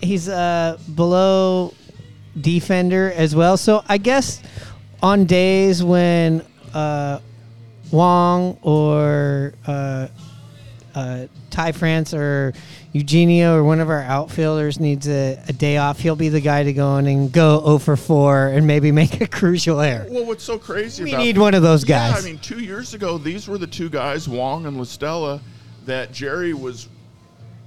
he's 0.00 0.28
uh, 0.28 0.78
below 0.94 1.74
defender 2.40 3.12
as 3.12 3.34
well. 3.34 3.56
So 3.56 3.82
I 3.88 3.98
guess 3.98 4.42
on 5.02 5.24
days 5.24 5.82
when 5.82 6.44
uh, 6.74 7.20
Wong 7.92 8.58
or 8.62 9.54
uh, 9.66 10.08
uh, 10.94 11.26
Ty 11.50 11.72
France 11.72 12.12
or 12.12 12.52
Eugenio 12.96 13.54
or 13.54 13.62
one 13.62 13.80
of 13.80 13.90
our 13.90 14.02
outfielders 14.02 14.80
needs 14.80 15.06
a, 15.08 15.42
a 15.48 15.52
day 15.52 15.76
off, 15.76 16.00
he'll 16.00 16.16
be 16.16 16.28
the 16.28 16.40
guy 16.40 16.62
to 16.62 16.72
go 16.72 16.96
in 16.96 17.06
and 17.06 17.30
go 17.30 17.60
0 17.64 17.78
for 17.78 17.96
4 17.96 18.48
and 18.48 18.66
maybe 18.66 18.90
make 18.90 19.20
a 19.20 19.26
crucial 19.28 19.80
error. 19.80 20.06
Well, 20.08 20.24
what's 20.24 20.44
so 20.44 20.58
crazy 20.58 21.04
We 21.04 21.14
need 21.16 21.38
one 21.38 21.54
of 21.54 21.62
those 21.62 21.84
guys. 21.84 22.12
Yeah, 22.14 22.18
I 22.18 22.32
mean, 22.32 22.38
two 22.38 22.60
years 22.60 22.94
ago, 22.94 23.18
these 23.18 23.48
were 23.48 23.58
the 23.58 23.66
two 23.66 23.90
guys, 23.90 24.28
Wong 24.28 24.66
and 24.66 24.76
La 24.78 24.84
Stella, 24.84 25.40
that 25.84 26.12
Jerry 26.12 26.54
was, 26.54 26.88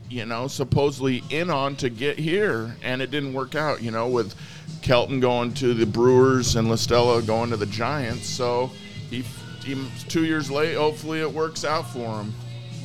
you 0.09 0.25
know, 0.25 0.47
supposedly 0.47 1.23
in 1.29 1.49
on 1.49 1.75
to 1.77 1.89
get 1.89 2.17
here, 2.17 2.75
and 2.81 3.01
it 3.01 3.11
didn't 3.11 3.33
work 3.33 3.55
out. 3.55 3.81
You 3.81 3.91
know, 3.91 4.07
with 4.07 4.33
Kolten 4.81 5.21
going 5.21 5.53
to 5.55 5.73
the 5.73 5.85
Brewers 5.85 6.55
and 6.55 6.69
La 6.69 6.75
Stella 6.75 7.21
going 7.21 7.51
to 7.51 7.57
the 7.57 7.65
Giants. 7.67 8.27
So 8.27 8.71
he, 9.09 9.23
he 9.63 9.87
two 10.07 10.25
years 10.25 10.49
late. 10.49 10.75
Hopefully, 10.75 11.21
it 11.21 11.31
works 11.31 11.63
out 11.63 11.87
for 11.87 12.19
him. 12.21 12.33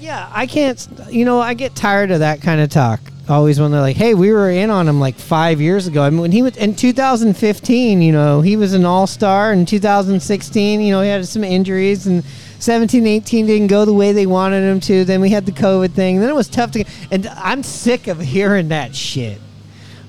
Yeah, 0.00 0.28
I 0.32 0.46
can't. 0.46 0.86
You 1.10 1.24
know, 1.24 1.40
I 1.40 1.54
get 1.54 1.74
tired 1.74 2.10
of 2.10 2.20
that 2.20 2.42
kind 2.42 2.60
of 2.60 2.70
talk. 2.70 3.00
Always 3.26 3.58
when 3.58 3.70
they're 3.70 3.80
like, 3.80 3.96
"Hey, 3.96 4.12
we 4.12 4.32
were 4.32 4.50
in 4.50 4.68
on 4.68 4.86
him 4.86 5.00
like 5.00 5.14
five 5.14 5.60
years 5.60 5.86
ago." 5.86 6.02
I 6.02 6.10
mean, 6.10 6.20
when 6.20 6.32
he 6.32 6.42
was 6.42 6.56
in 6.58 6.74
2015, 6.74 8.02
you 8.02 8.12
know, 8.12 8.42
he 8.42 8.56
was 8.56 8.74
an 8.74 8.84
All 8.84 9.06
Star. 9.06 9.52
In 9.52 9.64
2016, 9.64 10.80
you 10.82 10.92
know, 10.92 11.00
he 11.00 11.08
had 11.08 11.26
some 11.26 11.42
injuries, 11.42 12.06
and 12.06 12.22
17, 12.58 13.06
18 13.06 13.46
didn't 13.46 13.68
go 13.68 13.86
the 13.86 13.94
way 13.94 14.12
they 14.12 14.26
wanted 14.26 14.62
him 14.62 14.80
to. 14.80 15.04
Then 15.04 15.22
we 15.22 15.30
had 15.30 15.46
the 15.46 15.52
COVID 15.52 15.92
thing. 15.92 16.20
Then 16.20 16.28
it 16.28 16.34
was 16.34 16.48
tough 16.48 16.72
to. 16.72 16.84
And 17.10 17.26
I'm 17.28 17.62
sick 17.62 18.08
of 18.08 18.20
hearing 18.20 18.68
that 18.68 18.94
shit. 18.94 19.38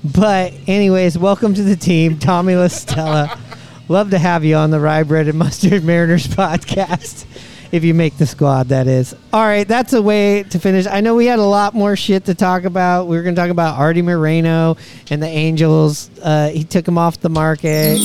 But 0.04 0.52
anyways, 0.66 1.16
welcome 1.16 1.54
to 1.54 1.62
the 1.62 1.76
team, 1.76 2.18
Tommy 2.18 2.54
La 2.54 2.68
Stella. 2.68 3.38
Love 3.88 4.10
to 4.10 4.18
have 4.18 4.44
you 4.44 4.56
on 4.56 4.70
the 4.70 4.80
Rye 4.80 5.04
Bread 5.04 5.28
and 5.28 5.38
Mustard 5.38 5.84
Mariners 5.84 6.26
podcast. 6.28 7.24
If 7.72 7.84
you 7.84 7.94
make 7.94 8.16
the 8.16 8.26
squad, 8.26 8.68
that 8.68 8.86
is. 8.86 9.14
All 9.32 9.42
right, 9.44 9.66
that's 9.66 9.92
a 9.92 10.00
way 10.02 10.44
to 10.44 10.58
finish. 10.58 10.86
I 10.86 11.00
know 11.00 11.14
we 11.14 11.26
had 11.26 11.38
a 11.38 11.44
lot 11.44 11.74
more 11.74 11.96
shit 11.96 12.24
to 12.26 12.34
talk 12.34 12.64
about. 12.64 13.06
We 13.08 13.16
were 13.16 13.22
going 13.22 13.34
to 13.34 13.40
talk 13.40 13.50
about 13.50 13.78
Arte 13.78 14.02
Moreno 14.02 14.76
and 15.10 15.22
the 15.22 15.26
Angels. 15.28 16.10
Uh, 16.22 16.48
he 16.50 16.64
took 16.64 16.86
him 16.86 16.96
off 16.98 17.20
the 17.20 17.28
market. 17.28 17.98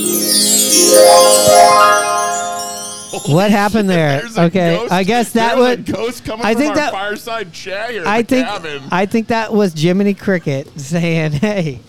What 3.28 3.52
happened 3.52 3.90
there? 3.90 4.24
Okay, 4.38 4.78
ghost- 4.78 4.92
I 4.92 5.04
guess 5.04 5.34
that 5.34 5.58
would. 5.58 5.86
ghost 5.86 6.26
coming 6.26 6.46
I 6.46 6.54
think 6.56 6.76
that- 6.76 6.92
fireside 6.92 7.54
chat 7.54 8.08
I 8.08 8.24
think 8.24 8.48
cabin. 8.48 8.82
I 8.92 9.06
think 9.06 9.28
that 9.28 9.54
was 9.54 9.74
Jiminy 9.74 10.14
Cricket 10.14 10.68
saying, 10.80 11.32
"Hey, 11.34 11.80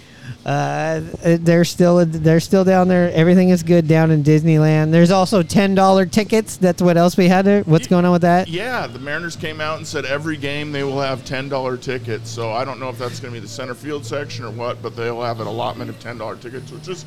uh, 0.45 1.01
they're 1.23 1.65
still 1.65 2.05
they're 2.05 2.41
still 2.41 2.65
down 2.65 2.89
there. 2.89 3.13
Everything 3.13 3.51
is 3.51 3.63
good 3.63 3.87
down 3.87 4.11
in 4.11 4.25
Disneyland. 4.25 4.91
There's 4.91 5.13
also 5.13 5.43
ten 5.43 5.75
dollar 5.75 6.05
tickets. 6.05 6.57
That's 6.57 6.83
what 6.83 6.97
else 6.97 7.17
we 7.17 7.29
had 7.29 7.45
there. 7.45 7.63
What's 7.63 7.87
going 7.87 8.05
on 8.05 8.13
with 8.13 8.23
that? 8.23 8.49
Yeah, 8.49 8.87
the 8.89 8.99
Mariners 8.99 9.37
came 9.37 9.61
out 9.61 9.77
and 9.79 9.87
said 9.87 10.05
every 10.05 10.37
game 10.37 10.73
they 10.73 10.83
will 10.83 11.01
have 11.01 11.25
ten 11.25 11.49
dollar 11.49 11.77
tickets. 11.77 12.29
So 12.29 12.51
I 12.51 12.65
don't 12.65 12.81
know 12.81 12.89
if 12.89 12.99
that's 12.99 13.21
going 13.21 13.33
to 13.33 13.41
be 13.41 13.45
the 13.45 13.53
center 13.53 13.75
field 13.75 14.05
section 14.05 14.45
or 14.45 14.51
what, 14.51 14.83
but 14.83 14.97
they'll 14.97 15.23
have 15.23 15.41
an 15.41 15.47
allotment 15.47 15.89
of 15.89 16.01
ten 16.01 16.19
dollar 16.19 16.37
tickets, 16.37 16.73
which 16.73 16.89
is 16.89 17.05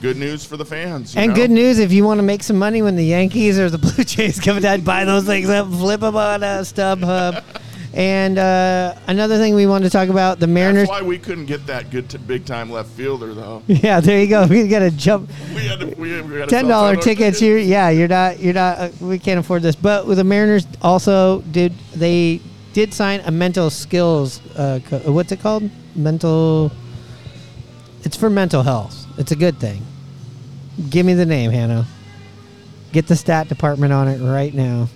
good 0.00 0.16
news 0.16 0.44
for 0.44 0.56
the 0.56 0.64
fans. 0.64 1.14
And 1.16 1.30
know? 1.30 1.36
good 1.36 1.50
news 1.50 1.78
if 1.78 1.92
you 1.92 2.04
want 2.04 2.18
to 2.18 2.22
make 2.22 2.42
some 2.42 2.58
money 2.58 2.80
when 2.80 2.96
the 2.96 3.04
Yankees 3.04 3.58
or 3.58 3.68
the 3.68 3.78
Blue 3.78 4.04
Jays 4.04 4.40
come 4.40 4.58
down, 4.60 4.80
buy 4.80 5.04
those 5.04 5.26
things 5.26 5.50
up, 5.50 5.68
flip 5.68 6.00
them 6.00 6.16
on 6.16 6.42
uh, 6.42 6.60
StubHub. 6.60 7.44
And 7.92 8.38
uh, 8.38 8.94
another 9.08 9.36
thing 9.38 9.54
we 9.54 9.66
wanted 9.66 9.84
to 9.84 9.90
talk 9.90 10.08
about 10.08 10.38
the 10.38 10.46
Mariners. 10.46 10.88
That's 10.88 11.00
why 11.02 11.06
we 11.06 11.18
couldn't 11.18 11.46
get 11.46 11.66
that 11.66 11.90
good 11.90 12.08
t- 12.08 12.18
big 12.18 12.44
time 12.46 12.70
left 12.70 12.90
fielder 12.90 13.34
though. 13.34 13.62
Yeah, 13.68 14.00
there 14.00 14.20
you 14.20 14.28
go. 14.28 14.46
We 14.46 14.68
got 14.68 14.80
to 14.80 14.90
jump. 14.90 15.30
We 15.54 15.66
had 15.66 15.80
to, 15.80 15.86
we, 15.86 16.20
we 16.22 16.38
had 16.38 16.48
to 16.48 16.54
ten 16.54 16.68
dollar 16.68 16.96
$10 16.96 17.02
tickets 17.02 17.38
here. 17.40 17.58
Yeah, 17.58 17.90
you're 17.90 18.08
not. 18.08 18.38
You're 18.38 18.54
not. 18.54 18.78
Uh, 18.78 18.90
we 19.00 19.18
can't 19.18 19.40
afford 19.40 19.62
this. 19.62 19.74
But 19.74 20.06
with 20.06 20.18
the 20.18 20.24
Mariners, 20.24 20.66
also 20.82 21.40
did 21.42 21.72
they 21.94 22.40
did 22.72 22.94
sign 22.94 23.20
a 23.20 23.30
mental 23.30 23.70
skills. 23.70 24.40
Uh, 24.56 24.80
co- 24.88 25.12
what's 25.12 25.32
it 25.32 25.40
called? 25.40 25.68
Mental. 25.96 26.70
It's 28.04 28.16
for 28.16 28.30
mental 28.30 28.62
health. 28.62 29.06
It's 29.18 29.32
a 29.32 29.36
good 29.36 29.58
thing. 29.58 29.82
Give 30.88 31.04
me 31.04 31.14
the 31.14 31.26
name, 31.26 31.50
Hannah. 31.50 31.86
Get 32.92 33.06
the 33.06 33.16
stat 33.16 33.48
department 33.48 33.92
on 33.92 34.08
it 34.08 34.18
right 34.24 34.54
now. 34.54 34.88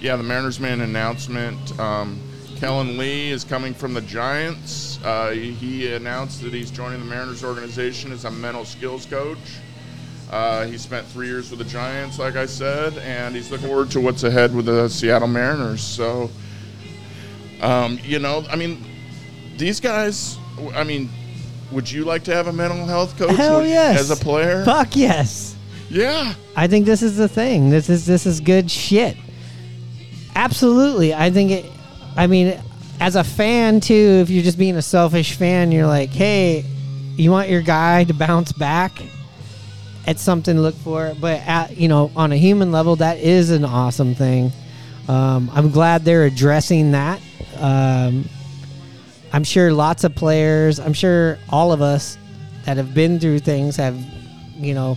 Yeah, 0.00 0.16
the 0.16 0.22
Mariners 0.22 0.60
made 0.60 0.72
an 0.74 0.82
announcement. 0.82 1.78
Um, 1.80 2.20
Kellen 2.56 2.96
Lee 2.96 3.30
is 3.30 3.44
coming 3.44 3.74
from 3.74 3.94
the 3.94 4.00
Giants. 4.02 4.98
Uh, 5.04 5.30
he, 5.30 5.92
announced 5.92 6.42
that 6.42 6.52
he's 6.52 6.70
joining 6.70 7.00
the 7.00 7.06
Mariners 7.06 7.44
organization 7.44 8.12
as 8.12 8.24
a 8.24 8.30
mental 8.30 8.64
skills 8.64 9.06
coach. 9.06 9.38
Uh, 10.30 10.64
he 10.66 10.78
spent 10.78 11.06
three 11.08 11.26
years 11.26 11.50
with 11.50 11.58
the 11.58 11.64
Giants, 11.64 12.18
like 12.18 12.36
I 12.36 12.46
said, 12.46 12.96
and 12.98 13.34
he's 13.34 13.50
looking 13.50 13.68
forward 13.68 13.90
to 13.90 14.00
what's 14.00 14.24
ahead 14.24 14.54
with 14.54 14.66
the 14.66 14.88
Seattle 14.88 15.28
Mariners. 15.28 15.82
So, 15.82 16.30
um, 17.60 17.98
you 18.02 18.18
know, 18.18 18.44
I 18.50 18.56
mean, 18.56 18.84
these 19.56 19.80
guys. 19.80 20.38
I 20.74 20.84
mean, 20.84 21.10
would 21.72 21.90
you 21.90 22.04
like 22.04 22.24
to 22.24 22.34
have 22.34 22.46
a 22.46 22.52
mental 22.52 22.86
health 22.86 23.18
coach 23.18 23.36
Hell 23.36 23.64
yes. 23.64 23.98
as 23.98 24.10
a 24.10 24.16
player? 24.16 24.64
Fuck 24.64 24.96
yes. 24.96 25.56
Yeah. 25.90 26.34
I 26.56 26.66
think 26.66 26.86
this 26.86 27.02
is 27.02 27.16
the 27.16 27.28
thing. 27.28 27.70
This 27.70 27.88
is 27.88 28.06
this 28.06 28.26
is 28.26 28.40
good 28.40 28.70
shit. 28.70 29.16
Absolutely. 30.34 31.14
I 31.14 31.30
think 31.30 31.50
it 31.50 31.66
I 32.16 32.26
mean 32.26 32.58
as 33.00 33.16
a 33.16 33.24
fan 33.24 33.80
too, 33.80 34.20
if 34.22 34.30
you're 34.30 34.44
just 34.44 34.58
being 34.58 34.76
a 34.76 34.82
selfish 34.82 35.34
fan, 35.34 35.72
you're 35.72 35.86
like, 35.86 36.10
"Hey, 36.10 36.64
you 37.16 37.30
want 37.30 37.48
your 37.48 37.62
guy 37.62 38.04
to 38.04 38.14
bounce 38.14 38.52
back?" 38.52 38.92
It's 40.06 40.22
something 40.22 40.56
to 40.56 40.62
look 40.62 40.76
for, 40.76 41.14
but 41.20 41.40
at, 41.46 41.76
you 41.76 41.88
know, 41.88 42.10
on 42.14 42.30
a 42.30 42.36
human 42.36 42.72
level 42.72 42.96
that 42.96 43.18
is 43.18 43.50
an 43.50 43.64
awesome 43.64 44.14
thing. 44.14 44.52
Um, 45.08 45.50
I'm 45.54 45.70
glad 45.70 46.04
they're 46.04 46.24
addressing 46.24 46.92
that. 46.92 47.20
Um, 47.58 48.28
I'm 49.32 49.44
sure 49.44 49.72
lots 49.72 50.04
of 50.04 50.14
players, 50.14 50.78
I'm 50.78 50.92
sure 50.92 51.38
all 51.48 51.72
of 51.72 51.82
us 51.82 52.18
that 52.64 52.76
have 52.76 52.94
been 52.94 53.18
through 53.18 53.40
things 53.40 53.76
have, 53.76 53.96
you 54.56 54.74
know, 54.74 54.96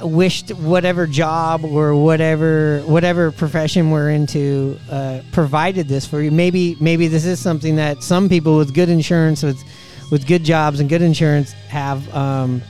wished 0.00 0.50
whatever 0.50 1.06
job 1.06 1.64
or 1.64 1.94
whatever 1.94 2.80
whatever 2.86 3.30
profession 3.32 3.90
we're 3.90 4.10
into 4.10 4.78
uh, 4.90 5.20
provided 5.32 5.88
this 5.88 6.06
for 6.06 6.20
you. 6.20 6.30
Maybe 6.30 6.76
maybe 6.80 7.08
this 7.08 7.24
is 7.24 7.40
something 7.40 7.76
that 7.76 8.02
some 8.02 8.28
people 8.28 8.56
with 8.56 8.74
good 8.74 8.88
insurance 8.88 9.42
with 9.42 9.62
with 10.10 10.26
good 10.26 10.44
jobs 10.44 10.80
and 10.80 10.88
good 10.88 11.02
insurance 11.02 11.52
have. 11.68 12.14
Um, 12.14 12.62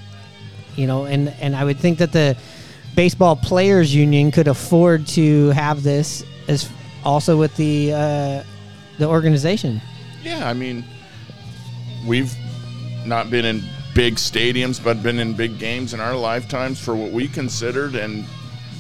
you 0.77 0.87
know, 0.87 1.05
and 1.05 1.29
and 1.41 1.57
I 1.57 1.64
would 1.64 1.79
think 1.79 1.99
that 1.99 2.12
the 2.12 2.37
baseball 2.95 3.37
players 3.37 3.95
union 3.95 4.31
could 4.31 4.49
afford 4.49 5.07
to 5.09 5.49
have 5.51 5.83
this 5.83 6.25
as 6.49 6.71
also 7.05 7.37
with 7.37 7.55
the 7.57 7.93
uh, 7.93 8.43
the 8.99 9.07
organization. 9.07 9.81
Yeah, 10.23 10.49
I 10.49 10.53
mean, 10.55 10.85
we've 12.07 12.35
not 13.07 13.31
been 13.31 13.45
in 13.45 13.62
big 13.95 14.16
stadiums, 14.16 14.82
but 14.82 15.03
been 15.03 15.18
in 15.18 15.34
big 15.34 15.59
games 15.59 15.95
in 15.95 16.01
our 16.01 16.14
lifetimes 16.14 16.82
for 16.82 16.95
what 16.95 17.11
we 17.11 17.28
considered 17.28 17.95
and 17.95 18.24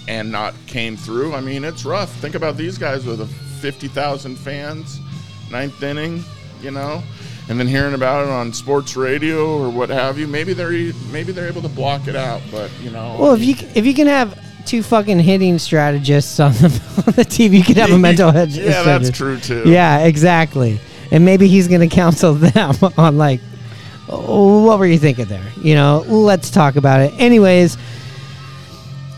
and 0.08 0.30
not 0.30 0.54
came 0.66 0.96
through. 0.96 1.34
I 1.34 1.40
mean, 1.40 1.62
it's 1.64 1.84
rough. 1.84 2.10
Think 2.16 2.34
about 2.34 2.56
these 2.56 2.78
guys 2.78 3.04
with 3.04 3.20
a 3.20 3.26
fifty 3.26 3.88
thousand 3.88 4.36
fans, 4.36 5.00
ninth 5.50 5.82
inning, 5.82 6.24
you 6.60 6.70
know, 6.70 7.02
and 7.48 7.58
then 7.58 7.66
hearing 7.66 7.94
about 7.94 8.26
it 8.26 8.30
on 8.30 8.52
sports 8.52 8.96
radio 8.96 9.58
or 9.58 9.70
what 9.70 9.88
have 9.90 10.18
you. 10.18 10.26
Maybe 10.26 10.52
they're 10.52 10.92
maybe 11.12 11.32
they're 11.32 11.48
able 11.48 11.62
to 11.62 11.68
block 11.68 12.08
it 12.08 12.16
out, 12.16 12.42
but 12.50 12.70
you 12.80 12.90
know. 12.90 13.16
Well, 13.18 13.34
if 13.34 13.42
you 13.44 13.54
if 13.74 13.86
you 13.86 13.94
can 13.94 14.06
have 14.06 14.38
two 14.66 14.82
fucking 14.82 15.18
hitting 15.18 15.58
strategists 15.58 16.38
on 16.40 16.52
the, 16.52 17.04
on 17.06 17.12
the 17.14 17.24
team, 17.24 17.52
you 17.52 17.62
could 17.62 17.76
have 17.76 17.90
a 17.90 17.98
mental 18.08 18.30
head. 18.30 18.50
Yeah, 18.50 18.82
that's 18.82 19.10
true, 19.10 19.38
too. 19.38 19.64
Yeah, 19.66 20.04
exactly. 20.04 20.80
And 21.10 21.24
maybe 21.24 21.48
he's 21.48 21.66
going 21.68 21.80
to 21.80 21.88
counsel 21.88 22.34
them 22.34 22.74
on 22.96 23.18
like, 23.18 23.40
what 24.10 24.78
were 24.78 24.86
you 24.86 24.98
thinking 24.98 25.26
there? 25.26 25.52
You 25.62 25.74
know, 25.74 26.04
let's 26.08 26.50
talk 26.50 26.76
about 26.76 27.00
it. 27.00 27.12
Anyways, 27.18 27.76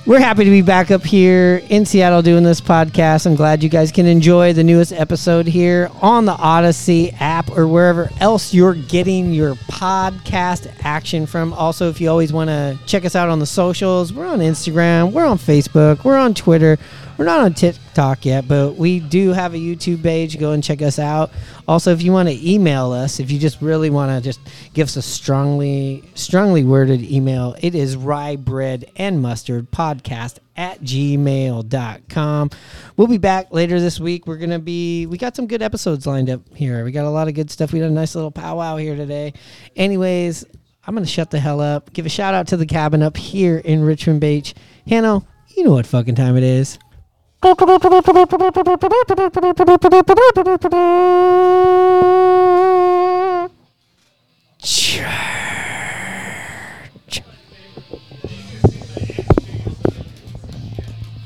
we're 0.05 0.18
happy 0.18 0.43
to 0.43 0.51
be 0.51 0.62
back 0.62 0.90
up 0.90 1.05
here 1.05 1.62
in 1.68 1.86
Seattle 1.86 2.22
doing 2.22 2.43
this 2.43 2.61
podcast. 2.61 3.24
I'm 3.24 3.36
glad 3.36 3.62
you 3.62 3.68
guys 3.68 3.93
can 3.93 4.05
enjoy 4.07 4.53
the 4.53 4.64
newest 4.64 4.93
episode 4.93 5.47
here 5.47 5.93
on 6.01 6.24
the 6.24 6.34
Audacy 6.34 7.14
app 7.20 7.49
or 7.57 7.68
wherever 7.68 8.11
else 8.18 8.53
you're 8.53 8.74
getting 8.74 9.32
your 9.32 9.55
podcast 9.55 10.74
action 10.80 11.24
from. 11.24 11.53
Also, 11.53 11.88
if 11.88 12.01
you 12.01 12.11
always 12.11 12.32
want 12.32 12.49
to 12.49 12.76
check 12.84 13.05
us 13.05 13.14
out 13.14 13.28
on 13.28 13.38
the 13.38 13.47
socials, 13.47 14.12
we're 14.12 14.26
on 14.26 14.40
Instagram, 14.40 15.12
we're 15.12 15.24
on 15.24 15.38
Facebook, 15.38 16.03
we're 16.03 16.18
on 16.18 16.34
Twitter, 16.34 16.80
we're 17.23 17.27
not 17.27 17.41
on 17.43 17.55
TikTok 17.55 18.27
yet, 18.27 18.49
but 18.49 18.75
we 18.75 18.99
do 18.99 19.29
have 19.29 19.55
a 19.55 19.57
YouTube 19.57 20.03
page. 20.03 20.41
Go 20.41 20.51
and 20.51 20.64
check 20.64 20.83
us 20.83 20.99
out. 20.99 21.31
Also, 21.68 21.93
if 21.93 22.03
you 22.03 22.11
want 22.11 22.29
to 22.29 22.51
email 22.51 22.91
us, 22.91 23.20
if 23.20 23.31
you 23.31 23.39
just 23.39 23.62
really 23.62 23.91
want 23.91 24.11
to 24.11 24.20
just 24.20 24.41
give 24.75 24.89
us 24.89 24.97
a 24.97 25.03
strongly 25.03 26.03
strongly 26.16 26.64
worded 26.64 27.01
email, 27.01 27.55
it 27.61 27.77
is 27.77 27.95
rye 27.95 28.35
bread 28.35 28.91
and 28.97 29.23
mustard 29.23 29.70
podcast 29.70 30.41
at 30.57 30.81
gmail.com. 30.81 32.51
We'll 32.97 33.07
be 33.07 33.18
back 33.18 33.53
later 33.53 33.79
this 33.79 34.01
week. 34.01 34.27
We're 34.27 34.39
gonna 34.39 34.59
be 34.59 35.07
we 35.07 35.16
got 35.16 35.37
some 35.37 35.47
good 35.47 35.62
episodes 35.62 36.05
lined 36.05 36.29
up 36.29 36.41
here. 36.57 36.85
We 36.85 36.91
got 36.91 37.05
a 37.05 37.09
lot 37.09 37.29
of 37.29 37.35
good 37.35 37.53
stuff. 37.53 37.73
We 37.73 37.79
had 37.79 37.89
a 37.89 37.95
nice 37.95 38.16
little 38.16 38.33
powwow 38.33 38.79
here 38.79 38.97
today. 38.97 39.35
Anyways, 39.77 40.45
I'm 40.85 40.95
gonna 40.97 41.07
shut 41.07 41.31
the 41.31 41.39
hell 41.39 41.61
up. 41.61 41.93
Give 41.93 42.05
a 42.05 42.09
shout 42.09 42.35
out 42.35 42.49
to 42.49 42.57
the 42.57 42.66
cabin 42.66 43.01
up 43.01 43.16
here 43.16 43.59
in 43.59 43.85
Richmond 43.85 44.20
Beach. 44.20 44.55
Hannah, 44.89 45.25
you 45.57 45.62
know 45.62 45.70
what 45.70 45.87
fucking 45.87 46.16
time 46.16 46.37
it 46.37 46.43
is. 46.43 46.81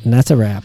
And 0.06 0.12
that's 0.14 0.30
a 0.30 0.36
wrap. 0.36 0.64